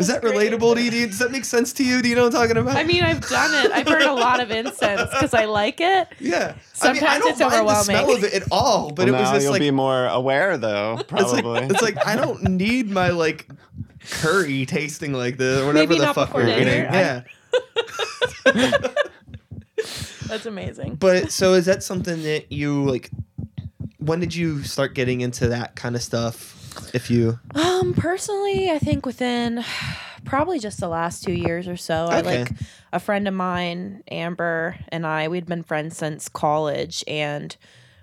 Is 0.00 0.06
that 0.08 0.22
relatable 0.22 0.74
to 0.74 0.82
you? 0.82 0.90
Do 0.90 0.96
you- 0.96 1.06
Does 1.06 1.18
that 1.20 1.30
make 1.30 1.44
sense 1.44 1.72
to 1.74 1.84
you? 1.84 2.02
Do 2.02 2.08
you 2.08 2.14
know 2.16 2.24
what 2.24 2.34
I'm 2.34 2.40
talking 2.48 2.56
about? 2.56 2.76
I 2.76 2.84
mean, 2.84 3.02
I've 3.04 3.20
done 3.28 3.64
it. 3.66 3.70
I 3.70 3.82
burn 3.84 4.02
a 4.02 4.14
lot 4.14 4.40
of 4.40 4.50
incense 4.50 5.02
because 5.10 5.34
I 5.34 5.44
like 5.44 5.80
it. 5.80 6.08
yeah. 6.18 6.54
Sometimes 6.72 6.82
I 6.82 6.92
mean, 6.92 7.04
I 7.04 7.18
Sometimes 7.18 7.20
don't 7.20 7.30
it's 7.30 7.40
mind 7.40 7.52
the 7.52 7.56
overwhelming. 7.56 7.84
smell 7.84 8.10
of 8.16 8.24
it 8.24 8.32
at 8.34 8.42
all, 8.50 8.90
but 8.90 9.06
Well, 9.06 9.08
it 9.14 9.18
was 9.18 9.28
now 9.28 9.32
just 9.34 9.42
you'll 9.44 9.52
like 9.52 9.60
be 9.60 9.70
more 9.70 10.06
aware, 10.06 10.56
though. 10.56 10.94
It's 11.00 11.12
like, 11.12 11.42
Probably. 11.44 11.66
it's 11.66 11.82
like 11.82 12.06
I 12.06 12.16
don't 12.16 12.42
need 12.42 12.90
my 12.90 13.10
like 13.10 13.46
curry 14.10 14.64
tasting 14.66 15.12
like 15.12 15.36
this 15.36 15.60
or 15.60 15.66
whatever 15.66 15.86
Maybe 15.88 15.98
the 15.98 16.06
not 16.06 16.14
fuck 16.14 16.28
before 16.28 16.42
we're 16.44 16.56
dinner. 16.58 16.88
eating. 16.88 16.94
Yeah. 16.94 17.22
That's 20.26 20.46
amazing. 20.46 20.94
But 20.96 21.32
so 21.32 21.54
is 21.54 21.66
that 21.66 21.82
something 21.82 22.22
that 22.22 22.52
you 22.52 22.84
like 22.84 23.10
when 23.98 24.20
did 24.20 24.34
you 24.34 24.62
start 24.62 24.94
getting 24.94 25.20
into 25.20 25.48
that 25.48 25.74
kind 25.76 25.94
of 25.96 26.02
stuff? 26.02 26.56
If 26.92 27.10
you 27.10 27.38
Um, 27.54 27.94
personally, 27.94 28.70
I 28.70 28.78
think 28.78 29.06
within 29.06 29.64
probably 30.24 30.58
just 30.58 30.80
the 30.80 30.88
last 30.88 31.24
two 31.24 31.32
years 31.32 31.66
or 31.68 31.76
so, 31.76 32.06
I 32.06 32.20
like 32.20 32.52
a 32.92 33.00
friend 33.00 33.26
of 33.28 33.34
mine, 33.34 34.02
Amber, 34.10 34.76
and 34.88 35.06
I, 35.06 35.28
we'd 35.28 35.46
been 35.46 35.62
friends 35.62 35.96
since 35.96 36.28
college, 36.28 37.02
and 37.06 37.56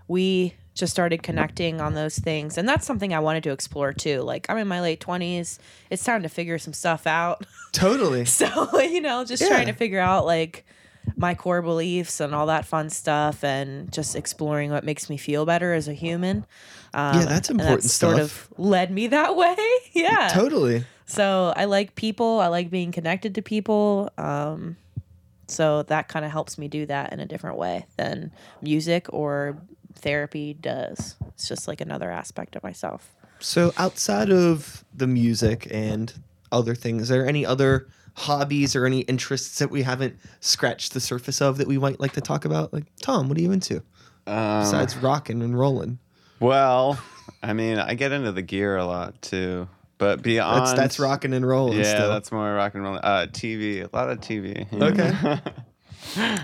we 0.08 0.56
just 0.74 0.94
started 0.94 1.24
connecting 1.24 1.82
on 1.82 1.94
those 1.96 2.18
things. 2.20 2.58
And 2.58 2.68
that's 2.70 2.86
something 2.86 3.14
I 3.14 3.20
wanted 3.20 3.44
to 3.44 3.52
explore 3.52 3.94
too. 3.94 4.22
Like, 4.22 4.46
I'm 4.50 4.58
in 4.58 4.68
my 4.68 4.80
late 4.82 5.00
20s, 5.00 5.58
it's 5.90 6.04
time 6.04 6.24
to 6.24 6.30
figure 6.30 6.60
some 6.60 6.74
stuff 6.74 7.08
out. 7.08 7.46
totally 7.72 8.26
So, 8.26 8.80
you 8.82 9.02
know, 9.02 9.26
just 9.26 9.42
Yeah. 9.42 9.50
trying 9.50 9.68
to 9.68 9.74
figure 9.74 10.00
out 10.00 10.26
like 10.26 10.66
my 11.16 11.34
core 11.36 11.62
beliefs 11.62 12.20
and 12.20 12.36
all 12.36 12.48
that 12.48 12.66
fun 12.66 12.90
stuff 12.90 13.44
and 13.44 13.92
just 13.92 14.16
exploring 14.16 14.72
what 14.72 14.84
makes 14.84 15.10
me 15.10 15.18
feel 15.18 15.46
better 15.46 15.74
as 15.74 15.88
a 15.88 15.94
human. 15.94 16.46
Um, 16.94 17.20
Yeah, 17.20 17.26
that's 17.26 17.50
important 17.50 17.84
Sort 17.84 18.16
stuff. 18.18 18.50
of 18.52 18.60
led 18.60 18.92
me 18.92 19.08
that 19.08 19.36
way. 19.36 19.56
yeah. 19.94 20.30
totally. 20.32 20.84
So 21.06 21.54
I 21.56 21.66
like 21.66 21.96
people. 21.96 22.40
I 22.40 22.48
like 22.48 22.70
being 22.70 22.92
connected 22.92 23.36
to 23.36 23.42
people. 23.42 24.12
Um, 24.18 24.76
so 25.48 25.84
that 25.84 26.10
kind 26.10 26.26
of 26.26 26.32
helps 26.32 26.58
me 26.58 26.68
do 26.68 26.86
that 26.88 27.14
in 27.14 27.20
a 27.20 27.26
different 27.26 27.58
way 27.58 27.86
than 27.96 28.32
music 28.62 29.08
or 29.14 29.58
therapy 29.96 30.54
does. 30.54 31.16
It's 31.30 31.48
just 31.48 31.68
like 31.68 31.80
another 31.82 32.12
aspect 32.12 32.56
of 32.56 32.64
myself. 32.64 33.14
So 33.40 33.72
outside 33.78 34.30
of 34.32 34.84
the 34.94 35.08
music 35.08 35.68
and 35.72 36.12
other 36.52 36.76
things, 36.76 37.04
is 37.04 37.10
there 37.10 37.26
any 37.28 37.46
other 37.46 37.88
hobbies 38.18 38.76
or 38.76 38.86
any 38.86 39.02
interests 39.02 39.60
that 39.60 39.70
we 39.70 39.84
haven't 39.84 40.18
scratched 40.40 40.94
the 40.94 41.00
surface 41.00 41.40
of 41.42 41.58
that 41.58 41.68
we 41.68 41.78
might 41.78 42.00
like 42.00 42.14
to 42.14 42.22
talk 42.22 42.44
about? 42.46 42.74
Like 42.74 42.86
Tom, 43.02 43.30
what 43.30 43.38
are 43.38 43.42
you 43.42 43.52
into 43.52 43.78
Um, 44.26 44.62
besides 44.64 44.98
rocking 44.98 45.42
and 45.42 45.58
rolling? 45.58 46.00
well, 46.40 47.00
I 47.44 47.54
mean, 47.54 47.78
I 47.78 47.94
get 47.94 48.12
into 48.12 48.32
the 48.32 48.42
gear 48.42 48.78
a 48.78 48.86
lot 48.86 49.22
too, 49.22 49.68
but 49.98 50.22
beyond 50.24 50.66
That's 50.68 50.74
that's 50.74 51.00
rocking 51.00 51.34
and 51.34 51.48
rolling. 51.48 51.78
Yeah, 51.80 51.84
still. 51.96 52.10
that's 52.10 52.32
more 52.32 52.54
rock 52.54 52.74
and 52.76 52.84
roll. 52.84 52.96
Uh, 52.96 53.28
TV, 53.28 53.82
a 53.84 53.96
lot 53.96 54.10
of 54.10 54.20
TV. 54.20 54.66
Okay. 54.74 55.40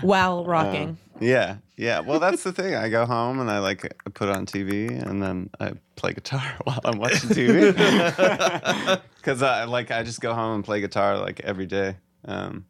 While 0.02 0.44
rocking. 0.44 0.98
Yeah, 1.20 1.56
yeah. 1.76 2.00
Well, 2.00 2.18
that's 2.18 2.42
the 2.42 2.52
thing. 2.52 2.74
I 2.74 2.88
go 2.88 3.06
home 3.06 3.40
and 3.40 3.50
I 3.50 3.58
like 3.58 3.94
put 4.14 4.28
on 4.28 4.46
TV 4.46 4.90
and 4.90 5.22
then 5.22 5.50
I 5.60 5.72
play 5.96 6.12
guitar 6.12 6.42
while 6.64 6.80
I'm 6.84 6.98
watching 6.98 7.30
TV. 7.30 9.00
Because 9.16 9.42
I 9.42 9.64
like 9.64 9.90
I 9.90 10.02
just 10.02 10.20
go 10.20 10.34
home 10.34 10.56
and 10.56 10.64
play 10.64 10.80
guitar 10.80 11.18
like 11.18 11.40
every 11.40 11.66
day. 11.66 11.96
Um, 12.24 12.66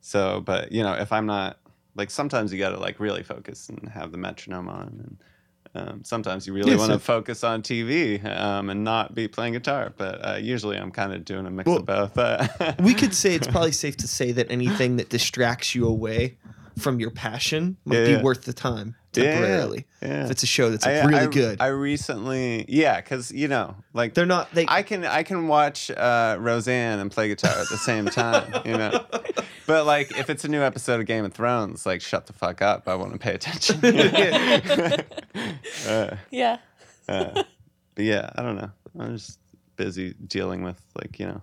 so, 0.00 0.40
but 0.40 0.72
you 0.72 0.82
know, 0.82 0.94
if 0.94 1.12
I'm 1.12 1.26
not 1.26 1.58
like 1.94 2.10
sometimes 2.10 2.52
you 2.52 2.58
got 2.58 2.70
to 2.70 2.78
like 2.78 2.98
really 3.00 3.22
focus 3.22 3.68
and 3.68 3.88
have 3.90 4.12
the 4.12 4.18
metronome 4.18 4.68
on, 4.68 5.16
and 5.74 5.88
um, 5.88 6.04
sometimes 6.04 6.46
you 6.46 6.54
really 6.54 6.74
want 6.76 6.88
so- 6.88 6.94
to 6.94 6.98
focus 6.98 7.44
on 7.44 7.62
TV 7.62 8.24
um, 8.24 8.70
and 8.70 8.82
not 8.82 9.14
be 9.14 9.28
playing 9.28 9.52
guitar. 9.52 9.92
But 9.96 10.26
uh, 10.26 10.36
usually 10.36 10.76
I'm 10.76 10.90
kind 10.90 11.12
of 11.12 11.24
doing 11.24 11.46
a 11.46 11.50
mix 11.50 11.66
Well, 11.68 11.84
of 11.86 12.14
both. 12.14 12.78
We 12.80 12.94
could 12.94 13.14
say 13.14 13.34
it's 13.34 13.46
probably 13.46 13.72
safe 13.72 13.96
to 13.98 14.08
say 14.08 14.32
that 14.32 14.50
anything 14.50 14.96
that 14.96 15.08
distracts 15.10 15.74
you 15.74 15.86
away 15.86 16.38
from 16.78 17.00
your 17.00 17.10
passion 17.10 17.76
might 17.84 17.98
Yeah, 17.98 18.04
be 18.04 18.10
yeah. 18.12 18.22
worth 18.22 18.44
the 18.44 18.52
time 18.52 18.94
Yeah, 19.14 19.24
yeah, 19.24 19.30
temporarily. 19.32 19.86
yeah. 20.02 20.24
If 20.24 20.30
it's 20.30 20.42
a 20.42 20.46
show 20.46 20.70
that's 20.70 20.84
like 20.86 21.02
I- 21.02 21.06
really 21.06 21.20
I- 21.20 21.26
good. 21.26 21.60
I 21.60 21.66
recently, 21.68 22.64
yeah, 22.68 23.00
because 23.00 23.30
you 23.32 23.48
know, 23.48 23.76
like 23.92 24.14
They're 24.14 24.26
not 24.26 24.52
they 24.54 24.64
I 24.68 24.82
can 24.82 25.04
I 25.04 25.22
can 25.22 25.48
watch 25.48 25.90
uh, 25.90 26.36
Roseanne 26.40 26.98
and 26.98 27.10
play 27.10 27.28
guitar 27.28 27.50
at 27.52 27.68
the 27.68 27.78
same 27.78 28.06
time, 28.06 28.62
you 28.64 28.76
know. 28.76 29.04
But 29.64 29.86
like, 29.86 30.18
if 30.18 30.28
it's 30.28 30.44
a 30.44 30.48
new 30.48 30.60
episode 30.60 30.98
of 30.98 31.06
Game 31.06 31.24
of 31.24 31.32
Thrones, 31.32 31.86
like, 31.86 32.00
shut 32.00 32.26
the 32.26 32.32
fuck 32.32 32.60
up. 32.60 32.88
I 32.88 32.96
want 32.96 33.12
to 33.12 33.18
pay 33.18 33.32
attention. 33.32 33.78
uh, 35.86 36.16
Yeah. 36.32 36.58
uh, 37.08 37.42
but 37.94 38.04
yeah, 38.04 38.28
I 38.34 38.42
don't 38.42 38.56
know. 38.56 38.70
I'm 38.98 39.16
just 39.16 39.38
busy 39.76 40.14
dealing 40.26 40.62
with 40.62 40.82
like 41.00 41.18
you 41.20 41.26
know 41.26 41.42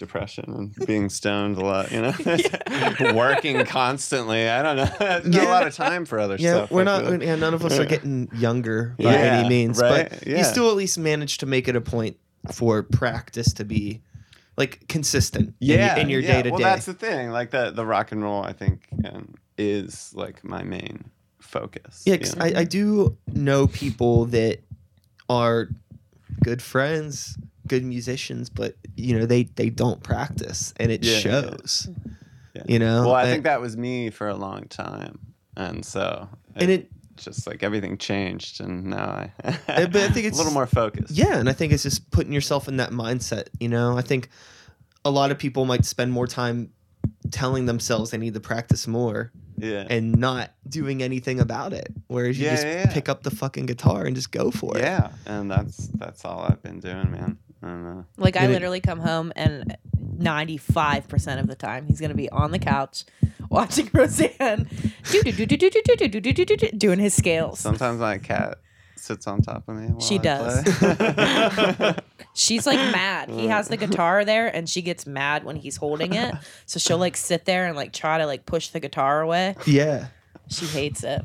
depression 0.00 0.44
and 0.48 0.86
being 0.86 1.08
stoned 1.08 1.56
a 1.56 1.60
lot, 1.60 1.92
you 1.92 2.00
know, 2.00 2.12
working 3.14 3.64
constantly. 3.64 4.48
I 4.48 4.62
don't 4.62 4.76
know. 4.76 4.90
There's 4.98 5.24
not 5.28 5.34
Yeah. 5.42 5.48
a 5.48 5.52
lot 5.52 5.66
of 5.68 5.74
time 5.76 6.04
for 6.04 6.18
other 6.18 6.34
yeah, 6.40 6.54
stuff. 6.54 6.70
we're 6.72 6.82
not. 6.84 7.22
Yeah, 7.22 7.36
none 7.36 7.54
of 7.54 7.64
us 7.64 7.78
are 7.78 7.84
getting 7.86 8.28
younger 8.34 8.96
by 8.98 9.04
Yeah, 9.04 9.38
any 9.38 9.48
means, 9.48 9.80
right? 9.80 10.10
but 10.10 10.26
Yeah. 10.26 10.38
you 10.38 10.44
still 10.44 10.68
at 10.70 10.76
least 10.76 10.98
managed 10.98 11.38
to 11.40 11.46
make 11.46 11.68
it 11.68 11.76
a 11.76 11.80
point 11.80 12.16
for 12.52 12.82
practice 12.82 13.52
to 13.54 13.64
be 13.64 14.00
like 14.56 14.88
consistent. 14.88 15.54
in 15.60 15.68
your- 15.68 15.96
in 15.98 16.08
your 16.08 16.22
day 16.22 16.38
to 16.38 16.42
day. 16.42 16.50
Well, 16.50 16.58
that's 16.58 16.86
the 16.86 16.94
thing. 16.94 17.30
Like 17.30 17.50
the 17.50 17.70
the 17.70 17.86
rock 17.86 18.10
and 18.10 18.22
roll, 18.22 18.42
I 18.42 18.52
think, 18.52 18.88
um, 19.04 19.34
is 19.56 20.10
like 20.14 20.42
my 20.42 20.62
main 20.64 21.04
focus. 21.40 22.02
Yeah, 22.06 22.14
you 22.14 22.20
'cause 22.20 22.36
know? 22.36 22.44
I, 22.46 22.52
I 22.60 22.64
do 22.64 23.16
know 23.32 23.66
people 23.68 24.24
that 24.26 24.58
are 25.28 25.68
good 26.42 26.62
friends, 26.62 27.36
good 27.70 27.84
musicians, 27.84 28.50
but 28.50 28.74
you 28.96 29.16
know 29.18 29.24
they 29.26 29.44
they 29.44 29.70
don't 29.70 30.02
practice, 30.02 30.74
and 30.76 30.90
it 30.92 31.02
Yeah, 31.04 31.18
shows. 31.18 31.88
Yeah. 32.54 32.62
You 32.66 32.78
know, 32.80 33.06
well, 33.06 33.14
I 33.14 33.24
think 33.30 33.44
that 33.44 33.60
was 33.60 33.76
me 33.76 34.10
for 34.10 34.28
a 34.28 34.34
long 34.36 34.64
time, 34.68 35.20
and 35.56 35.84
so 35.84 36.28
and 36.56 36.68
it 36.70 36.90
just 37.16 37.46
like 37.46 37.62
everything 37.62 37.96
changed, 37.96 38.60
and 38.60 38.86
now 38.86 39.08
I, 39.08 39.32
Uh, 39.68 39.86
but 39.86 39.96
I 39.96 40.08
think 40.08 40.26
it's 40.28 40.36
a 40.36 40.40
little 40.42 40.52
more 40.52 40.66
focused. 40.66 41.12
Yeah, 41.14 41.38
and 41.38 41.48
I 41.48 41.52
think 41.52 41.72
it's 41.72 41.84
just 41.84 42.10
putting 42.10 42.32
yourself 42.32 42.66
in 42.68 42.76
that 42.78 42.90
mindset. 42.90 43.48
You 43.60 43.68
know, 43.68 43.96
I 43.96 44.02
think 44.02 44.28
a 45.04 45.10
lot 45.10 45.30
of 45.30 45.38
people 45.38 45.64
might 45.64 45.84
spend 45.84 46.10
more 46.12 46.26
time 46.26 46.72
telling 47.30 47.66
themselves 47.66 48.10
they 48.10 48.18
need 48.18 48.34
to 48.34 48.40
practice 48.40 48.86
more 48.88 49.30
Yeah. 49.56 49.86
and 49.88 50.12
not 50.16 50.50
doing 50.68 51.02
anything 51.02 51.38
about 51.40 51.72
it. 51.72 51.88
Whereas 52.08 52.36
you 52.38 52.46
Yeah, 52.46 52.50
just 52.56 52.66
yeah. 52.66 52.92
pick 52.92 53.08
up 53.08 53.22
the 53.22 53.30
fucking 53.30 53.66
guitar 53.66 54.04
and 54.06 54.16
just 54.16 54.32
go 54.32 54.50
for 54.50 54.76
it. 54.76 54.82
yeah, 54.82 55.10
and 55.26 55.48
that's 55.50 55.86
that's 56.02 56.24
all 56.24 56.40
I've 56.50 56.62
been 56.62 56.80
doing, 56.80 57.10
man. 57.12 57.38
I 57.62 57.66
don't 57.66 57.84
know. 57.84 58.04
Like 58.16 58.36
I 58.36 58.46
literally 58.46 58.80
come 58.80 59.00
home 59.00 59.32
and 59.36 59.76
95% 60.18 61.40
of 61.40 61.46
the 61.46 61.54
time 61.54 61.86
he's 61.86 62.00
going 62.00 62.10
to 62.10 62.16
be 62.16 62.28
on 62.30 62.50
the 62.52 62.58
couch 62.58 63.04
watching 63.48 63.88
Roseanne 63.94 64.68
doing 66.78 66.98
his 66.98 67.14
scales. 67.14 67.58
Sometimes 67.60 68.00
my 68.00 68.18
cat 68.18 68.58
sits 68.96 69.26
on 69.26 69.40
top 69.42 69.68
of 69.68 69.76
me. 69.76 69.88
While 69.88 70.00
She 70.00 70.18
I 70.18 70.22
does. 70.22 70.78
play. 70.78 71.94
She's 72.34 72.66
like 72.66 72.78
mad. 72.92 73.28
He 73.30 73.46
has 73.46 73.68
the 73.68 73.76
guitar 73.76 74.24
there 74.24 74.46
and 74.54 74.68
she 74.68 74.82
gets 74.82 75.06
mad 75.06 75.44
when 75.44 75.56
he's 75.56 75.76
holding 75.76 76.12
it. 76.14 76.34
So 76.66 76.78
she'll 76.78 76.98
like 76.98 77.16
sit 77.16 77.44
there 77.44 77.66
and 77.66 77.76
like 77.76 77.92
try 77.92 78.18
to 78.18 78.26
like 78.26 78.46
push 78.46 78.68
the 78.68 78.80
guitar 78.80 79.20
away. 79.20 79.56
Yeah. 79.66 80.08
She 80.48 80.66
hates 80.66 81.02
it. 81.04 81.22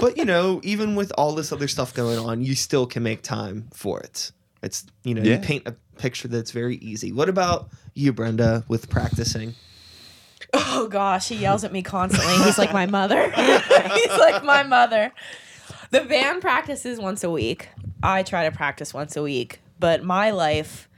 But 0.00 0.16
you 0.16 0.24
know, 0.24 0.60
even 0.62 0.94
with 0.96 1.12
all 1.16 1.32
this 1.34 1.50
other 1.52 1.66
stuff 1.68 1.94
going 1.94 2.18
on, 2.18 2.42
you 2.42 2.54
still 2.54 2.86
can 2.86 3.02
make 3.02 3.22
time 3.22 3.68
for 3.72 4.00
it. 4.00 4.32
It's 4.62 4.86
you 5.04 5.14
know, 5.14 5.22
you 5.22 5.38
paint 5.38 5.66
a 5.66 5.72
picture 5.98 6.28
that's 6.28 6.52
very 6.52 6.76
easy. 6.76 7.12
What 7.12 7.28
about 7.28 7.68
you, 7.94 8.12
Brenda, 8.12 8.64
with 8.68 8.88
practicing? 8.88 9.54
Oh 10.54 10.88
gosh, 10.88 11.28
he 11.28 11.36
yells 11.36 11.64
at 11.64 11.72
me 11.72 11.82
constantly. 11.82 12.34
He's 12.44 12.58
like 12.58 12.72
my 12.72 12.86
mother. 12.86 13.30
He's 13.30 14.18
like 14.18 14.44
my 14.44 14.62
mother. 14.62 15.12
The 15.90 16.02
band 16.02 16.42
practices 16.42 16.98
once 16.98 17.24
a 17.24 17.30
week. 17.30 17.68
I 18.02 18.22
try 18.22 18.48
to 18.48 18.54
practice 18.54 18.92
once 18.92 19.16
a 19.16 19.22
week, 19.22 19.60
but 19.78 20.02
my 20.02 20.30
life 20.30 20.88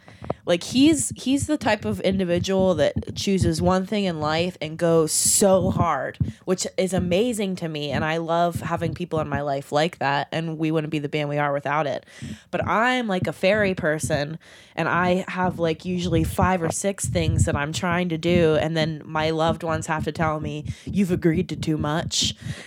like 0.46 0.62
he's 0.62 1.10
he's 1.16 1.46
the 1.46 1.56
type 1.56 1.84
of 1.84 2.00
individual 2.00 2.74
that 2.74 3.16
chooses 3.16 3.62
one 3.62 3.86
thing 3.86 4.04
in 4.04 4.20
life 4.20 4.56
and 4.60 4.76
goes 4.76 5.12
so 5.12 5.70
hard, 5.70 6.18
which 6.44 6.66
is 6.76 6.92
amazing 6.92 7.56
to 7.56 7.68
me 7.68 7.90
and 7.90 8.04
I 8.04 8.18
love 8.18 8.60
having 8.60 8.94
people 8.94 9.20
in 9.20 9.28
my 9.28 9.40
life 9.40 9.72
like 9.72 9.98
that 9.98 10.28
and 10.32 10.58
we 10.58 10.70
wouldn't 10.70 10.90
be 10.90 10.98
the 10.98 11.08
band 11.08 11.28
we 11.28 11.38
are 11.38 11.52
without 11.52 11.86
it. 11.86 12.06
But 12.50 12.66
I'm 12.66 13.06
like 13.06 13.26
a 13.26 13.32
fairy 13.32 13.74
person 13.74 14.38
and 14.76 14.88
I 14.88 15.24
have 15.28 15.58
like 15.58 15.84
usually 15.84 16.24
five 16.24 16.62
or 16.62 16.70
six 16.70 17.06
things 17.06 17.44
that 17.44 17.56
I'm 17.56 17.72
trying 17.72 18.10
to 18.10 18.18
do 18.18 18.56
and 18.56 18.76
then 18.76 19.02
my 19.04 19.30
loved 19.30 19.62
ones 19.62 19.86
have 19.86 20.04
to 20.04 20.12
tell 20.12 20.40
me 20.40 20.66
you've 20.84 21.10
agreed 21.10 21.48
to 21.50 21.56
too 21.56 21.78
much. 21.78 22.34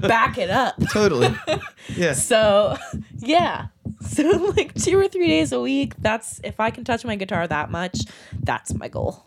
Back 0.00 0.38
it 0.38 0.50
up. 0.50 0.76
Totally. 0.92 1.36
yeah. 1.96 2.12
So, 2.12 2.76
yeah. 3.18 3.68
So, 4.00 4.22
like 4.56 4.74
two 4.74 4.98
or 4.98 5.06
three 5.06 5.28
days 5.28 5.52
a 5.52 5.60
week, 5.60 5.94
that's 5.98 6.40
if 6.42 6.58
I 6.58 6.70
can 6.70 6.84
touch 6.84 7.04
my 7.04 7.14
guitar 7.14 7.46
that 7.46 7.70
much, 7.70 7.98
that's 8.42 8.74
my 8.74 8.88
goal. 8.88 9.26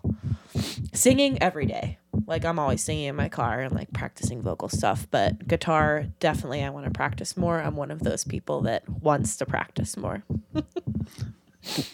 Singing 0.94 1.42
every 1.42 1.66
day. 1.66 1.98
Like, 2.26 2.44
I'm 2.44 2.60
always 2.60 2.84
singing 2.84 3.06
in 3.06 3.16
my 3.16 3.30
car 3.30 3.62
and 3.62 3.74
like 3.74 3.94
practicing 3.94 4.42
vocal 4.42 4.68
stuff, 4.70 5.08
but 5.10 5.48
guitar, 5.48 6.06
definitely, 6.20 6.64
I 6.64 6.70
want 6.72 6.86
to 6.86 6.92
practice 6.92 7.38
more. 7.38 7.62
I'm 7.62 7.76
one 7.76 7.92
of 7.92 8.04
those 8.04 8.24
people 8.24 8.62
that 8.62 8.88
wants 8.90 9.38
to 9.38 9.46
practice 9.46 9.96
more. 9.96 10.24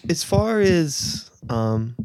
As 0.10 0.24
far 0.24 0.60
as 0.60 1.30
um 1.50 1.96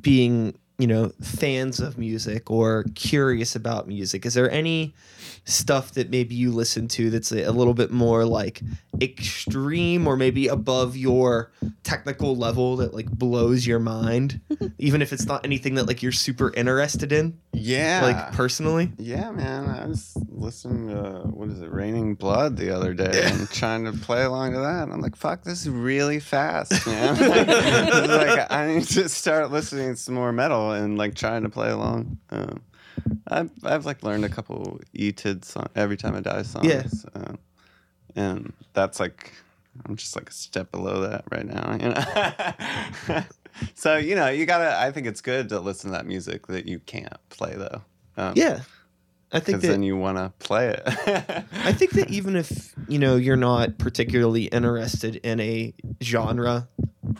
being, 0.00 0.56
you 0.78 0.86
know, 0.86 1.12
fans 1.20 1.80
of 1.80 1.98
music 1.98 2.50
or 2.50 2.84
curious 2.94 3.56
about 3.56 3.88
music, 3.88 4.24
is 4.24 4.34
there 4.34 4.50
any 4.50 4.94
stuff 5.46 5.92
that 5.92 6.10
maybe 6.10 6.34
you 6.34 6.50
listen 6.52 6.88
to 6.88 7.08
that's 7.08 7.32
a, 7.32 7.44
a 7.44 7.52
little 7.52 7.74
bit 7.74 7.90
more 7.90 8.24
like 8.24 8.60
extreme 9.00 10.06
or 10.06 10.16
maybe 10.16 10.48
above 10.48 10.96
your 10.96 11.52
technical 11.84 12.36
level 12.36 12.76
that 12.76 12.92
like 12.92 13.10
blows 13.10 13.66
your 13.66 13.78
mind 13.78 14.40
even 14.78 15.00
if 15.00 15.12
it's 15.12 15.24
not 15.24 15.44
anything 15.44 15.74
that 15.76 15.86
like 15.86 16.02
you're 16.02 16.12
super 16.12 16.52
interested 16.54 17.12
in 17.12 17.38
yeah, 17.52 18.00
like 18.02 18.32
personally 18.32 18.92
Yeah, 18.98 19.30
man. 19.30 19.66
I 19.68 19.86
was 19.86 20.16
listening 20.28 20.88
to 20.88 21.22
what 21.28 21.48
is 21.48 21.62
it, 21.62 21.72
Raining 21.72 22.14
Blood 22.14 22.56
the 22.56 22.74
other 22.74 22.92
day 22.92 23.22
and 23.24 23.48
trying 23.50 23.84
to 23.84 23.92
play 23.92 24.24
along 24.24 24.52
to 24.52 24.58
that. 24.58 24.84
And 24.84 24.92
I'm 24.92 25.00
like, 25.00 25.16
fuck, 25.16 25.42
this 25.42 25.62
is 25.62 25.70
really 25.70 26.20
fast, 26.20 26.86
man. 26.86 27.18
like, 27.18 27.46
like, 28.28 28.52
I 28.52 28.66
need 28.66 28.84
to 28.88 29.08
start 29.08 29.50
listening 29.50 29.94
to 29.94 29.96
some 29.96 30.14
more 30.14 30.32
metal 30.32 30.72
and 30.72 30.98
like 30.98 31.14
trying 31.14 31.44
to 31.44 31.48
play 31.48 31.70
along. 31.70 32.18
Um, 32.30 32.60
I've, 33.28 33.50
I've 33.64 33.86
like 33.86 34.02
learned 34.02 34.24
a 34.24 34.28
couple 34.28 34.80
ETID 34.94 35.44
song 35.44 35.68
every 35.74 35.96
time 35.96 36.14
I 36.14 36.20
die 36.20 36.42
songs. 36.42 36.66
Yeah. 36.66 36.84
Um, 37.14 37.38
and 38.14 38.52
that's 38.72 38.98
like 39.00 39.32
I'm 39.84 39.96
just 39.96 40.16
like 40.16 40.30
a 40.30 40.32
step 40.32 40.70
below 40.72 41.02
that 41.02 41.24
right 41.30 41.46
now, 41.46 41.72
you 41.80 43.14
know. 43.14 43.24
so 43.74 43.96
you 43.96 44.14
know, 44.14 44.28
you 44.28 44.46
gotta. 44.46 44.78
I 44.78 44.90
think 44.90 45.06
it's 45.06 45.20
good 45.20 45.48
to 45.50 45.60
listen 45.60 45.90
to 45.90 45.96
that 45.96 46.06
music 46.06 46.46
that 46.46 46.66
you 46.66 46.78
can't 46.80 47.16
play 47.28 47.54
though. 47.54 47.82
Um, 48.16 48.32
yeah 48.34 48.60
i 49.32 49.40
think 49.40 49.60
that 49.60 49.66
then 49.66 49.82
you 49.82 49.96
want 49.96 50.16
to 50.16 50.32
play 50.38 50.68
it. 50.68 50.82
I 50.86 51.72
think 51.72 51.92
that 51.92 52.10
even 52.10 52.36
if 52.36 52.74
you 52.88 52.98
know 52.98 53.16
you're 53.16 53.36
not 53.36 53.78
particularly 53.78 54.44
interested 54.44 55.16
in 55.16 55.40
a 55.40 55.74
genre 56.02 56.68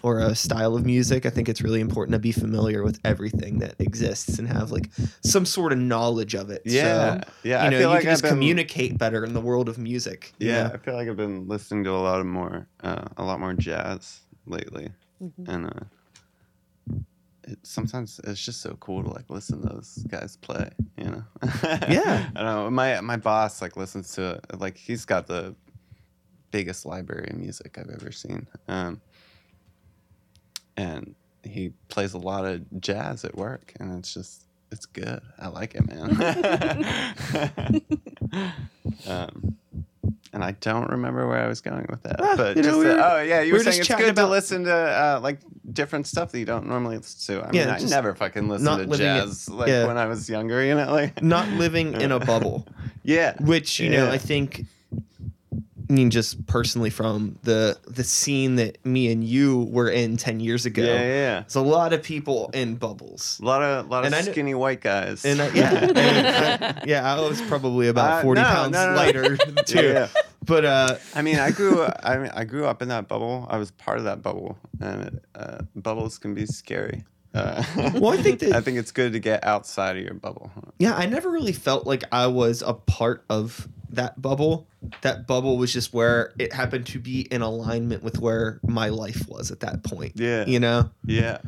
or 0.03 0.19
a 0.21 0.35
style 0.35 0.75
of 0.77 0.85
music, 0.87 1.27
I 1.27 1.31
think 1.31 1.49
it's 1.49 1.63
really 1.63 1.81
important 1.81 2.13
to 2.15 2.19
be 2.19 2.33
familiar 2.33 2.83
with 2.83 2.99
everything 3.05 3.59
that 3.61 3.75
exists 3.79 4.39
and 4.39 4.49
have 4.49 4.71
like 4.71 4.91
some 5.25 5.45
sort 5.47 5.73
of 5.73 5.79
knowledge 5.79 6.35
of 6.35 6.51
it. 6.51 6.63
Yeah, 6.65 7.21
so, 7.23 7.31
yeah, 7.43 7.63
You 7.63 7.67
I 7.67 7.71
know, 7.71 7.79
feel 7.79 7.89
you 7.89 7.95
like 7.95 8.03
can 8.03 8.11
just 8.13 8.25
I've 8.25 8.31
been- 8.31 8.39
communicate 8.39 8.99
better 8.99 9.25
in 9.25 9.35
the 9.35 9.41
world 9.41 9.69
of 9.69 9.79
music. 9.79 10.33
you 10.39 10.49
yeah, 10.49 10.65
know? 10.69 10.75
I 10.75 10.77
feel 10.79 10.95
like 10.95 11.09
I've 11.09 11.17
been 11.17 11.49
listening 11.49 11.85
to 11.85 11.91
a 11.91 12.03
lot 12.03 12.21
of 12.21 12.27
more, 12.27 12.67
uh, 12.83 13.05
a 13.17 13.25
lot 13.25 13.41
more 13.41 13.55
jazz 13.55 14.21
lately, 14.47 14.91
Mm-hmm. 15.23 15.51
and 15.51 15.67
uh, 15.67 16.95
it, 17.49 17.59
sometimes 17.63 18.21
it's 18.25 18.45
just 18.45 18.61
so 18.61 18.77
cool 18.81 19.03
to 19.03 19.11
like 19.11 19.31
listen 19.31 19.61
to 19.63 19.69
those 19.69 20.05
guys 20.09 20.37
play. 20.37 20.69
You 20.99 21.05
know? 21.05 21.25
Yeah. 21.89 22.29
I 22.35 22.43
don't 22.43 22.45
know. 22.45 22.71
My 22.71 23.01
my 23.01 23.17
boss 23.17 23.63
like 23.63 23.77
listens 23.77 24.13
to 24.15 24.33
it. 24.51 24.61
Like 24.61 24.77
he's 24.77 25.05
got 25.05 25.27
the 25.27 25.55
biggest 26.51 26.87
library 26.87 27.29
of 27.31 27.37
music 27.39 27.79
I've 27.79 27.91
ever 27.91 28.11
seen. 28.13 28.47
Um, 28.69 29.01
and 30.77 31.15
he 31.43 31.73
plays 31.89 32.13
a 32.15 32.19
lot 32.19 32.45
of 32.45 32.81
jazz 32.81 33.25
at 33.25 33.37
work, 33.37 33.73
and 33.81 33.99
it's 33.99 34.13
just 34.15 34.43
it's 34.73 34.87
good. 34.87 35.21
I 35.39 35.49
like 35.49 35.75
it, 35.75 35.87
man. 35.87 36.11
um, 39.09 39.57
and 40.33 40.45
I 40.45 40.53
don't 40.61 40.91
remember 40.91 41.27
where 41.27 41.39
I 41.39 41.49
was 41.49 41.61
going 41.61 41.87
with 41.89 42.03
that, 42.03 42.17
Ah, 42.21 42.35
but 42.37 42.57
you 42.57 42.63
know, 42.63 42.69
just 42.69 42.79
we 42.79 42.85
that- 42.87 42.97
were- 42.97 43.03
oh 43.19 43.23
yeah, 43.23 43.41
you 43.41 43.47
we 43.47 43.53
were 43.53 43.59
were 43.59 43.65
saying 43.65 43.81
it's 43.81 43.89
good 43.89 44.09
about- 44.11 44.27
to 44.27 44.31
listen 44.31 44.65
to 44.65 44.73
uh, 44.75 45.21
like 45.23 45.41
different 45.73 46.07
stuff 46.07 46.33
that 46.33 46.39
you 46.39 46.45
don't 46.45 46.67
normally 46.69 46.97
listen 46.99 47.37
to. 47.41 47.47
I 47.47 47.51
Yeah, 47.53 47.67
mean, 47.67 47.75
I 47.75 47.89
never 47.89 48.15
fucking 48.15 48.49
listened 48.49 48.91
to 48.93 48.99
jazz 48.99 49.49
like 49.49 49.69
yeah. 49.69 49.87
when 49.87 49.97
I 49.99 50.07
was 50.07 50.29
younger. 50.29 50.63
You 50.65 50.75
know, 50.75 50.91
like 50.93 51.23
Not 51.23 51.49
living 51.51 51.95
in 52.01 52.13
a 52.13 52.19
bubble, 52.21 52.67
yeah, 53.03 53.35
which 53.41 53.81
you 53.81 53.91
know 53.91 54.11
I 54.11 54.19
think. 54.19 54.65
I 55.89 55.93
mean, 55.93 56.11
just 56.11 56.47
personally 56.47 56.91
from 56.91 57.39
the 57.43 57.79
the 57.87 58.03
scene 58.05 58.57
that 58.57 58.85
me 58.85 59.13
and 59.13 59.23
you 59.23 59.65
were 59.71 59.89
in 59.89 60.17
ten 60.17 60.41
years 60.41 60.67
ago. 60.67 60.83
yeah, 60.83 60.95
yeah, 60.95 61.01
yeah. 61.07 61.41
There's 61.41 61.55
a 61.55 61.61
lot 61.61 61.93
of 61.93 62.03
people 62.03 62.51
in 62.55 62.75
bubbles. 62.77 63.39
A 63.41 63.45
lot 63.45 63.63
of 63.63 63.87
a 63.87 63.89
lot 63.89 64.01
of 64.01 64.07
And 64.07 64.15
I 64.15 64.23
kn- 64.23 64.33
skinny 64.33 64.55
white 64.55 64.81
guys. 64.81 65.25
And 65.25 65.41
I, 65.41 65.49
yeah, 65.51 65.75
and 65.85 65.99
I, 65.99 66.83
yeah, 66.87 67.15
I 67.15 67.21
was 67.21 67.41
probably 67.43 67.89
about 67.89 68.11
Uh, 68.19 68.23
forty 68.23 68.41
no, 68.41 68.49
pounds 68.49 68.73
no, 68.73 68.91
no, 68.91 68.97
lighter 68.97 69.37
too. 69.67 69.83
Yeah. 69.93 70.09
But 70.45 70.65
uh, 70.65 70.97
I 71.15 71.23
mean, 71.23 71.39
I 71.39 71.51
grew. 71.51 71.85
I 71.85 72.19
mean, 72.19 72.31
I 72.35 72.45
grew 72.45 72.67
up 72.67 72.83
in 72.83 72.89
that 72.89 73.07
bubble. 73.09 73.47
I 73.49 73.59
was 73.59 73.71
part 73.73 73.99
of 73.99 74.05
that 74.05 74.23
bubble, 74.23 74.57
and 74.81 75.03
it, 75.03 75.25
uh, 75.35 75.59
bubbles 75.75 76.19
can 76.19 76.35
be 76.35 76.47
scary. 76.47 77.05
Uh, 77.35 77.63
Well, 77.95 78.13
I 78.13 78.17
think 78.23 78.39
that- 78.41 78.53
I 78.55 78.61
think 78.61 78.79
it's 78.79 78.93
good 78.93 79.13
to 79.13 79.19
get 79.19 79.45
outside 79.45 79.97
of 79.99 80.03
your 80.05 80.15
bubble. 80.15 80.51
yeah, 80.79 80.95
I 80.95 81.07
never 81.07 81.31
really 81.31 81.53
felt 81.53 81.87
like 81.87 82.03
I 82.11 82.27
was 82.29 82.63
a 82.63 82.73
part 82.75 83.25
of 83.29 83.69
that 83.91 84.21
bubble. 84.21 84.67
That 85.03 85.27
bubble 85.27 85.57
was 85.57 85.73
just 85.73 85.93
where 85.93 86.33
it 86.39 86.53
happened 86.53 86.87
to 86.89 86.99
be 86.99 87.23
in 87.23 87.43
alignment 87.43 88.03
with 88.03 88.19
where 88.19 88.61
my 88.63 88.89
life 88.89 89.29
was 89.29 89.51
at 89.51 89.61
that 89.61 89.83
point. 89.83 90.13
Yeah. 90.17 90.45
you 90.47 90.61
know, 90.61 90.91
Yeah, 91.05 91.39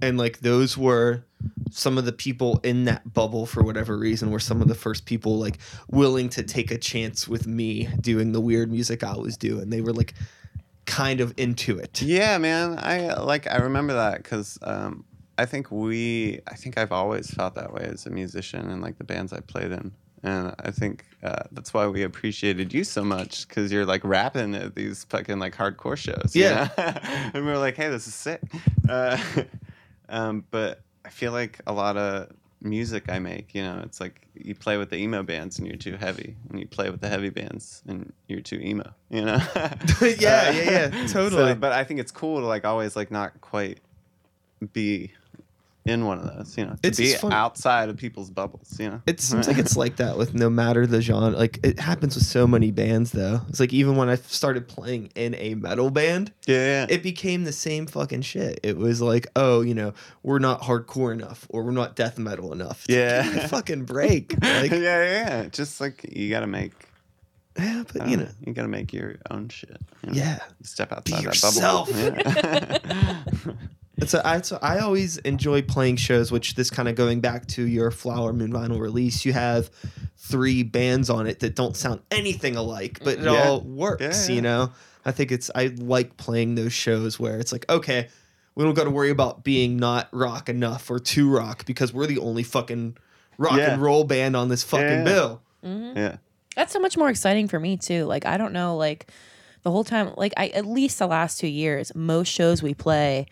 and 0.00 0.18
like 0.18 0.40
those 0.40 0.76
were 0.76 1.24
some 1.70 1.98
of 1.98 2.04
the 2.04 2.12
people 2.12 2.60
in 2.62 2.84
that 2.84 3.12
bubble 3.12 3.46
for 3.46 3.62
whatever 3.62 3.96
reason 3.96 4.30
were 4.30 4.40
some 4.40 4.62
of 4.62 4.68
the 4.68 4.74
first 4.74 5.04
people 5.06 5.38
like 5.38 5.58
willing 5.88 6.28
to 6.30 6.42
take 6.42 6.70
a 6.70 6.78
chance 6.78 7.28
with 7.28 7.46
me 7.46 7.88
doing 8.00 8.32
the 8.32 8.40
weird 8.40 8.70
music 8.70 9.04
I 9.04 9.16
was 9.16 9.36
doing. 9.36 9.62
And 9.62 9.72
they 9.72 9.80
were 9.80 9.92
like 9.92 10.14
kind 10.86 11.20
of 11.20 11.34
into 11.36 11.78
it. 11.78 12.02
yeah, 12.02 12.38
man. 12.38 12.78
I 12.78 13.14
like. 13.14 13.46
I 13.46 13.58
remember 13.58 13.92
that 13.94 14.22
because 14.22 14.58
um, 14.62 15.04
I 15.36 15.46
think 15.46 15.70
we. 15.70 16.40
I 16.46 16.54
think 16.54 16.78
I've 16.78 16.92
always 16.92 17.30
felt 17.30 17.54
that 17.54 17.72
way 17.72 17.82
as 17.82 18.06
a 18.06 18.10
musician 18.10 18.70
and 18.70 18.82
like 18.82 18.98
the 18.98 19.04
bands 19.04 19.32
I 19.32 19.40
played 19.40 19.70
in. 19.70 19.92
And 20.22 20.54
I 20.58 20.70
think 20.72 21.04
uh, 21.22 21.44
that's 21.52 21.72
why 21.72 21.86
we 21.86 22.02
appreciated 22.02 22.74
you 22.74 22.82
so 22.84 23.04
much 23.04 23.46
because 23.46 23.70
you're 23.70 23.86
like 23.86 24.02
rapping 24.04 24.54
at 24.54 24.74
these 24.74 25.04
fucking 25.04 25.38
like 25.38 25.54
hardcore 25.56 25.96
shows. 25.96 26.32
you 26.34 26.44
Yeah. 26.44 26.68
know? 26.76 26.84
and 27.34 27.44
we 27.46 27.50
were 27.50 27.58
like, 27.58 27.76
hey, 27.76 27.88
this 27.88 28.06
is 28.08 28.14
sick. 28.14 28.40
Uh, 28.88 29.16
um, 30.08 30.44
but 30.50 30.80
I 31.04 31.10
feel 31.10 31.32
like 31.32 31.60
a 31.66 31.72
lot 31.72 31.96
of 31.96 32.30
music 32.60 33.04
I 33.08 33.20
make, 33.20 33.54
you 33.54 33.62
know, 33.62 33.80
it's 33.84 34.00
like 34.00 34.26
you 34.34 34.54
play 34.56 34.76
with 34.76 34.90
the 34.90 34.96
emo 34.96 35.22
bands 35.22 35.58
and 35.58 35.66
you're 35.68 35.76
too 35.76 35.96
heavy, 35.96 36.36
and 36.50 36.58
you 36.58 36.66
play 36.66 36.90
with 36.90 37.00
the 37.00 37.08
heavy 37.08 37.30
bands 37.30 37.82
and 37.86 38.12
you're 38.26 38.40
too 38.40 38.56
emo, 38.60 38.92
you 39.10 39.24
know? 39.24 39.38
Yeah, 40.02 40.50
yeah, 40.50 40.90
yeah, 40.90 41.06
totally. 41.06 41.54
but 41.54 41.72
I 41.72 41.84
think 41.84 42.00
it's 42.00 42.10
cool 42.10 42.40
to 42.40 42.46
like 42.46 42.64
always 42.64 42.96
like 42.96 43.10
not 43.12 43.40
quite 43.40 43.78
be 44.72 45.12
in 45.88 46.04
one 46.04 46.18
of 46.18 46.36
those. 46.36 46.56
You 46.58 46.66
know, 46.66 46.72
to 46.72 46.78
It's 46.88 46.98
be 46.98 47.14
outside 47.30 47.88
of 47.88 47.96
people's 47.96 48.30
bubbles. 48.30 48.78
You 48.78 48.90
know, 48.90 49.02
It 49.06 49.20
seems 49.20 49.48
like 49.48 49.58
it's 49.58 49.76
like 49.76 49.96
that 49.96 50.16
with 50.18 50.34
no 50.34 50.48
matter 50.50 50.86
the 50.86 51.00
genre. 51.00 51.30
Like 51.36 51.58
it 51.64 51.78
happens 51.80 52.14
with 52.14 52.24
so 52.24 52.46
many 52.46 52.70
bands 52.70 53.12
though. 53.12 53.40
It's 53.48 53.60
like 53.60 53.72
even 53.72 53.96
when 53.96 54.08
I 54.08 54.16
started 54.16 54.68
playing 54.68 55.10
in 55.14 55.34
a 55.36 55.54
metal 55.54 55.90
band, 55.90 56.32
yeah, 56.46 56.86
it 56.88 57.02
became 57.02 57.44
the 57.44 57.52
same 57.52 57.86
fucking 57.86 58.22
shit. 58.22 58.60
It 58.62 58.76
was 58.76 59.00
like, 59.00 59.26
oh, 59.36 59.62
you 59.62 59.74
know, 59.74 59.94
we're 60.22 60.38
not 60.38 60.62
hardcore 60.62 61.12
enough 61.12 61.46
or 61.50 61.62
we're 61.64 61.70
not 61.72 61.96
death 61.96 62.18
metal 62.18 62.52
enough. 62.52 62.84
It's 62.88 63.26
like, 63.26 63.34
Yeah. 63.36 63.44
a 63.44 63.48
fucking 63.48 63.84
break. 63.84 64.34
Like, 64.42 64.70
yeah, 64.72 64.78
yeah, 64.78 65.02
yeah, 65.04 65.42
yeah. 65.42 65.48
Just 65.48 65.80
like 65.80 66.04
you 66.14 66.30
got 66.30 66.40
to 66.40 66.46
make. 66.46 66.72
yeah, 67.58 67.82
but 67.92 68.08
you 68.08 68.16
know, 68.16 68.24
know, 68.24 68.30
you 68.46 68.52
got 68.52 68.62
to 68.62 68.68
make 68.68 68.92
your 68.92 69.16
own 69.30 69.48
shit. 69.48 69.76
you 70.04 70.10
know? 70.12 70.16
yeah. 70.16 70.38
step 70.62 70.90
Be 70.90 70.96
outside 71.14 71.16
that 71.16 71.22
yourself. 71.24 71.90
bubble. 71.92 72.78
Yeah. 72.84 73.18
It's 74.00 74.14
a, 74.14 74.26
I, 74.26 74.40
so 74.42 74.58
I 74.62 74.78
always 74.78 75.18
enjoy 75.18 75.62
playing 75.62 75.96
shows, 75.96 76.30
which 76.30 76.54
this 76.54 76.70
kind 76.70 76.88
of 76.88 76.94
going 76.94 77.20
back 77.20 77.46
to 77.48 77.66
your 77.66 77.90
Flower 77.90 78.32
Moon 78.32 78.52
vinyl 78.52 78.78
release, 78.80 79.24
you 79.24 79.32
have 79.32 79.70
three 80.16 80.62
bands 80.62 81.10
on 81.10 81.26
it 81.26 81.40
that 81.40 81.54
don't 81.56 81.76
sound 81.76 82.00
anything 82.10 82.54
alike, 82.56 83.00
but 83.02 83.18
it 83.18 83.24
Yeah. 83.24 83.30
all 83.48 83.60
works, 83.62 84.28
Yeah, 84.28 84.34
you 84.36 84.42
know? 84.42 84.72
I 85.04 85.10
think 85.12 85.32
it's, 85.32 85.50
I 85.54 85.66
like 85.78 86.16
playing 86.16 86.54
those 86.54 86.72
shows 86.72 87.18
where 87.18 87.38
it's 87.38 87.50
like, 87.50 87.64
okay, 87.68 88.08
we 88.54 88.64
don't 88.64 88.74
got 88.74 88.84
to 88.84 88.90
worry 88.90 89.10
about 89.10 89.42
being 89.42 89.76
not 89.76 90.08
rock 90.12 90.48
enough 90.48 90.90
or 90.90 90.98
too 90.98 91.28
rock 91.30 91.64
because 91.66 91.92
we're 91.92 92.06
the 92.06 92.18
only 92.18 92.42
fucking 92.42 92.96
rock 93.36 93.56
Yeah. 93.56 93.72
and 93.72 93.82
roll 93.82 94.04
band 94.04 94.36
on 94.36 94.48
this 94.48 94.62
fucking 94.62 94.86
Yeah. 94.86 95.04
bill. 95.04 95.42
Mm-hmm. 95.64 95.96
yeah. 95.98 96.16
That's 96.56 96.72
so 96.72 96.80
much 96.80 96.96
more 96.96 97.08
exciting 97.08 97.46
for 97.48 97.58
me 97.60 97.76
too. 97.76 98.04
Like 98.04 98.26
I 98.26 98.36
don't 98.36 98.52
know, 98.52 98.76
like 98.76 99.06
the 99.62 99.70
whole 99.70 99.84
time, 99.84 100.12
like 100.16 100.32
I 100.36 100.48
at 100.48 100.66
least 100.66 100.98
the 100.98 101.06
last 101.06 101.38
two 101.40 101.46
years, 101.48 101.92
most 101.94 102.28
shows 102.28 102.62
we 102.62 102.74
play, 102.74 103.26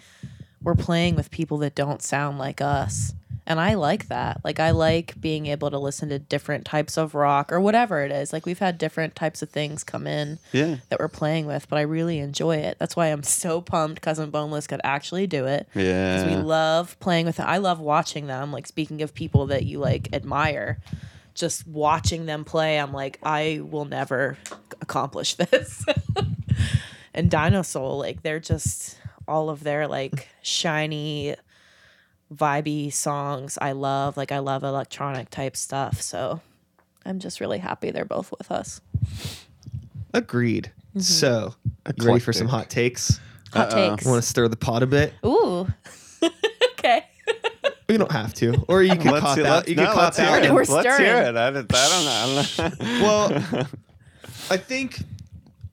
we're 0.63 0.75
playing 0.75 1.15
with 1.17 1.31
people 1.31 1.59
that 1.59 1.75
don't 1.75 2.03
sound 2.03 2.39
like 2.39 2.61
us. 2.61 3.13
And 3.49 3.61
I 3.61 3.75
like 3.75 4.09
that. 4.09 4.41
Like 4.43 4.59
I 4.59 4.73
like 4.73 5.21
being 5.21 5.47
able 5.47 5.71
to 5.71 5.79
listen 5.79 6.09
to 6.09 6.19
different 6.19 6.65
types 6.65 6.97
of 6.97 7.15
rock 7.15 7.53
or 7.53 7.61
whatever 7.61 8.03
it 8.03 8.11
is. 8.11 8.33
Like 8.33 8.45
we've 8.45 8.59
had 8.59 8.77
different 8.77 9.15
types 9.15 9.41
of 9.41 9.51
things 9.51 9.85
come 9.85 10.09
in 10.09 10.41
Yeah. 10.51 10.79
that 10.89 10.99
we're 10.99 11.07
playing 11.07 11.47
with, 11.47 11.69
but 11.69 11.79
I 11.79 11.83
really 11.83 12.19
enjoy 12.19 12.57
it. 12.57 12.77
That's 12.81 12.97
why 12.97 13.07
I'm 13.07 13.23
so 13.23 13.61
pumped 13.61 14.03
Cousin 14.03 14.31
Boneless 14.31 14.67
could 14.67 14.81
actually 14.83 15.29
do 15.29 15.47
it. 15.47 15.69
Yeah. 15.77 16.25
Because 16.25 16.37
we 16.37 16.43
love 16.43 16.99
playing 16.99 17.27
with 17.27 17.37
them. 17.37 17.47
I 17.49 17.59
love 17.59 17.79
watching 17.79 18.27
them. 18.27 18.51
Like 18.51 18.67
speaking 18.67 19.01
of 19.03 19.15
people 19.15 19.47
that 19.47 19.65
you 19.65 19.79
like 19.79 20.09
admire, 20.13 20.81
just 21.37 21.69
watching 21.69 22.27
them 22.27 22.45
play, 22.45 22.81
I'm 22.81 22.93
like, 22.93 23.21
I 23.23 23.61
will 23.63 23.85
never 23.85 24.39
accomplish 24.81 25.35
this. 25.37 25.85
and 27.15 27.31
Dinosaur, 27.31 27.97
like 27.97 28.23
they're 28.23 28.41
just 28.41 28.99
all 29.29 29.51
of 29.51 29.63
their 29.63 29.87
like 29.89 30.29
shiny, 30.43 31.35
vibey 32.35 32.93
songs. 32.93 33.59
I 33.61 33.73
love. 33.73 34.17
Like 34.17 34.33
I 34.33 34.39
love 34.39 34.63
electronic 34.65 35.31
type 35.31 35.57
stuff. 35.57 36.01
So 36.01 36.41
I'm 37.05 37.19
just 37.19 37.41
really 37.41 37.59
happy 37.59 37.91
they're 37.91 38.05
both 38.05 38.33
with 38.37 38.51
us. 38.51 38.81
Agreed. 40.15 40.71
Mm-hmm. 40.91 41.01
So, 41.01 41.55
you 41.99 42.07
ready 42.07 42.21
for 42.21 42.33
some 42.33 42.49
hot 42.49 42.71
takes? 42.71 43.21
Hot 43.53 43.71
takes. 43.71 44.05
Want 44.05 44.23
to 44.23 44.29
stir 44.29 44.49
the 44.49 44.57
pot 44.57 44.83
a 44.83 44.87
bit? 44.87 45.13
Ooh. 45.25 45.67
okay. 46.73 47.05
You 47.89 47.99
don't 47.99 48.11
have 48.11 48.35
to, 48.35 48.65
or 48.69 48.83
you 48.83 48.97
can 48.97 49.13
Let's 49.13 49.21
cop 49.25 49.37
see- 49.37 49.43
out. 49.43 49.47
let's- 49.49 49.69
You 49.69 49.75
can 49.77 49.85
no, 49.85 49.93
cop 49.93 50.03
let's 50.03 50.17
hear 50.19 50.27
out. 50.27 50.45
it. 50.45 50.51
We're 50.53 50.65
Let's 50.65 50.73
hear 50.87 50.95
stirring. 50.95 51.37
it. 51.37 51.37
I, 51.37 51.51
don't- 51.51 51.73
I 51.73 52.45
don't 52.59 52.81
know. 52.81 53.01
Well, 53.03 53.67
I 54.51 54.57
think 54.57 55.01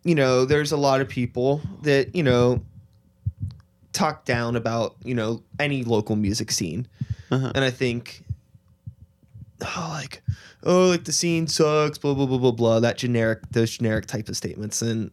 you 0.04 0.14
know 0.16 0.46
there's 0.46 0.72
a 0.74 0.78
lot 0.78 1.00
of 1.02 1.08
people 1.08 1.62
that 1.84 2.16
you 2.16 2.22
know 2.24 2.62
talk 3.94 4.26
down 4.26 4.56
about 4.56 4.96
you 5.04 5.16
know 5.16 5.44
any 5.60 5.84
local 5.84 6.16
music 6.16 6.52
scene, 6.52 6.88
uh-huh. 7.32 7.52
and 7.56 7.64
I 7.64 7.72
think 7.72 8.24
oh 9.62 9.90
like 9.94 10.22
oh 10.64 10.88
like 10.88 11.06
the 11.06 11.12
scene 11.14 11.48
sucks 11.48 11.98
blah 11.98 12.14
blah 12.14 12.26
blah 12.26 12.38
blah 12.38 12.52
blah 12.52 12.80
that 12.82 12.98
generic 12.98 13.40
those 13.52 13.78
generic 13.78 14.06
type 14.08 14.28
of 14.28 14.36
statements 14.36 14.82
and 14.82 15.10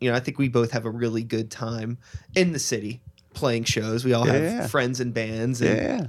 you 0.00 0.08
know 0.08 0.16
I 0.16 0.20
think 0.20 0.38
we 0.38 0.48
both 0.48 0.70
have 0.70 0.84
a 0.84 0.90
really 0.90 1.24
good 1.24 1.50
time 1.50 1.98
in 2.36 2.52
the 2.52 2.58
city 2.58 3.00
playing 3.34 3.64
shows. 3.64 4.04
We 4.04 4.12
all 4.12 4.24
have 4.24 4.42
Yeah. 4.42 4.66
friends 4.66 5.00
and 5.00 5.12
bands 5.14 5.60
and 5.60 5.76
yeah. 5.76 6.06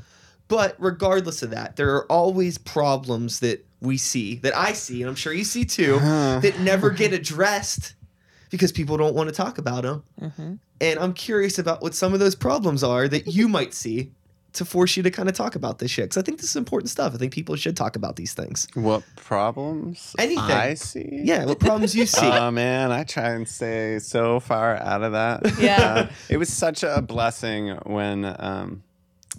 but 0.48 0.76
regardless 0.80 1.44
of 1.44 1.52
that, 1.52 1.76
there 1.76 1.96
are 1.96 2.06
always 2.12 2.58
problems 2.58 3.40
that 3.40 3.66
we 3.82 3.98
see, 3.98 4.36
that 4.38 4.56
I 4.58 4.74
see, 4.74 5.02
and 5.02 5.10
I'm 5.10 5.16
sure 5.16 5.32
you 5.32 5.44
see 5.44 5.64
too, 5.64 5.96
uh-huh. 5.96 6.40
that 6.40 6.60
never 6.60 6.90
get 7.02 7.14
addressed 7.14 7.94
because 8.50 8.72
people 8.72 8.98
don't 8.98 9.16
want 9.16 9.30
to 9.30 9.36
talk 9.36 9.58
about 9.58 9.84
them. 9.84 10.60
And 10.82 11.00
I'm 11.00 11.14
curious 11.14 11.60
about 11.60 11.82
what 11.82 11.94
some 11.94 12.14
of 12.14 12.20
those 12.20 12.36
problems 12.36 12.84
are 12.84 13.08
that 13.08 13.28
you 13.28 13.48
might 13.48 13.74
see 13.74 14.12
to 14.54 14.66
force 14.66 14.98
you 14.98 15.04
to 15.04 15.12
kind 15.12 15.30
of 15.30 15.36
talk 15.36 15.56
about 15.56 15.78
this 15.80 15.92
shit. 15.92 16.06
Because 16.06 16.18
I 16.18 16.22
think 16.24 16.40
this 16.40 16.50
is 16.50 16.56
important 16.56 16.90
stuff. 16.90 17.14
I 17.14 17.18
think 17.18 17.32
people 17.34 17.56
should 17.56 17.78
talk 17.78 17.96
about 17.96 18.16
these 18.16 18.34
things. 18.34 18.68
What 18.74 19.04
problems 19.16 20.16
Anything. 20.18 20.44
I 20.44 20.74
see? 20.74 21.22
Yeah, 21.24 21.46
what 21.46 21.60
problems 21.60 21.96
you 21.96 22.06
see. 22.06 22.26
Oh 22.26 22.50
man, 22.50 22.92
I 22.92 23.04
try 23.04 23.30
and 23.30 23.48
stay 23.48 24.00
so 24.00 24.40
far 24.40 24.76
out 24.78 25.04
of 25.04 25.12
that. 25.12 25.58
Yeah. 25.60 25.94
Uh, 25.94 26.10
it 26.30 26.38
was 26.38 26.50
such 26.52 26.84
a 26.84 27.02
blessing 27.02 27.78
when, 27.84 28.26
um, 28.40 28.82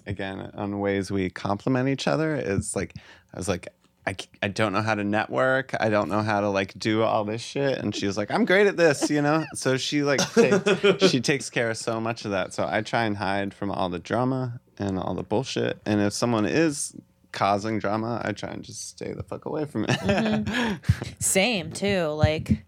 again, 0.06 0.50
on 0.54 0.78
ways 0.78 1.10
we 1.10 1.30
complement 1.30 1.88
each 1.88 2.06
other. 2.06 2.36
It's 2.36 2.76
like 2.76 2.94
I 3.34 3.38
was 3.38 3.48
like, 3.48 3.68
I, 4.06 4.16
I 4.42 4.48
don't 4.48 4.72
know 4.72 4.80
how 4.80 4.94
to 4.94 5.04
network. 5.04 5.74
I 5.78 5.90
don't 5.90 6.08
know 6.08 6.22
how 6.22 6.40
to 6.40 6.48
like 6.48 6.78
do 6.78 7.02
all 7.02 7.24
this 7.24 7.42
shit. 7.42 7.78
And 7.78 7.94
she 7.94 8.06
was 8.06 8.16
like, 8.16 8.30
I'm 8.30 8.44
great 8.44 8.66
at 8.66 8.76
this, 8.76 9.10
you 9.10 9.20
know. 9.20 9.44
So 9.54 9.76
she 9.76 10.02
like 10.02 10.20
takes, 10.34 11.08
she 11.08 11.20
takes 11.20 11.50
care 11.50 11.70
of 11.70 11.76
so 11.76 12.00
much 12.00 12.24
of 12.24 12.30
that. 12.30 12.54
So 12.54 12.66
I 12.68 12.80
try 12.80 13.04
and 13.04 13.16
hide 13.16 13.52
from 13.52 13.70
all 13.70 13.88
the 13.88 13.98
drama 13.98 14.60
and 14.78 14.98
all 14.98 15.14
the 15.14 15.22
bullshit. 15.22 15.80
And 15.84 16.00
if 16.00 16.12
someone 16.14 16.46
is 16.46 16.94
causing 17.32 17.78
drama, 17.78 18.22
I 18.24 18.32
try 18.32 18.50
and 18.50 18.62
just 18.62 18.88
stay 18.88 19.12
the 19.12 19.22
fuck 19.22 19.44
away 19.44 19.66
from 19.66 19.84
it. 19.84 19.90
Mm-hmm. 19.90 21.12
Same 21.18 21.70
too. 21.70 22.06
Like 22.06 22.64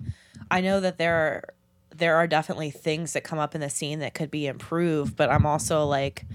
I 0.51 0.61
know 0.61 0.81
that 0.81 0.99
there 0.99 1.15
are 1.15 1.55
there 1.95 2.17
are 2.17 2.27
definitely 2.27 2.71
things 2.71 3.13
that 3.13 3.23
come 3.23 3.39
up 3.39 3.55
in 3.55 3.61
the 3.61 3.71
scene 3.71 3.99
that 4.01 4.15
could 4.15 4.31
be 4.31 4.47
improved, 4.47 5.17
but 5.17 5.31
I'm 5.31 5.47
also 5.47 5.87
like 5.87 6.27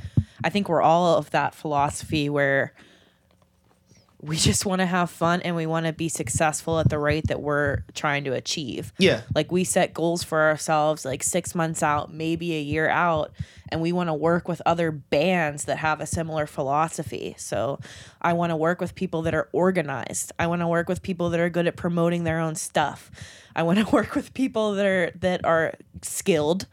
I 0.44 0.50
think 0.50 0.70
we're 0.70 0.82
all 0.82 1.18
of 1.18 1.32
that 1.32 1.56
philosophy 1.56 2.30
where 2.30 2.74
we 4.28 4.36
just 4.36 4.66
want 4.66 4.82
to 4.82 4.86
have 4.86 5.10
fun 5.10 5.42
and 5.42 5.56
we 5.56 5.66
want 5.66 5.86
to 5.86 5.94
be 5.94 6.10
successful 6.10 6.80
at 6.80 6.90
the 6.90 7.00
rate 7.00 7.28
that 7.28 7.42
we're 7.42 7.80
trying 7.94 8.26
to 8.26 8.34
achieve. 8.34 8.92
Yeah. 8.98 9.22
Like 9.34 9.52
we 9.52 9.64
set 9.64 9.94
goals 9.94 10.24
for 10.24 10.42
ourselves 10.42 11.06
like 11.06 11.24
6 11.24 11.56
months 11.56 11.82
out, 11.82 12.14
maybe 12.14 12.56
a 12.56 12.62
year 12.62 12.90
out, 12.90 13.32
and 13.70 13.82
we 13.82 13.92
want 13.92 14.10
to 14.10 14.14
work 14.14 14.48
with 14.48 14.62
other 14.66 14.92
bands 14.92 15.66
that 15.66 15.78
have 15.78 16.02
a 16.02 16.06
similar 16.06 16.46
philosophy. 16.46 17.36
So, 17.38 17.80
I 18.22 18.34
want 18.34 18.52
to 18.52 18.56
work 18.56 18.82
with 18.82 18.96
people 18.96 19.22
that 19.24 19.34
are 19.34 19.50
organized. 19.52 20.32
I 20.38 20.48
want 20.48 20.62
to 20.62 20.68
work 20.68 20.90
with 20.90 21.02
people 21.02 21.30
that 21.30 21.40
are 21.40 21.50
good 21.50 21.68
at 21.68 21.76
promoting 21.76 22.24
their 22.24 22.40
own 22.40 22.56
stuff. 22.56 23.12
I 23.56 23.64
want 23.64 23.80
to 23.80 23.86
work 23.94 24.16
with 24.16 24.34
people 24.34 24.74
that 24.74 24.86
are 24.86 25.12
that 25.20 25.46
are 25.46 25.74
skilled, 26.02 26.68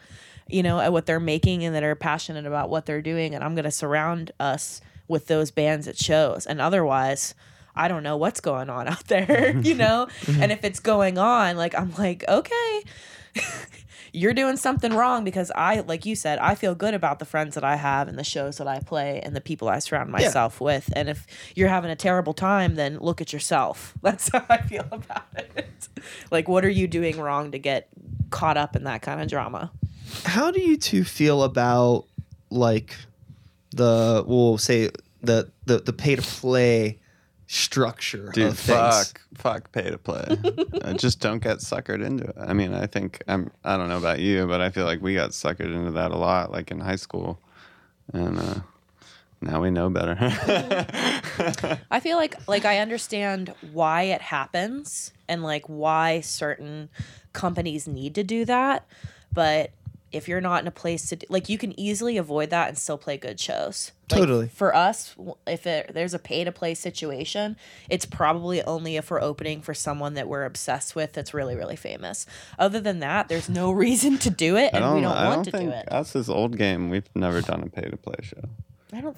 you 0.49 0.63
know, 0.63 0.81
at 0.81 0.93
what 0.93 1.07
they're 1.07 1.21
making 1.21 1.65
and 1.65 1.75
that 1.75 1.85
are 1.85 1.95
passionate 1.95 2.47
about 2.47 2.69
what 2.71 2.87
they're 2.87 3.03
doing 3.03 3.35
and 3.35 3.45
I'm 3.45 3.55
going 3.55 3.65
to 3.65 3.71
surround 3.71 4.33
us 4.41 4.81
with 5.09 5.27
those 5.27 5.51
bands 5.51 5.87
at 5.89 5.99
shows. 5.99 6.47
And 6.47 6.61
otherwise, 6.61 7.35
I 7.77 7.89
don't 7.89 8.03
know 8.03 8.17
what's 8.17 8.41
going 8.41 8.71
on 8.71 8.89
out 8.95 9.07
there, 9.09 9.57
you 9.59 9.75
know? 9.85 10.09
Mm-hmm. 10.23 10.43
and 10.43 10.53
if 10.53 10.65
it's 10.65 10.81
going 10.81 11.19
on, 11.19 11.57
like 11.57 11.75
I'm 11.75 11.93
like, 11.95 12.25
okay, 12.29 12.83
you're 14.13 14.35
doing 14.35 14.57
something 14.57 14.93
wrong 14.95 15.25
because 15.25 15.51
I, 15.55 15.81
like 15.81 16.07
you 16.07 16.15
said, 16.15 16.39
I 16.39 16.55
feel 16.55 16.75
good 16.75 16.95
about 16.95 17.19
the 17.19 17.25
friends 17.25 17.57
that 17.57 17.65
I 17.65 17.77
have 17.77 18.07
and 18.07 18.17
the 18.17 18.25
shows 18.25 18.59
that 18.59 18.69
I 18.69 18.79
play 18.79 19.21
and 19.21 19.35
the 19.35 19.41
people 19.41 19.69
I 19.69 19.81
surround 19.81 20.11
myself 20.11 20.61
with. 20.61 20.89
And 20.95 21.09
if 21.09 21.27
you're 21.57 21.69
having 21.69 21.91
a 21.91 21.97
terrible 21.97 22.33
time, 22.33 22.77
then 22.77 22.99
look 22.99 23.21
at 23.21 23.33
yourself. 23.33 23.95
That's 24.03 24.31
how 24.31 24.45
I 24.49 24.59
feel 24.59 24.87
about 24.93 25.27
it. 25.35 25.89
like, 26.31 26.47
what 26.47 26.65
are 26.65 26.71
you 26.71 26.87
doing 26.87 27.19
wrong 27.19 27.51
to 27.51 27.59
get 27.59 27.89
caught 28.31 28.57
up 28.57 28.77
in 28.77 28.85
that 28.85 29.03
kind 29.03 29.21
of 29.21 29.29
drama? 29.29 29.73
How 30.25 30.53
do 30.53 30.61
you 30.61 30.77
two 30.77 31.03
feel 31.03 31.43
about 31.43 32.05
like 32.51 32.97
the 33.75 34.25
we'll 34.27 34.59
say 34.59 34.91
the 35.23 35.51
the, 35.67 35.79
the 35.79 35.93
pay 35.93 36.17
to 36.17 36.23
play 36.23 36.99
structure 37.47 38.31
Dude, 38.33 38.49
of 38.49 38.59
things? 38.59 39.13
fuck, 39.13 39.21
fuck, 39.35 39.73
pay 39.73 39.91
to 39.91 39.99
play. 39.99 40.25
uh, 40.83 40.95
just 40.95 41.21
don't 41.21 41.43
get 41.43 41.59
suckered 41.59 42.05
into 42.05 42.25
it. 42.25 42.37
I 42.39 42.53
mean, 42.53 42.75
I 42.75 42.87
think 42.87 43.23
I'm. 43.29 43.51
I 43.65 43.77
don't 43.77 43.89
know 43.89 43.99
about 43.99 44.21
you, 44.21 44.47
but 44.47 44.61
I 44.61 44.71
feel 44.71 44.85
like 44.85 45.03
we 45.03 45.15
got 45.15 45.31
suckered 45.31 45.75
into 45.75 45.93
that 45.93 46.11
a 46.11 46.17
lot, 46.17 46.51
like 46.53 46.71
in 46.71 46.81
high 46.81 46.97
school, 46.97 47.39
and 48.13 48.39
uh, 48.39 48.55
now 49.41 49.61
we 49.61 49.71
know 49.71 49.91
better. 49.91 50.17
I 51.91 52.01
feel 52.01 52.17
like 52.17 52.37
like 52.49 52.65
I 52.65 52.79
understand 52.79 53.55
why 53.73 54.03
it 54.03 54.21
happens 54.21 55.13
and 55.29 55.43
like 55.43 55.67
why 55.67 56.21
certain 56.21 56.89
companies 57.33 57.87
need 57.89 58.15
to 58.15 58.25
do 58.25 58.45
that, 58.45 58.87
but 59.33 59.71
if 60.15 60.29
you're 60.29 60.41
not 60.41 60.63
in 60.63 60.67
a 60.69 60.71
place 60.71 61.09
to 61.09 61.17
do, 61.17 61.27
like 61.29 61.49
you 61.49 61.59
can 61.59 61.79
easily 61.79 62.17
avoid 62.17 62.51
that 62.51 62.69
and 62.69 62.79
still 62.79 62.97
play 62.99 63.17
good 63.17 63.39
shows. 63.41 63.93
Like, 64.11 64.21
Totally. 64.21 64.49
For 64.49 64.75
us, 64.75 65.15
if 65.47 65.67
it, 65.67 65.93
there's 65.95 66.13
a 66.15 66.19
pay 66.19 66.45
to 66.45 66.53
play 66.53 66.75
situation, 66.75 67.57
it's 67.89 68.05
probably 68.05 68.63
only 68.63 68.97
if 68.97 69.11
we're 69.11 69.21
opening 69.23 69.63
for 69.63 69.73
someone 69.75 70.15
that 70.15 70.29
we're 70.29 70.45
obsessed 70.45 70.95
with 70.95 71.13
that's 71.15 71.33
really 71.35 71.57
really 71.57 71.77
famous. 71.77 72.27
Other 72.59 72.81
than 72.81 73.01
that, 73.01 73.29
there's 73.29 73.49
no 73.49 73.71
reason 73.85 74.19
to 74.19 74.31
do 74.31 74.57
it, 74.57 74.71
and 74.73 74.83
don't. 74.83 74.95
we 74.97 75.01
don't 75.01 75.17
I 75.17 75.29
want 75.37 75.51
don't 75.51 75.61
to 75.61 75.67
do 75.67 75.71
it. 75.71 75.91
us 75.93 76.15
as 76.15 76.29
old 76.29 76.57
game. 76.57 76.91
We've 76.91 77.09
never 77.15 77.41
done 77.41 77.63
a 77.63 77.69
pay 77.69 77.89
to 77.89 77.97
play 77.97 78.17
show. 78.23 78.49
I 78.93 79.01
don't. 79.01 79.17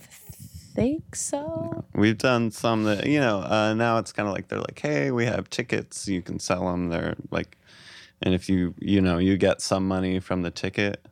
think 0.77 1.17
so. 1.17 1.85
We've 1.95 2.19
done 2.19 2.51
some 2.51 2.85
that 2.85 3.07
you 3.07 3.19
know. 3.19 3.39
Uh, 3.39 3.73
now 3.75 3.97
it's 3.99 4.13
kind 4.13 4.29
of 4.29 4.35
like 4.35 4.49
they're 4.49 4.61
like, 4.61 4.79
hey, 4.79 5.11
we 5.11 5.25
have 5.25 5.49
tickets. 5.49 6.07
You 6.07 6.21
can 6.21 6.39
sell 6.39 6.71
them. 6.71 6.91
They're 6.91 7.17
like, 7.31 7.57
and 8.23 8.35
if 8.35 8.49
you 8.49 8.75
you 8.79 9.01
know 9.01 9.19
you 9.19 9.37
get 9.37 9.61
some 9.61 9.87
money 9.89 10.21
from 10.21 10.43
the 10.43 10.51
ticket, 10.51 11.05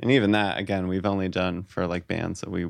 and 0.00 0.10
even 0.10 0.32
that 0.32 0.58
again, 0.58 0.88
we've 0.88 1.06
only 1.06 1.28
done 1.28 1.62
for 1.64 1.86
like 1.86 2.06
bands 2.08 2.40
that 2.40 2.50
we 2.50 2.66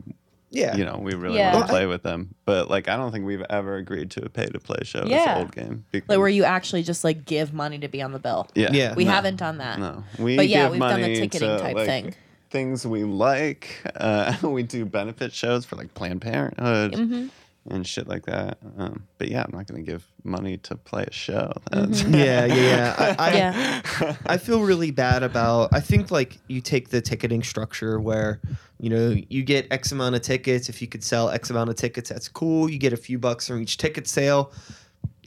Yeah. 0.50 0.76
you 0.76 0.84
know 0.84 0.98
we 1.02 1.14
really 1.14 1.36
Yeah. 1.38 1.54
want 1.54 1.66
to 1.66 1.70
play 1.70 1.86
with 1.86 2.02
them. 2.02 2.34
But 2.46 2.70
like 2.70 2.88
I 2.88 2.96
don't 2.96 3.12
think 3.12 3.24
we've 3.26 3.44
ever 3.50 3.76
agreed 3.76 4.10
to 4.12 4.24
a 4.24 4.28
pay 4.28 4.46
to 4.46 4.58
play 4.58 4.78
show. 4.84 5.04
Yeah. 5.06 5.34
This 5.34 5.42
old 5.42 5.54
game. 5.54 5.84
Because, 5.90 6.08
Like 6.08 6.18
where 6.18 6.28
you 6.28 6.44
actually 6.44 6.82
just 6.82 7.04
like 7.04 7.24
give 7.24 7.52
money 7.52 7.78
to 7.80 7.88
be 7.88 8.00
on 8.02 8.12
the 8.12 8.18
bill. 8.18 8.48
yeah 8.54 8.70
Yeah. 8.72 8.94
We 8.94 9.04
no, 9.04 9.10
haven't 9.10 9.36
done 9.36 9.58
that. 9.58 9.78
No, 9.78 10.04
we 10.18 10.36
But 10.36 10.48
yeah, 10.48 10.62
give 10.64 10.72
we've 10.72 10.80
done 10.80 11.00
the 11.02 11.14
ticketing 11.16 11.48
to, 11.48 11.58
type 11.58 11.76
like, 11.76 11.86
thing. 11.86 12.14
Things 12.50 12.86
we 12.86 13.04
like. 13.04 13.82
Uh, 13.94 14.34
we 14.42 14.62
do 14.62 14.86
benefit 14.86 15.32
shows 15.32 15.64
for 15.66 15.76
like 15.76 15.92
Planned 15.94 16.20
Parenthood 16.22 16.92
Mm-hmm. 16.92 17.26
And 17.70 17.86
shit 17.86 18.08
like 18.08 18.26
that. 18.26 18.58
Um, 18.76 19.04
but 19.18 19.28
yeah, 19.28 19.42
I'm 19.42 19.56
not 19.56 19.66
gonna 19.66 19.82
give 19.82 20.06
money 20.24 20.56
to 20.58 20.76
play 20.76 21.04
a 21.04 21.12
show. 21.12 21.52
Mm-hmm. 21.70 22.14
Yeah, 22.14 22.44
yeah, 22.46 22.54
yeah. 22.54 22.94
I, 22.98 23.16
I, 23.28 23.34
Yeah. 23.34 24.16
I 24.26 24.36
feel 24.38 24.62
really 24.62 24.90
bad 24.90 25.22
about. 25.22 25.70
I 25.72 25.80
think 25.80 26.10
like 26.10 26.38
you 26.48 26.60
take 26.60 26.88
the 26.90 27.00
ticketing 27.00 27.42
structure 27.42 28.00
where, 28.00 28.40
you 28.80 28.90
know, 28.90 29.14
you 29.28 29.42
get 29.42 29.66
X 29.70 29.92
amount 29.92 30.14
of 30.16 30.22
tickets. 30.22 30.68
If 30.68 30.80
you 30.82 30.88
could 30.88 31.04
sell 31.04 31.30
X 31.30 31.50
amount 31.50 31.70
of 31.70 31.76
tickets, 31.76 32.08
that's 32.10 32.28
cool. 32.28 32.68
You 32.70 32.78
get 32.78 32.92
a 32.92 32.96
few 32.96 33.18
bucks 33.18 33.46
from 33.48 33.60
each 33.62 33.76
ticket 33.76 34.08
sale. 34.08 34.52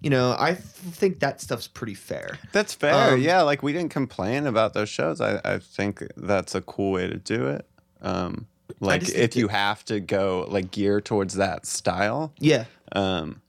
You 0.01 0.09
know, 0.09 0.35
I 0.39 0.55
think 0.55 1.19
that 1.19 1.41
stuff's 1.41 1.67
pretty 1.67 1.93
fair. 1.93 2.39
That's 2.53 2.73
fair. 2.73 3.13
Um, 3.13 3.21
yeah, 3.21 3.43
like 3.43 3.61
we 3.61 3.71
didn't 3.71 3.91
complain 3.91 4.47
about 4.47 4.73
those 4.73 4.89
shows. 4.89 5.21
I, 5.21 5.39
I 5.45 5.59
think 5.59 6.03
that's 6.17 6.55
a 6.55 6.61
cool 6.61 6.91
way 6.91 7.07
to 7.07 7.17
do 7.17 7.47
it. 7.47 7.67
Um, 8.01 8.47
like 8.81 9.07
if 9.07 9.35
you 9.35 9.47
have 9.47 9.85
to 9.85 9.99
go 9.99 10.45
like 10.49 10.71
gear 10.71 10.99
towards 10.99 11.35
that 11.35 11.65
style, 11.65 12.33
Yeah, 12.39 12.65
um, 12.93 13.41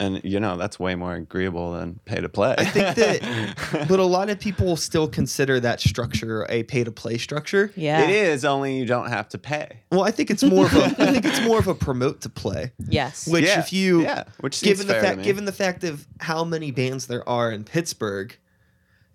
and 0.00 0.20
you 0.22 0.38
know 0.38 0.56
that's 0.56 0.78
way 0.78 0.94
more 0.94 1.14
agreeable 1.14 1.72
than 1.72 1.98
pay 2.04 2.20
to 2.20 2.28
play. 2.28 2.54
I 2.56 2.64
think 2.64 2.94
that, 2.96 3.86
but 3.88 3.98
a 3.98 4.04
lot 4.04 4.30
of 4.30 4.38
people 4.38 4.76
still 4.76 5.08
consider 5.08 5.58
that 5.60 5.80
structure 5.80 6.46
a 6.48 6.62
pay 6.62 6.84
to 6.84 6.92
play 6.92 7.18
structure. 7.18 7.72
Yeah. 7.74 8.02
it 8.04 8.10
is 8.10 8.44
only 8.44 8.76
you 8.78 8.86
don't 8.86 9.08
have 9.08 9.28
to 9.30 9.38
pay. 9.38 9.80
Well, 9.90 10.02
I 10.02 10.10
think 10.10 10.30
it's 10.30 10.44
more 10.44 10.66
of 10.66 10.74
a. 10.74 10.84
I 10.84 11.12
think 11.12 11.24
it's 11.24 11.40
more 11.40 11.58
of 11.58 11.66
a 11.66 11.74
promote 11.74 12.20
to 12.22 12.28
play. 12.28 12.72
Yes. 12.90 13.26
Which, 13.28 13.44
Yeah, 13.44 13.58
if 13.58 13.72
you, 13.72 14.02
yeah, 14.02 14.24
which 14.40 14.56
seems 14.56 14.78
given 14.78 14.86
the 14.86 14.94
fair 14.94 15.02
to 15.02 15.08
fact, 15.08 15.22
given 15.22 15.44
the 15.44 15.52
fact 15.52 15.84
of 15.84 16.06
how 16.20 16.44
many 16.44 16.70
bands 16.70 17.06
there 17.06 17.28
are 17.28 17.50
in 17.50 17.64
Pittsburgh, 17.64 18.36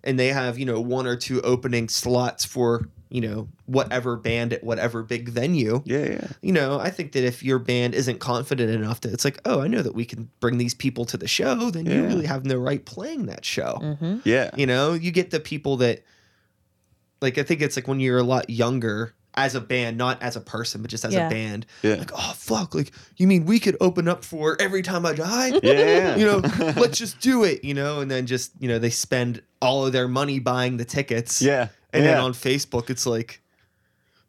and 0.04 0.18
they 0.18 0.28
have 0.28 0.58
you 0.58 0.66
know 0.66 0.80
one 0.80 1.06
or 1.06 1.16
two 1.16 1.40
opening 1.42 1.88
slots 1.88 2.44
for 2.44 2.88
you 3.14 3.20
know 3.20 3.46
whatever 3.66 4.16
band 4.16 4.52
at 4.52 4.64
whatever 4.64 5.04
big 5.04 5.28
venue. 5.28 5.82
Yeah, 5.84 6.04
yeah. 6.04 6.26
You 6.42 6.52
know, 6.52 6.80
I 6.80 6.90
think 6.90 7.12
that 7.12 7.22
if 7.22 7.44
your 7.44 7.60
band 7.60 7.94
isn't 7.94 8.18
confident 8.18 8.70
enough 8.72 9.02
that 9.02 9.12
it's 9.12 9.24
like, 9.24 9.38
oh, 9.44 9.60
I 9.60 9.68
know 9.68 9.82
that 9.82 9.94
we 9.94 10.04
can 10.04 10.28
bring 10.40 10.58
these 10.58 10.74
people 10.74 11.04
to 11.04 11.16
the 11.16 11.28
show, 11.28 11.70
then 11.70 11.86
you 11.86 12.02
really 12.04 12.26
have 12.26 12.44
no 12.44 12.56
right 12.56 12.84
playing 12.84 13.26
that 13.26 13.44
show. 13.44 13.78
Mm-hmm. 13.80 14.16
Yeah. 14.24 14.50
You 14.56 14.66
know, 14.66 14.94
you 14.94 15.12
get 15.12 15.30
the 15.30 15.38
people 15.38 15.76
that, 15.76 16.02
like, 17.22 17.38
I 17.38 17.44
think 17.44 17.62
it's 17.62 17.76
like 17.76 17.86
when 17.86 18.00
you're 18.00 18.18
a 18.18 18.22
lot 18.24 18.50
younger 18.50 19.14
as 19.36 19.54
a 19.54 19.60
band, 19.60 19.96
not 19.96 20.20
as 20.22 20.34
a 20.36 20.40
person, 20.40 20.82
but 20.82 20.90
just 20.90 21.04
as 21.04 21.12
Yeah. 21.14 21.26
a 21.26 21.30
band. 21.30 21.66
Yeah. 21.82 21.94
Like, 21.94 22.10
oh, 22.14 22.32
fuck. 22.36 22.74
Like, 22.74 22.92
you 23.16 23.26
mean 23.28 23.46
we 23.46 23.58
could 23.60 23.76
open 23.80 24.06
up 24.08 24.24
for 24.24 24.56
Every 24.60 24.82
Time 24.82 25.06
I 25.06 25.12
Die? 25.14 25.58
Yeah. 25.62 26.16
you 26.16 26.24
know, 26.26 26.38
let's 26.76 26.98
just 26.98 27.20
do 27.20 27.44
it, 27.44 27.64
you 27.64 27.74
know, 27.74 28.00
and 28.00 28.10
then 28.10 28.26
just, 28.26 28.52
you 28.60 28.68
know, 28.68 28.78
they 28.80 28.90
spend 28.90 29.40
all 29.62 29.86
of 29.86 29.92
their 29.92 30.08
money 30.08 30.38
buying 30.38 30.76
the 30.76 30.84
tickets. 30.84 31.40
Yeah. 31.40 31.68
And 31.94 32.04
yeah. 32.04 32.14
then 32.14 32.20
on 32.20 32.32
Facebook, 32.32 32.90
it's 32.90 33.06
like, 33.06 33.40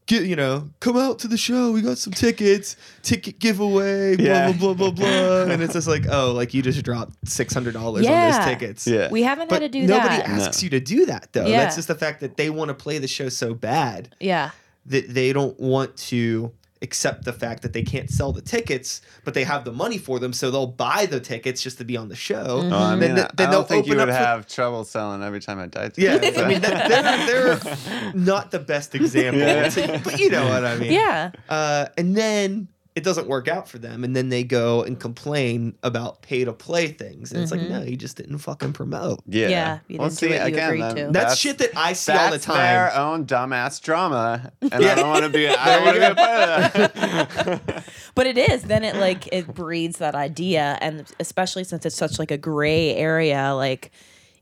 get, 0.07 0.23
you 0.23 0.35
know, 0.35 0.69
come 0.79 0.97
out 0.97 1.19
to 1.19 1.27
the 1.27 1.37
show. 1.37 1.71
We 1.71 1.81
got 1.81 1.97
some 1.97 2.13
tickets, 2.13 2.75
ticket 3.01 3.39
giveaway, 3.39 4.15
blah, 4.15 4.25
Yeah. 4.25 4.51
blah, 4.51 4.73
blah, 4.73 4.91
blah, 4.91 4.91
blah. 4.91 5.41
And 5.51 5.61
it's 5.63 5.73
just 5.73 5.87
like, 5.87 6.05
oh, 6.09 6.31
like 6.33 6.53
you 6.53 6.61
just 6.61 6.83
dropped 6.83 7.25
$600 7.25 7.75
on 7.75 7.93
those 7.93 8.45
tickets. 8.45 8.85
Yeah. 8.87 9.09
We 9.11 9.23
haven't 9.23 9.49
But 9.49 9.61
had 9.61 9.71
to 9.71 9.79
do 9.79 9.87
nobody 9.87 10.17
that. 10.17 10.27
Nobody 10.27 10.43
asks 10.43 10.63
you 10.63 10.69
to 10.69 10.79
do 10.79 11.07
that, 11.07 11.33
though. 11.33 11.47
Yeah. 11.47 11.63
That's 11.63 11.75
just 11.75 11.87
the 11.87 11.95
fact 11.95 12.19
that 12.21 12.37
they 12.37 12.49
want 12.49 12.69
to 12.69 12.75
play 12.75 12.99
the 12.99 13.07
show 13.07 13.29
so 13.29 13.53
bad 13.53 14.15
yeah. 14.19 14.51
that 14.85 15.13
they 15.13 15.33
don't 15.33 15.59
want 15.59 15.97
to 15.97 16.51
accept 16.81 17.23
the 17.25 17.33
fact 17.33 17.61
that 17.63 17.73
they 17.73 17.81
can't 17.83 18.09
sell 18.09 18.31
the 18.31 18.41
tickets, 18.41 19.01
but 19.23 19.33
they 19.33 19.43
have 19.45 19.63
the 19.65 19.71
money 19.71 19.97
for 19.97 20.19
them, 20.19 20.33
so 20.33 20.51
they'll 20.51 20.67
buy 20.67 21.05
the 21.05 21.19
tickets 21.19 21.61
just 21.63 21.77
to 21.77 21.83
be 21.85 21.95
on 21.97 22.09
the 22.09 22.15
show. 22.15 22.35
Mm-hmm. 22.61 22.73
Oh, 22.73 22.77
I 22.77 22.89
Then 22.95 22.99
mean, 22.99 23.15
th- 23.15 23.27
I- 23.27 23.31
then 23.35 23.47
I 23.47 23.51
they'll 23.51 23.59
don't 23.61 23.67
think 23.69 23.87
you 23.87 23.93
would 23.95 24.09
up 24.09 24.09
for- 24.09 24.15
have 24.15 24.47
trouble 24.47 24.83
selling 24.83 25.23
every 25.23 25.39
time 25.39 25.57
I 25.59 25.67
died. 25.67 25.93
Yeah, 25.97 26.15
I 26.15 26.47
mean 26.47 26.61
that, 26.61 27.27
they're 27.27 27.55
they're 27.55 28.13
not 28.13 28.51
the 28.51 28.59
best 28.59 28.93
example, 28.93 29.39
Yeah. 29.41 29.99
but 30.03 30.19
you 30.19 30.29
know 30.29 30.47
what 30.47 30.65
I 30.65 30.75
mean. 30.77 30.91
Yeah. 30.91 31.31
Uh, 31.49 31.87
and 31.97 32.15
then 32.15 32.67
it 32.95 33.03
doesn't 33.03 33.27
work 33.27 33.49
out 33.49 33.67
for 33.67 33.77
them, 33.77 34.05
and 34.05 34.15
then 34.15 34.29
they 34.29 34.45
go 34.45 34.81
and 34.81 34.97
complain 34.97 35.77
about 35.83 36.21
pay 36.21 36.45
to 36.45 36.53
play 36.53 36.87
things, 36.87 37.33
and 37.33 37.41
it's 37.41 37.51
like, 37.51 37.59
mm-hmm. 37.59 37.73
no, 37.73 37.81
you 37.83 37.97
just 37.97 38.15
didn't 38.15 38.37
fucking 38.37 38.71
promote. 38.71 39.19
Yeah. 39.27 39.49
Yeah, 39.49 39.79
you 39.89 39.97
didn't 39.97 40.17
do 40.17 40.29
what 40.29 40.51
you 40.51 40.57
agreed 40.57 40.95
to. 40.95 41.09
That's, 41.11 41.35
shit 41.37 41.57
that 41.57 41.71
I 41.75 41.91
see 41.91 42.13
all 42.13 42.31
the 42.31 42.39
time 42.39 42.57
their 42.57 42.95
own 42.95 43.25
dumbass 43.25 43.81
drama, 43.81 44.53
and 44.61 44.73
I 44.73 44.95
don't 44.95 45.09
want 45.09 45.25
to 45.25 45.29
be. 45.29 45.47
I 45.49 45.75
don't 45.75 45.85
want 45.85 45.95
to 45.95 45.99
be 45.99 46.05
a 46.05 46.15
part 46.15 46.75
of 46.75 46.93
that. 46.95 47.83
But 48.15 48.27
it 48.27 48.37
is. 48.37 48.63
Then 48.63 48.85
it 48.85 48.95
like 48.95 49.27
it 49.33 49.53
breeds 49.53 49.97
that 49.97 50.15
idea, 50.15 50.77
and 50.79 51.05
especially 51.19 51.65
since 51.65 51.85
it's 51.85 51.97
such 51.97 52.17
like 52.17 52.31
a 52.31 52.37
gray 52.37 52.95
area, 52.95 53.53
like 53.53 53.91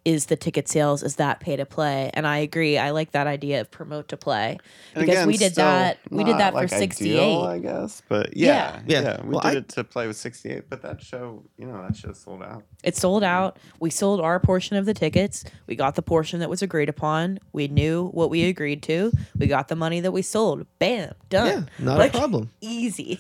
is 0.06 0.26
the 0.26 0.36
ticket 0.36 0.68
sales 0.68 1.02
is 1.02 1.16
that 1.16 1.40
pay 1.40 1.56
to 1.56 1.66
play? 1.66 2.12
And 2.14 2.28
I 2.28 2.40
agree. 2.40 2.78
I 2.78 2.90
like 2.92 3.12
that 3.12 3.26
idea 3.26 3.62
of 3.62 3.72
promote 3.72 4.10
to 4.10 4.18
play 4.18 4.58
because 4.94 5.08
again, 5.10 5.28
we 5.28 5.38
did 5.38 5.56
that. 5.56 5.98
We 6.10 6.24
did 6.26 6.32
not, 6.32 6.38
that 6.40 6.54
for 6.54 6.60
like, 6.60 6.70
sixty 6.70 7.14
ideal, 7.18 7.42
I 7.44 7.60
guess, 7.60 8.02
but 8.10 8.36
yeah, 8.36 8.82
Yeah. 8.86 9.02
yeah, 9.02 9.22
we 9.24 9.30
Well, 9.30 9.40
did 9.42 9.48
I- 9.56 9.58
it 9.60 9.70
to 9.70 9.84
play 9.86 10.08
with 10.08 10.18
68, 10.18 10.70
but 10.70 10.82
that 10.82 11.02
show, 11.02 11.44
you 11.58 11.66
know, 11.66 11.82
that 11.88 11.96
show 11.96 12.12
sold 12.12 12.44
out. 12.44 12.64
It 12.84 12.98
sold 12.98 13.24
out. 13.24 13.58
We 13.80 13.90
sold 13.90 14.20
our 14.20 14.40
portion 14.42 14.76
of 14.76 14.86
the 14.86 14.94
tickets. 14.94 15.46
We 15.68 15.76
got 15.78 15.96
the 15.96 16.02
portion 16.02 16.42
that 16.42 16.50
was 16.50 16.62
agreed 16.62 16.90
upon. 16.90 17.40
We 17.54 17.70
knew 17.70 18.10
what 18.10 18.30
we 18.30 18.44
agreed 18.44 18.84
to. 18.84 19.12
We 19.38 19.48
got 19.48 19.70
the 19.70 19.76
money 19.78 20.02
that 20.02 20.12
we 20.12 20.22
sold. 20.22 20.68
Bam, 20.80 21.14
done. 21.30 21.48
Yeah, 21.80 21.86
not 21.86 21.98
Like, 21.98 22.14
a 22.14 22.18
problem. 22.18 22.50
Easy. 22.62 23.20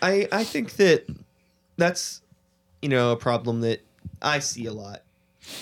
I 0.00 0.26
I 0.32 0.44
think 0.44 0.76
that 0.76 1.04
that's 1.76 2.22
you 2.80 2.88
know 2.88 3.12
a 3.12 3.16
problem 3.16 3.60
that 3.60 3.84
I 4.20 4.38
see 4.40 4.66
a 4.66 4.72
lot, 4.72 5.02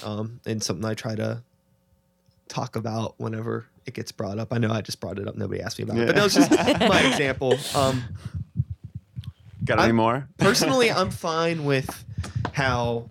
um, 0.04 0.40
and 0.46 0.62
something 0.62 0.84
I 0.84 0.94
try 0.94 1.14
to 1.14 1.42
talk 2.48 2.76
about 2.76 3.14
whenever 3.18 3.66
it 3.86 3.94
gets 3.94 4.12
brought 4.12 4.38
up. 4.38 4.52
I 4.52 4.58
know 4.58 4.70
I 4.72 4.80
just 4.80 5.00
brought 5.00 5.18
it 5.18 5.26
up; 5.28 5.36
nobody 5.36 5.60
asked 5.62 5.78
me 5.78 5.84
about 5.84 5.98
it, 5.98 6.06
but 6.06 6.14
that 6.16 6.24
was 6.24 6.34
just 6.34 6.50
my 6.50 7.00
example. 7.10 7.56
Um, 7.74 8.04
Got 9.64 9.78
any 9.78 9.86
I'm- 9.86 9.96
more? 9.96 10.28
personally, 10.38 10.90
I'm 10.90 11.10
fine 11.10 11.64
with 11.64 12.04
how 12.52 13.10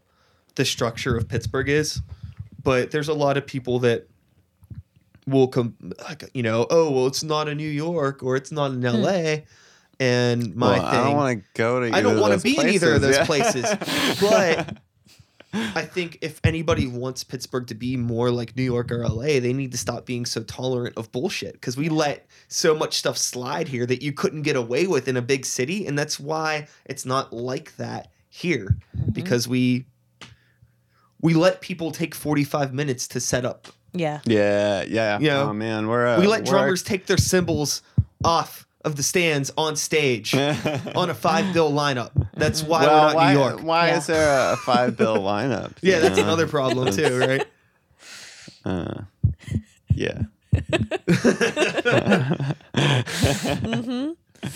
the 0.55 0.65
structure 0.65 1.15
of 1.15 1.27
Pittsburgh 1.27 1.69
is, 1.69 2.01
but 2.63 2.91
there's 2.91 3.07
a 3.07 3.13
lot 3.13 3.37
of 3.37 3.45
people 3.45 3.79
that 3.79 4.07
will 5.27 5.47
come, 5.47 5.75
like, 6.03 6.23
you 6.33 6.41
know, 6.43 6.65
oh 6.69 6.89
well, 6.91 7.07
it's 7.07 7.23
not 7.23 7.47
in 7.47 7.57
New 7.57 7.69
York 7.69 8.23
or 8.23 8.35
it's 8.35 8.51
not 8.51 8.71
in 8.71 8.83
L.A. 8.83 9.45
And 9.99 10.55
my 10.55 10.79
Well, 10.79 10.91
thing, 10.91 10.99
I 10.99 11.03
don't 11.03 11.15
want 11.15 11.39
to 11.39 11.45
go 11.55 11.79
to. 11.81 11.95
I 11.95 12.01
don't 12.01 12.19
want 12.19 12.31
want 12.31 12.41
to 12.41 12.43
be 12.43 12.57
in 12.57 12.69
either 12.69 12.95
of 12.95 13.01
those 13.01 13.17
yeah. 13.17 13.25
places. 13.25 13.63
But 14.21 14.77
I 15.53 15.81
think 15.81 16.19
if 16.21 16.39
anybody 16.43 16.85
wants 16.85 17.23
Pittsburgh 17.23 17.65
to 17.67 17.75
be 17.75 17.97
more 17.97 18.29
like 18.29 18.55
New 18.55 18.63
York 18.63 18.91
or 18.91 19.07
LA, 19.07 19.39
they 19.39 19.53
need 19.53 19.71
to 19.71 19.77
stop 19.77 20.05
being 20.05 20.25
so 20.25 20.43
tolerant 20.43 20.95
of 20.97 21.11
bullshit 21.11 21.53
because 21.53 21.75
we 21.75 21.89
let 21.89 22.27
so 22.47 22.75
much 22.75 22.97
stuff 22.97 23.17
slide 23.17 23.67
here 23.67 23.85
that 23.87 24.01
you 24.03 24.11
couldn't 24.13 24.43
get 24.43 24.55
away 24.55 24.85
with 24.85 25.07
in 25.07 25.17
a 25.17 25.21
big 25.21 25.45
city. 25.45 25.87
And 25.87 25.97
that's 25.97 26.19
why 26.19 26.67
it's 26.85 27.05
not 27.05 27.33
like 27.33 27.75
that 27.77 28.11
here 28.29 28.77
because 29.11 29.47
we 29.47 29.85
we 31.21 31.33
let 31.33 31.61
people 31.61 31.91
take 31.91 32.15
45 32.15 32.73
minutes 32.73 33.07
to 33.09 33.19
set 33.19 33.43
up. 33.45 33.67
yeah. 33.93 34.21
yeah, 34.25 34.83
yeah. 34.87 35.19
You 35.19 35.27
know, 35.27 35.49
oh 35.49 35.53
man, 35.53 35.87
we're 35.87 36.05
uh, 36.05 36.19
we 36.19 36.27
let 36.27 36.41
we're- 36.41 36.51
drummers 36.51 36.83
take 36.83 37.07
their 37.07 37.17
cymbals 37.17 37.81
off 38.23 38.67
of 38.85 38.95
the 38.95 39.03
stands 39.03 39.51
on 39.57 39.75
stage 39.75 40.33
on 40.95 41.09
a 41.09 41.13
five 41.13 41.53
bill 41.53 41.71
lineup. 41.71 42.11
That's 42.33 42.63
why 42.63 42.81
well, 42.83 42.93
we're 42.93 43.07
not 43.07 43.15
why, 43.15 43.33
New 43.33 43.39
York. 43.39 43.63
Why 43.63 43.87
Yeah. 43.89 43.97
is 43.97 44.07
there 44.07 44.53
a 44.53 44.57
five 44.57 44.95
bill 44.97 45.17
lineup? 45.17 45.73
Yeah, 45.81 45.99
that's 45.99 46.17
know? 46.17 46.23
another 46.23 46.47
problem 46.47 46.93
too, 46.93 47.17
right? 47.27 47.45
Uh, 48.65 49.01
yeah. 49.93 50.23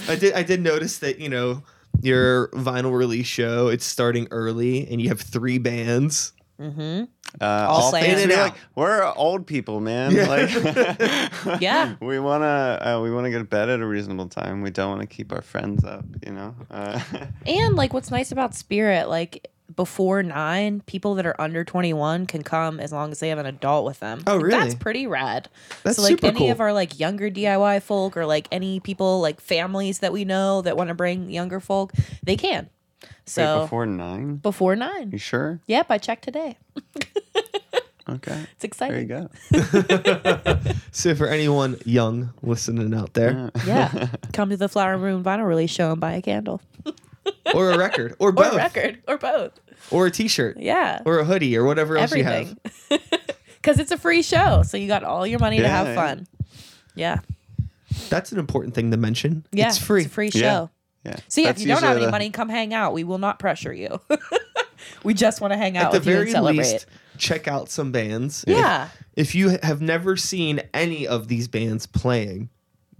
I 0.07 0.15
did 0.19 0.33
I 0.33 0.43
did 0.43 0.61
notice 0.61 0.99
that, 0.99 1.19
you 1.19 1.29
know, 1.29 1.63
your 2.01 2.49
vinyl 2.49 2.95
release 2.97 3.27
show, 3.27 3.67
it's 3.67 3.85
starting 3.85 4.27
early 4.31 4.87
and 4.89 5.01
you 5.01 5.09
have 5.09 5.21
three 5.21 5.57
bands. 5.57 6.32
Uh, 6.59 7.05
All 7.41 7.81
all 7.83 7.89
playing. 7.89 8.15
things 8.15 8.27
we 8.27 8.33
out. 8.35 8.43
like, 8.51 8.55
we're 8.75 9.03
old 9.15 9.47
people, 9.47 9.79
man. 9.79 10.11
Yeah. 10.13 10.27
Like, 10.27 11.61
Yeah. 11.61 11.95
we 11.99 12.19
wanna 12.19 12.79
uh, 12.81 12.99
we 13.01 13.11
wanna 13.11 13.31
get 13.31 13.39
to 13.39 13.43
bed 13.43 13.69
at 13.69 13.79
a 13.79 13.85
reasonable 13.85 14.27
time. 14.27 14.61
We 14.61 14.69
don't 14.69 14.89
want 14.89 15.01
to 15.01 15.07
keep 15.07 15.31
our 15.33 15.41
friends 15.41 15.83
up, 15.83 16.05
you 16.25 16.31
know. 16.31 16.55
Uh, 16.69 16.99
And 17.47 17.75
like 17.75 17.93
what's 17.93 18.11
nice 18.11 18.31
about 18.31 18.53
Spirit, 18.53 19.09
like 19.09 19.49
before 19.75 20.21
nine, 20.21 20.81
people 20.81 21.15
that 21.15 21.25
are 21.25 21.39
under 21.41 21.63
21 21.63 22.27
can 22.27 22.43
come 22.43 22.79
as 22.79 22.91
long 22.91 23.11
as 23.11 23.19
they 23.19 23.29
have 23.29 23.39
an 23.39 23.47
adult 23.47 23.85
with 23.85 23.99
them. 23.99 24.21
Oh, 24.27 24.37
Like, 24.37 24.51
That's 24.51 24.75
pretty 24.75 25.07
rad. 25.07 25.49
That's 25.81 25.95
so, 25.95 26.03
like, 26.03 26.09
super 26.11 26.27
any 26.27 26.37
cool. 26.39 26.51
of 26.51 26.61
our 26.61 26.71
like 26.73 26.99
younger 26.99 27.31
DIY 27.31 27.81
folk 27.81 28.15
or 28.15 28.27
like 28.27 28.47
any 28.51 28.79
people, 28.79 29.19
like 29.21 29.41
families 29.41 29.99
that 29.99 30.13
we 30.13 30.25
know 30.25 30.61
that 30.61 30.77
want 30.77 30.89
to 30.89 30.93
bring 30.93 31.31
younger 31.31 31.59
folk, 31.59 31.93
they 32.21 32.35
can. 32.35 32.69
So 33.25 33.57
Wait, 33.57 33.61
before 33.63 33.85
nine? 33.85 34.35
before 34.37 34.75
nine. 34.75 35.11
You 35.11 35.17
sure? 35.17 35.59
Yep, 35.67 35.87
I 35.89 35.97
checked 35.97 36.23
today. 36.23 36.57
Okay. 38.09 38.37
It's 38.55 38.65
exciting. 38.65 39.07
There 39.07 39.29
you 39.29 39.29
go. 39.53 40.63
So 40.91 41.15
for 41.15 41.27
anyone 41.27 41.77
young 41.85 42.33
listening 42.41 42.93
out 42.93 43.13
there, 43.13 43.49
Yeah. 43.65 44.07
Come 44.33 44.49
to 44.49 44.57
the 44.57 44.67
Flower 44.67 44.97
Moon 44.97 45.23
vinyl 45.23 45.47
release 45.47 45.71
show 45.71 45.91
and 45.93 46.01
buy 46.01 46.11
a 46.13 46.21
candle. 46.21 46.59
or 47.55 47.71
a 47.71 47.77
record, 47.77 48.11
or 48.19 48.27
Or 48.27 48.31
both, 48.33 48.53
a 48.53 48.57
record. 48.57 49.01
Or 49.07 49.17
both. 49.17 49.57
or 49.89 50.07
a 50.07 50.11
T-shirt, 50.11 50.57
Yeah. 50.59 51.01
or 51.05 51.19
a 51.19 51.23
hoodie, 51.25 51.55
or 51.55 51.63
whatever 51.63 51.97
else 51.97 52.13
you 52.13 52.25
have. 52.25 52.53
Because 53.55 53.79
it's 53.79 53.91
a 53.91 53.97
free 53.97 54.21
show. 54.21 54.63
So 54.63 54.75
you 54.75 54.87
got 54.89 55.05
all 55.05 55.25
your 55.25 55.39
money 55.39 55.59
to 55.59 55.67
have 55.69 55.95
fun. 55.95 56.27
Yeah. 56.95 57.19
That's 58.09 58.33
an 58.33 58.37
important 58.39 58.75
thing 58.75 58.91
to 58.91 58.97
mention. 58.97 59.45
Yeah. 59.53 59.67
it's 59.69 59.77
free. 59.77 60.01
It's 60.01 60.07
a 60.11 60.13
free 60.13 60.29
show. 60.29 60.39
Yeah. 60.39 60.67
So 61.27 61.41
yeah, 61.41 61.49
if 61.49 61.55
That's 61.55 61.61
you 61.61 61.67
don't 61.67 61.83
have 61.83 61.97
any 61.97 62.05
the- 62.05 62.11
money, 62.11 62.29
come 62.29 62.49
hang 62.49 62.73
out. 62.73 62.93
We 62.93 63.03
will 63.03 63.17
not 63.17 63.37
pressure 63.39 63.73
you. 63.73 63.99
we 65.03 65.13
just 65.13 65.41
want 65.41 65.51
to 65.53 65.57
hang 65.57 65.77
out 65.77 65.85
At 65.87 65.91
the 65.91 65.97
with 65.99 66.07
you 66.07 66.13
very 66.13 66.23
and 66.27 66.31
celebrate. 66.31 66.57
least, 66.71 66.85
check 67.17 67.47
out 67.47 67.69
some 67.69 67.91
bands. 67.91 68.45
Yeah. 68.47 68.89
If, 69.15 69.29
if 69.29 69.35
you 69.35 69.57
have 69.63 69.81
never 69.81 70.15
seen 70.15 70.61
any 70.73 71.05
of 71.07 71.27
these 71.27 71.47
bands 71.47 71.85
playing, 71.85 72.49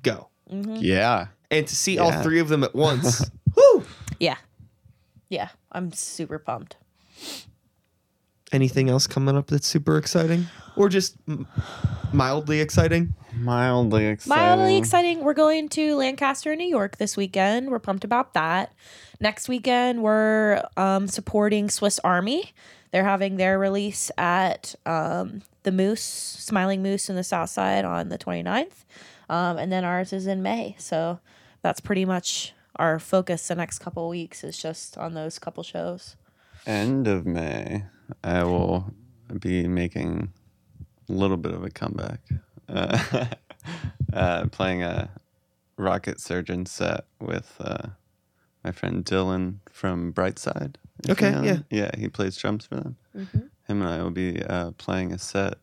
go. 0.02 0.30
Mm-hmm. 0.52 0.78
Yeah. 0.80 1.28
And 1.50 1.68
to 1.68 1.76
see 1.76 1.98
all 2.00 2.12
three 2.24 2.40
of 2.40 2.50
them 2.50 2.64
at 2.64 2.74
once, 2.76 3.30
whoo! 3.56 3.86
Yeah. 4.20 4.38
Yeah. 5.30 5.50
I'm 5.72 5.92
super 5.94 6.40
pumped. 6.40 6.76
Anything 8.52 8.90
else 8.90 9.08
coming 9.08 9.36
up 9.36 9.48
that's 9.48 9.66
super 9.66 9.98
exciting, 9.98 10.46
or 10.76 10.88
just 10.88 11.16
m- 11.28 11.48
mildly 12.14 12.60
exciting? 12.62 13.14
Mildly 13.36 14.06
exciting. 14.06 14.44
Mildly 14.44 14.78
exciting. 14.78 15.24
We're 15.24 15.34
going 15.34 15.70
to 15.70 15.96
Lancaster, 15.96 16.56
New 16.56 16.68
York 16.68 16.98
this 16.98 17.18
weekend. 17.18 17.70
We're 17.70 17.80
pumped 17.80 18.04
about 18.04 18.34
that. 18.34 18.74
Next 19.20 19.50
weekend, 19.50 20.04
we're 20.04 20.64
um, 20.78 21.08
supporting 21.08 21.70
Swiss 21.70 22.00
Army. 22.00 22.54
They're 22.92 23.04
having 23.04 23.38
their 23.38 23.58
release 23.58 24.12
at 24.18 24.76
um, 24.86 25.42
the 25.64 25.72
Moose, 25.72 26.02
Smiling 26.04 26.84
Moose 26.84 27.10
in 27.10 27.16
the 27.16 27.24
South 27.24 27.50
Side 27.50 27.86
on 27.86 28.10
the 28.10 28.18
29th. 28.18 28.86
Um, 29.30 29.58
and 29.58 29.72
then 29.72 29.84
ours 29.84 30.14
is 30.14 30.28
in 30.28 30.44
May. 30.44 30.76
So 30.78 31.20
that's 31.62 31.80
pretty 31.80 32.06
much 32.06 32.54
our 32.76 33.00
focus 33.00 33.48
the 33.48 33.56
next 33.56 33.80
couple 33.80 34.08
weeks 34.10 34.44
is 34.44 34.58
just 34.58 34.98
on 34.98 35.14
those 35.14 35.40
couple 35.40 35.64
shows. 35.64 36.16
End 36.66 37.08
of 37.08 37.26
May, 37.26 37.86
I 38.24 38.44
will 38.44 38.94
be 39.40 39.68
making 39.68 40.32
a 40.43 40.43
little 41.08 41.38
bit 41.38 41.54
of 41.54 41.64
a 41.64 41.70
comeback. 41.70 42.20
Uh, 42.70 43.26
uh, 44.14 44.46
playing 44.48 44.84
a 44.84 45.10
rocket 45.78 46.20
surgeon 46.20 46.66
set 46.66 47.06
with 47.20 47.56
uh, 47.60 47.90
my 48.64 48.72
friend 48.72 49.04
Dylan 49.04 49.58
from 49.72 50.14
Brightside. 50.14 50.76
you 51.06 51.12
Okay, 51.14 51.32
know 51.32 51.42
yeah. 51.44 51.54
him. 51.54 51.66
Yeah, 51.70 51.92
he 51.98 52.08
plays 52.10 52.38
drums 52.38 52.66
for 52.66 52.76
them. 52.76 52.98
Him 53.16 53.82
and 53.82 53.84
I 53.84 54.02
will 54.04 54.12
be 54.12 54.42
uh, 54.44 54.72
playing 54.72 55.14
a 55.14 55.18
set 55.20 55.56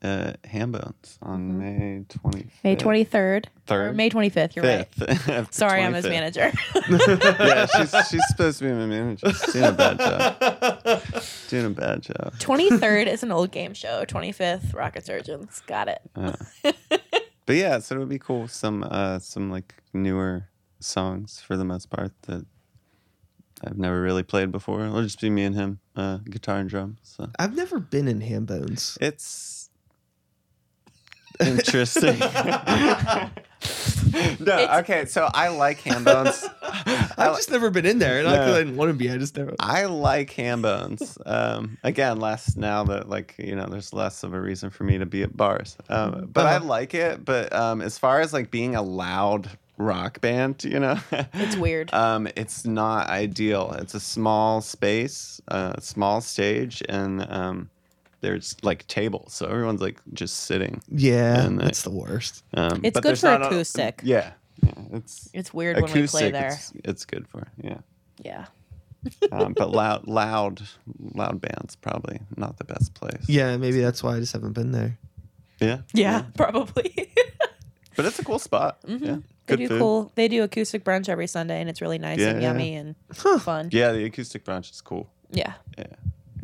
at 0.00 0.40
Hambones 0.44 1.18
on 1.22 1.58
May 1.58 2.04
25th. 2.08 2.50
May 2.64 2.76
23rd. 2.76 3.46
Or 3.46 3.50
Third? 3.66 3.96
May 3.96 4.10
25th. 4.10 4.56
You're 4.56 4.64
right. 4.64 4.94
Fifth. 4.94 5.48
Sorry, 5.54 5.82
I'm 5.82 5.94
his 5.94 6.04
manager. 6.04 6.52
yeah, 6.90 7.66
she's 7.66 7.94
she's 8.08 8.28
supposed 8.28 8.58
to 8.60 8.64
be 8.64 8.72
my 8.72 8.86
manager. 8.86 9.30
She's 9.30 9.52
doing 9.52 9.64
a 9.64 9.72
bad 9.72 9.98
job. 9.98 11.02
Doing 11.48 11.66
a 11.66 11.70
bad 11.70 12.02
job. 12.02 12.34
23rd 12.38 13.06
is 13.06 13.22
an 13.22 13.32
old 13.32 13.50
game 13.50 13.74
show. 13.74 14.04
25th, 14.04 14.74
Rocket 14.74 15.04
Surgeons. 15.04 15.62
Got 15.66 15.88
it. 15.88 16.02
But 17.46 17.56
yeah, 17.56 17.78
so 17.78 17.96
it 17.96 17.98
would 17.98 18.08
be 18.10 18.18
cool. 18.18 18.46
Some 18.46 18.84
uh 18.84 19.18
some 19.18 19.50
like 19.50 19.74
newer 19.94 20.48
songs 20.80 21.40
for 21.40 21.56
the 21.56 21.64
most 21.64 21.88
part 21.90 22.12
that 22.22 22.44
I've 23.64 23.78
never 23.78 24.00
really 24.00 24.22
played 24.22 24.52
before. 24.52 24.84
It'll 24.84 25.02
just 25.02 25.20
be 25.20 25.30
me 25.30 25.44
and 25.44 25.54
him, 25.54 25.80
uh, 25.96 26.18
guitar 26.18 26.58
and 26.58 26.68
drums. 26.68 26.98
So 27.02 27.28
I've 27.38 27.56
never 27.56 27.80
been 27.80 28.06
in 28.06 28.20
Hambones. 28.20 28.96
it's 29.00 29.57
interesting. 31.40 32.18
no, 34.40 34.68
okay. 34.80 35.04
So 35.06 35.28
I 35.32 35.48
like 35.48 35.80
Hambones. 35.80 36.44
I've 37.18 37.36
just 37.36 37.50
never 37.50 37.70
been 37.70 37.86
in 37.86 37.98
there, 37.98 38.22
not 38.22 38.30
because 38.32 38.46
No. 38.46 38.54
I 38.54 38.58
didn't 38.58 38.76
want 38.76 38.88
to 38.90 38.94
be. 38.94 39.10
I 39.10 39.16
just 39.18 39.36
never. 39.36 39.54
I 39.60 39.84
like 39.86 40.30
Hambones. 40.32 41.18
Um, 41.26 41.78
again, 41.82 42.20
less 42.20 42.56
now 42.56 42.84
that 42.84 43.08
like 43.08 43.34
you 43.38 43.56
know, 43.56 43.66
there's 43.66 43.92
less 43.92 44.22
of 44.22 44.32
a 44.34 44.40
reason 44.40 44.70
for 44.70 44.84
me 44.84 44.98
to 44.98 45.06
be 45.06 45.22
at 45.22 45.36
bars. 45.36 45.76
Um, 45.88 46.28
but 46.32 46.46
I 46.46 46.56
Uh-huh. 46.56 46.66
like 46.66 46.94
it. 46.94 47.24
But 47.24 47.52
um, 47.52 47.80
as 47.80 47.98
far 47.98 48.20
as 48.20 48.32
like 48.32 48.50
being 48.50 48.74
a 48.76 48.82
loud 48.82 49.50
rock 49.76 50.20
band, 50.20 50.64
you 50.64 50.78
know, 50.80 50.98
It's 51.34 51.56
weird. 51.56 51.92
um, 51.92 52.28
it's 52.36 52.64
not 52.64 53.08
ideal. 53.08 53.74
It's 53.78 53.94
a 53.94 54.00
small 54.00 54.60
space, 54.60 55.40
a 55.48 55.80
small 55.80 56.20
stage, 56.20 56.82
and 56.88 57.26
um, 57.30 57.70
there's 58.20 58.56
like 58.62 58.86
tables, 58.86 59.32
so 59.34 59.46
everyone's 59.46 59.80
like 59.80 60.00
just 60.12 60.44
sitting. 60.44 60.82
Yeah, 60.88 61.44
And, 61.44 61.60
uh, 61.60 61.64
that's 61.64 61.82
the 61.82 61.90
worst. 61.90 62.44
Um, 62.54 62.80
It's 62.84 62.98
good 63.00 63.18
for 63.18 63.26
not 63.26 63.42
a- 63.42 63.46
acoustic. 63.46 64.00
yeah, 64.04 64.32
yeah, 64.62 64.72
it's 64.92 65.28
It's 65.32 65.54
weird 65.54 65.76
when 65.76 65.84
we 65.84 65.90
play 66.06 66.28
acoustic. 66.28 66.32
there. 66.32 66.48
It's, 66.52 66.72
it's 66.84 67.04
good 67.04 67.28
for 67.28 67.48
yeah. 67.62 67.78
Yeah. 68.24 68.46
um, 69.30 69.54
but 69.56 69.70
loud, 69.82 70.08
loud, 70.08 70.62
loud 71.14 71.40
bands 71.40 71.76
probably 71.76 72.18
not 72.36 72.56
the 72.58 72.64
best 72.64 72.94
place. 72.94 73.24
Yeah, 73.28 73.56
maybe 73.56 73.80
that's 73.80 74.02
why 74.02 74.16
I 74.16 74.20
just 74.20 74.32
haven't 74.32 74.52
been 74.54 74.72
there. 74.72 74.98
yeah, 75.60 75.78
Yeah, 75.94 76.24
probably. 76.36 77.12
But 77.96 78.04
it's 78.06 78.18
a 78.20 78.24
cool 78.24 78.38
spot. 78.38 78.78
Yeah, 78.86 79.16
they 79.18 79.20
good 79.46 79.56
do 79.56 79.68
food. 79.68 79.78
cool. 79.80 80.12
They 80.14 80.28
do 80.28 80.44
acoustic 80.44 80.84
brunch 80.84 81.08
every 81.08 81.26
Sunday, 81.26 81.60
and 81.60 81.68
it's 81.68 81.80
really 81.80 81.98
nice 81.98 82.20
and 82.20 82.40
Yeah. 82.40 82.52
yummy 82.52 82.74
and 82.76 82.94
fun. 83.42 83.70
Yeah, 83.72 83.90
the 83.90 84.04
acoustic 84.04 84.44
brunch 84.44 84.70
is 84.70 84.80
cool. 84.80 85.10
Yeah. 85.32 85.54
Yeah, 85.76 85.86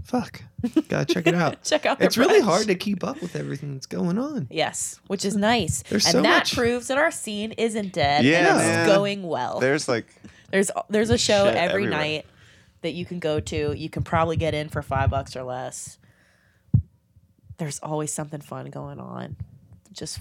Fuck, 0.05 0.43
gotta 0.89 1.13
check 1.13 1.27
it 1.27 1.35
out. 1.35 1.63
Check 1.65 1.87
out 1.87 1.99
their 1.99 2.07
It's 2.07 2.19
really 2.19 2.41
brunch. 2.41 2.45
hard 2.45 2.67
to 2.67 2.75
keep 2.75 3.03
up 3.03 3.21
with 3.23 3.35
everything 3.35 3.73
that's 3.73 3.87
going 3.87 4.19
on. 4.19 4.47
Yes, 4.51 5.01
which 5.07 5.25
is 5.25 5.35
nice. 5.35 5.83
There's 5.89 6.05
and 6.05 6.13
so 6.13 6.23
that 6.23 6.39
much- 6.41 6.55
proves 6.55 6.89
that 6.89 6.99
our 6.99 7.11
scene 7.11 7.53
isn't 7.53 7.93
dead 7.93 8.25
Yeah, 8.25 8.39
and 8.39 8.47
it's 8.59 8.67
man. 8.67 8.87
going 8.87 9.23
well. 9.23 9.61
there's 9.61 9.89
like 9.89 10.07
There's 10.51 10.71
there's 10.91 11.09
a 11.11 11.17
show 11.19 11.47
every 11.47 11.59
everywhere. 11.59 11.91
night 11.91 12.27
that 12.83 12.93
you 12.93 13.07
can 13.07 13.19
go 13.19 13.41
to. 13.41 13.73
You 13.77 13.89
can 13.89 14.03
probably 14.03 14.37
get 14.37 14.53
in 14.55 14.69
for 14.69 14.83
five 14.83 15.09
bucks 15.11 15.35
or 15.37 15.43
less. 15.43 15.99
There's 17.57 17.79
always 17.81 18.13
something 18.13 18.41
fun 18.41 18.67
going 18.71 19.01
on. 19.01 19.37
Just 19.93 20.21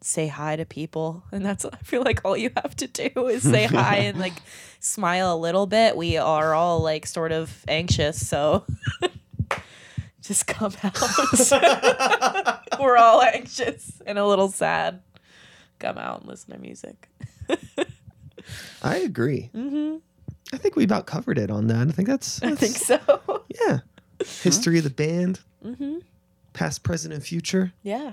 say 0.00 0.28
hi 0.28 0.56
to 0.56 0.64
people, 0.64 1.24
and 1.32 1.44
that's 1.44 1.64
I 1.64 1.76
feel 1.78 2.02
like 2.02 2.24
all 2.24 2.36
you 2.36 2.50
have 2.56 2.76
to 2.76 2.86
do 2.86 3.28
is 3.28 3.42
say 3.48 3.64
hi 3.64 3.96
and 3.96 4.18
like 4.18 4.34
smile 4.80 5.34
a 5.34 5.38
little 5.38 5.66
bit. 5.66 5.96
We 5.96 6.16
are 6.16 6.54
all 6.54 6.80
like 6.80 7.06
sort 7.06 7.32
of 7.32 7.64
anxious, 7.68 8.26
so 8.26 8.64
just 10.22 10.46
come 10.46 10.72
out. 10.82 12.80
We're 12.80 12.96
all 12.96 13.22
anxious 13.22 14.00
and 14.06 14.18
a 14.18 14.26
little 14.26 14.48
sad. 14.48 15.02
Come 15.78 15.98
out 15.98 16.20
and 16.20 16.28
listen 16.28 16.52
to 16.54 16.58
music. 16.58 17.08
I 18.82 18.96
agree. 18.96 19.50
Mm-hmm. 19.54 19.96
I 20.52 20.56
think 20.56 20.76
we 20.76 20.84
about 20.84 21.06
covered 21.06 21.38
it 21.38 21.50
on 21.50 21.66
that. 21.68 21.88
I 21.88 21.90
think 21.90 22.08
that's, 22.08 22.42
I 22.42 22.54
think 22.54 22.76
so. 22.76 23.42
yeah. 23.64 23.80
History 24.42 24.78
of 24.78 24.84
the 24.84 24.90
band, 24.90 25.40
mm-hmm. 25.64 25.98
past, 26.52 26.82
present, 26.82 27.12
and 27.12 27.22
future. 27.22 27.72
Yeah. 27.82 28.12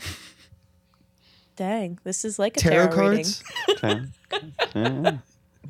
Dang, 1.56 2.00
this 2.04 2.26
is 2.26 2.38
like 2.38 2.58
a 2.58 2.60
Tarot 2.60 2.88
tarot, 2.92 3.10
reading. 3.10 3.26
cards, 3.26 3.44
okay. 3.70 4.02
yeah. 4.76 5.18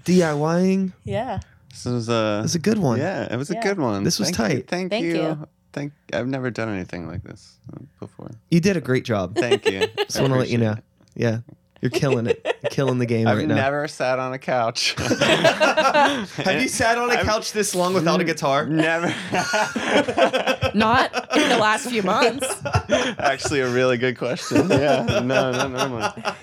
DIYing. 0.04 0.94
Yeah. 1.04 1.40
this 1.70 1.86
was 1.86 2.10
a 2.10 2.40
That's 2.42 2.56
a 2.56 2.60
good 2.60 2.80
one. 2.80 2.98
yeah, 3.00 3.32
it 3.32 3.38
was 3.38 3.50
Yeah. 3.52 3.60
a 3.60 3.64
good 3.64 3.80
one. 3.80 4.04
This 4.04 4.18
was 4.20 4.32
Thank 4.32 4.54
you- 4.54 4.58
tight. 4.62 4.68
Thank, 4.68 4.90
Thank 4.92 5.06
you. 5.06 5.16
you. 5.16 5.48
Thank. 5.74 5.94
I've 6.14 6.28
never 6.28 6.50
done 6.50 6.70
anything 6.70 7.08
like 7.08 7.22
this 7.24 7.58
before. 8.00 8.32
You 8.50 8.60
did 8.62 8.78
a 8.78 8.82
great 8.82 9.04
job. 9.06 9.36
Thank 9.36 9.66
you. 9.70 9.82
Just 9.98 10.20
want 10.22 10.32
to 10.34 10.40
let 10.40 10.50
you 10.50 10.58
know. 10.58 10.76
Yeah, 11.16 11.40
you're 11.82 11.92
killing 11.92 12.28
it. 12.28 12.42
You're 12.64 12.70
killing 12.72 12.98
the 12.98 13.06
game 13.06 13.28
I've 13.28 13.38
right 13.38 13.48
now. 13.48 13.56
never 13.56 13.88
sat 13.88 14.18
on 14.18 14.34
a 14.34 14.40
couch. 14.40 14.96
Have 15.00 16.62
you 16.62 16.68
sat 16.70 16.98
on 16.98 17.12
a 17.12 17.16
I'm- 17.16 17.26
couch 17.26 17.52
this 17.52 17.76
long 17.76 17.94
without 17.94 18.22
a 18.22 18.24
guitar? 18.24 18.66
never. 18.66 19.14
Not 20.76 21.36
in 21.38 21.50
the 21.50 21.58
last 21.58 21.90
few 21.90 22.04
months. 22.04 22.46
Actually, 23.18 23.62
a 23.62 23.70
really 23.70 23.98
good 23.98 24.18
question. 24.18 24.70
Yeah. 24.70 25.22
No, 25.24 25.52
no, 25.52 25.68
no, 25.70 25.88
no. 25.88 26.34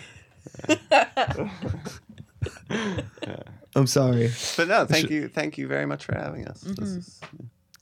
I'm 3.77 3.87
sorry. 3.87 4.31
But 4.57 4.69
no, 4.69 4.87
thank 4.87 5.11
you, 5.11 5.29
thank 5.29 5.59
you 5.59 5.69
very 5.69 5.85
much 5.87 6.07
for 6.07 6.15
having 6.15 6.47
us. 6.49 6.65
Mm-hmm. 6.65 6.83
This 6.83 6.91
is, 6.91 7.21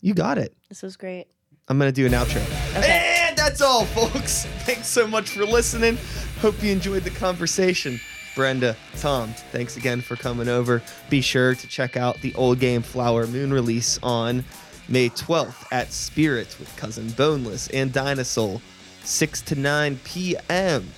You 0.00 0.14
got 0.14 0.38
it. 0.38 0.56
This 0.68 0.82
was 0.82 0.96
great. 0.96 1.26
I'm 1.68 1.78
gonna 1.78 1.92
do 1.92 2.04
an 2.04 2.12
outro. 2.12 2.42
Okay. 2.76 3.26
And 3.28 3.38
that's 3.38 3.60
all, 3.60 3.84
folks. 3.84 4.44
Thanks 4.64 4.88
so 4.88 5.06
much 5.06 5.30
for 5.30 5.46
listening. 5.46 5.98
Hope 6.40 6.60
you 6.62 6.72
enjoyed 6.72 7.04
the 7.04 7.10
conversation. 7.10 8.00
Brenda, 8.34 8.76
Tom, 8.98 9.34
thanks 9.52 9.76
again 9.76 10.00
for 10.00 10.16
coming 10.16 10.48
over. 10.48 10.82
Be 11.10 11.20
sure 11.20 11.54
to 11.54 11.66
check 11.68 11.96
out 11.96 12.20
the 12.22 12.34
Old 12.34 12.58
Game 12.58 12.82
Flower 12.82 13.26
Moon 13.28 13.52
release 13.52 14.00
on 14.02 14.44
May 14.90 15.08
12th 15.08 15.66
at 15.70 15.92
Spirits 15.92 16.58
with 16.58 16.76
Cousin 16.76 17.10
Boneless 17.10 17.68
and 17.68 17.92
Dinosaur, 17.92 18.60
6 19.04 19.42
to 19.42 19.54
9 19.54 20.00
p.m. 20.02 20.88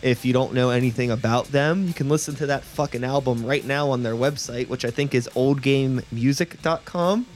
If 0.00 0.24
you 0.24 0.32
don't 0.32 0.54
know 0.54 0.70
anything 0.70 1.10
about 1.10 1.46
them, 1.46 1.88
you 1.88 1.92
can 1.92 2.08
listen 2.08 2.36
to 2.36 2.46
that 2.46 2.62
fucking 2.62 3.02
album 3.02 3.44
right 3.44 3.64
now 3.64 3.90
on 3.90 4.04
their 4.04 4.14
website, 4.14 4.68
which 4.68 4.84
I 4.84 4.90
think 4.90 5.12
is 5.12 5.28
oldgamemusic.com. 5.34 7.26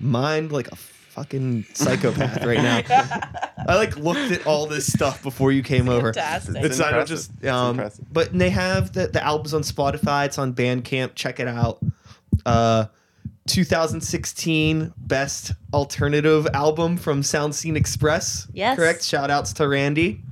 Mind 0.00 0.50
like 0.50 0.72
a 0.72 0.76
fucking 0.76 1.66
psychopath 1.72 2.44
right 2.44 2.58
now. 2.58 2.82
I 3.68 3.76
like 3.76 3.96
looked 3.96 4.32
at 4.32 4.44
all 4.44 4.66
this 4.66 4.92
stuff 4.92 5.22
before 5.22 5.52
you 5.52 5.62
came 5.62 5.88
over. 5.88 6.12
Fantastic. 6.12 6.56
It's 6.64 6.78
not 6.78 6.88
impressive. 6.88 7.08
just 7.08 7.44
um, 7.44 7.76
impressive. 7.76 8.06
but 8.12 8.36
they 8.36 8.50
have 8.50 8.92
the 8.92 9.06
the 9.06 9.22
albums 9.22 9.54
on 9.54 9.62
Spotify. 9.62 10.26
It's 10.26 10.38
on 10.38 10.54
Bandcamp. 10.54 11.14
Check 11.14 11.38
it 11.38 11.46
out. 11.46 11.78
Uh, 12.44 12.86
2016 13.50 14.92
best 14.96 15.52
alternative 15.74 16.46
album 16.54 16.96
from 16.96 17.22
Sound 17.22 17.52
Scene 17.52 17.76
Express. 17.76 18.46
Yes. 18.52 18.76
correct. 18.76 19.04
Shout 19.04 19.28
outs 19.28 19.52
to 19.54 19.66
Randy. 19.66 20.22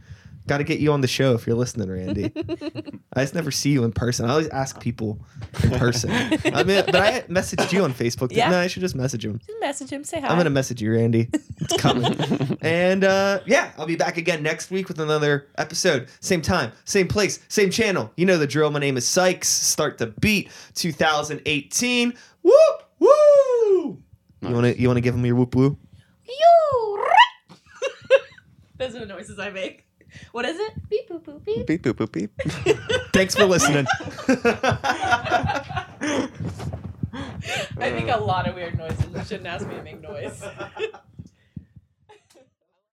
Got 0.47 0.59
to 0.59 0.65
get 0.65 0.79
you 0.79 0.93
on 0.93 1.01
the 1.03 1.09
show 1.09 1.35
if 1.35 1.47
you're 1.47 1.57
listening, 1.57 1.91
Randy. 1.91 2.33
I 3.13 3.23
just 3.23 3.35
never 3.35 3.51
see 3.51 3.71
you 3.71 3.85
in 3.85 3.93
person. 3.93 4.25
I 4.25 4.31
always 4.31 4.49
ask 4.49 4.81
people 4.81 5.19
in 5.63 5.71
person. 5.73 6.11
I 6.11 6.63
mean, 6.63 6.85
but 6.87 6.97
I 6.97 7.21
messaged 7.23 7.71
you 7.73 7.83
on 7.83 7.93
Facebook. 7.93 8.29
Yeah. 8.31 8.51
No, 8.51 8.59
I 8.59 8.69
should 8.69 8.81
just 8.81 8.95
message 8.95 9.27
him. 9.27 9.41
Just 9.47 9.61
message 9.61 9.91
him. 9.91 10.05
Say 10.05 10.21
hi. 10.21 10.29
I'm 10.29 10.39
gonna 10.39 10.49
message 10.49 10.81
you, 10.81 10.93
Randy. 10.93 11.29
It's 11.61 11.77
coming. 11.77 12.17
and 12.63 13.05
uh, 13.05 13.41
yeah, 13.45 13.73
I'll 13.77 13.85
be 13.85 13.97
back 13.97 14.17
again 14.17 14.43
next 14.43 14.71
week 14.71 14.89
with 14.89 15.01
another 15.01 15.49
episode. 15.59 16.09
Same 16.21 16.41
time, 16.41 16.73
same 16.85 17.09
place, 17.09 17.41
same 17.49 17.69
channel. 17.71 18.11
You 18.17 18.25
know 18.25 18.39
the 18.39 18.47
drill. 18.47 18.71
My 18.71 18.79
name 18.79 18.97
is 18.97 19.07
Sykes. 19.07 19.49
Start 19.49 19.99
the 19.99 20.07
beat. 20.07 20.51
2018. 20.75 22.15
Whoop 22.43 22.88
woo. 22.99 24.03
You 24.41 24.55
wanna 24.55 24.71
you 24.71 24.89
wanna 24.89 25.01
give 25.01 25.15
him 25.15 25.25
your 25.25 25.37
whoop 25.37 25.55
woo? 25.55 25.79
You. 26.27 27.05
Those 28.79 28.95
are 28.95 29.01
the 29.01 29.07
noises 29.07 29.39
I 29.39 29.51
make. 29.51 29.85
What 30.33 30.45
is 30.45 30.59
it? 30.59 30.89
Beep 30.89 31.09
boop 31.09 31.23
boop 31.23 31.45
beep. 31.45 31.67
Beep 31.67 31.83
boop 31.83 31.95
boop 31.95 32.13
beep. 32.13 32.33
Thanks 33.13 33.35
for 33.35 33.45
listening. 33.45 33.87
I 37.81 37.91
make 37.91 38.09
a 38.09 38.19
lot 38.19 38.49
of 38.49 38.55
weird 38.55 38.77
noises. 38.79 39.07
You 39.15 39.25
shouldn't 39.25 39.47
ask 39.47 39.67
me 39.67 39.75
to 39.75 39.83
make 39.83 40.01
noise. 40.01 40.43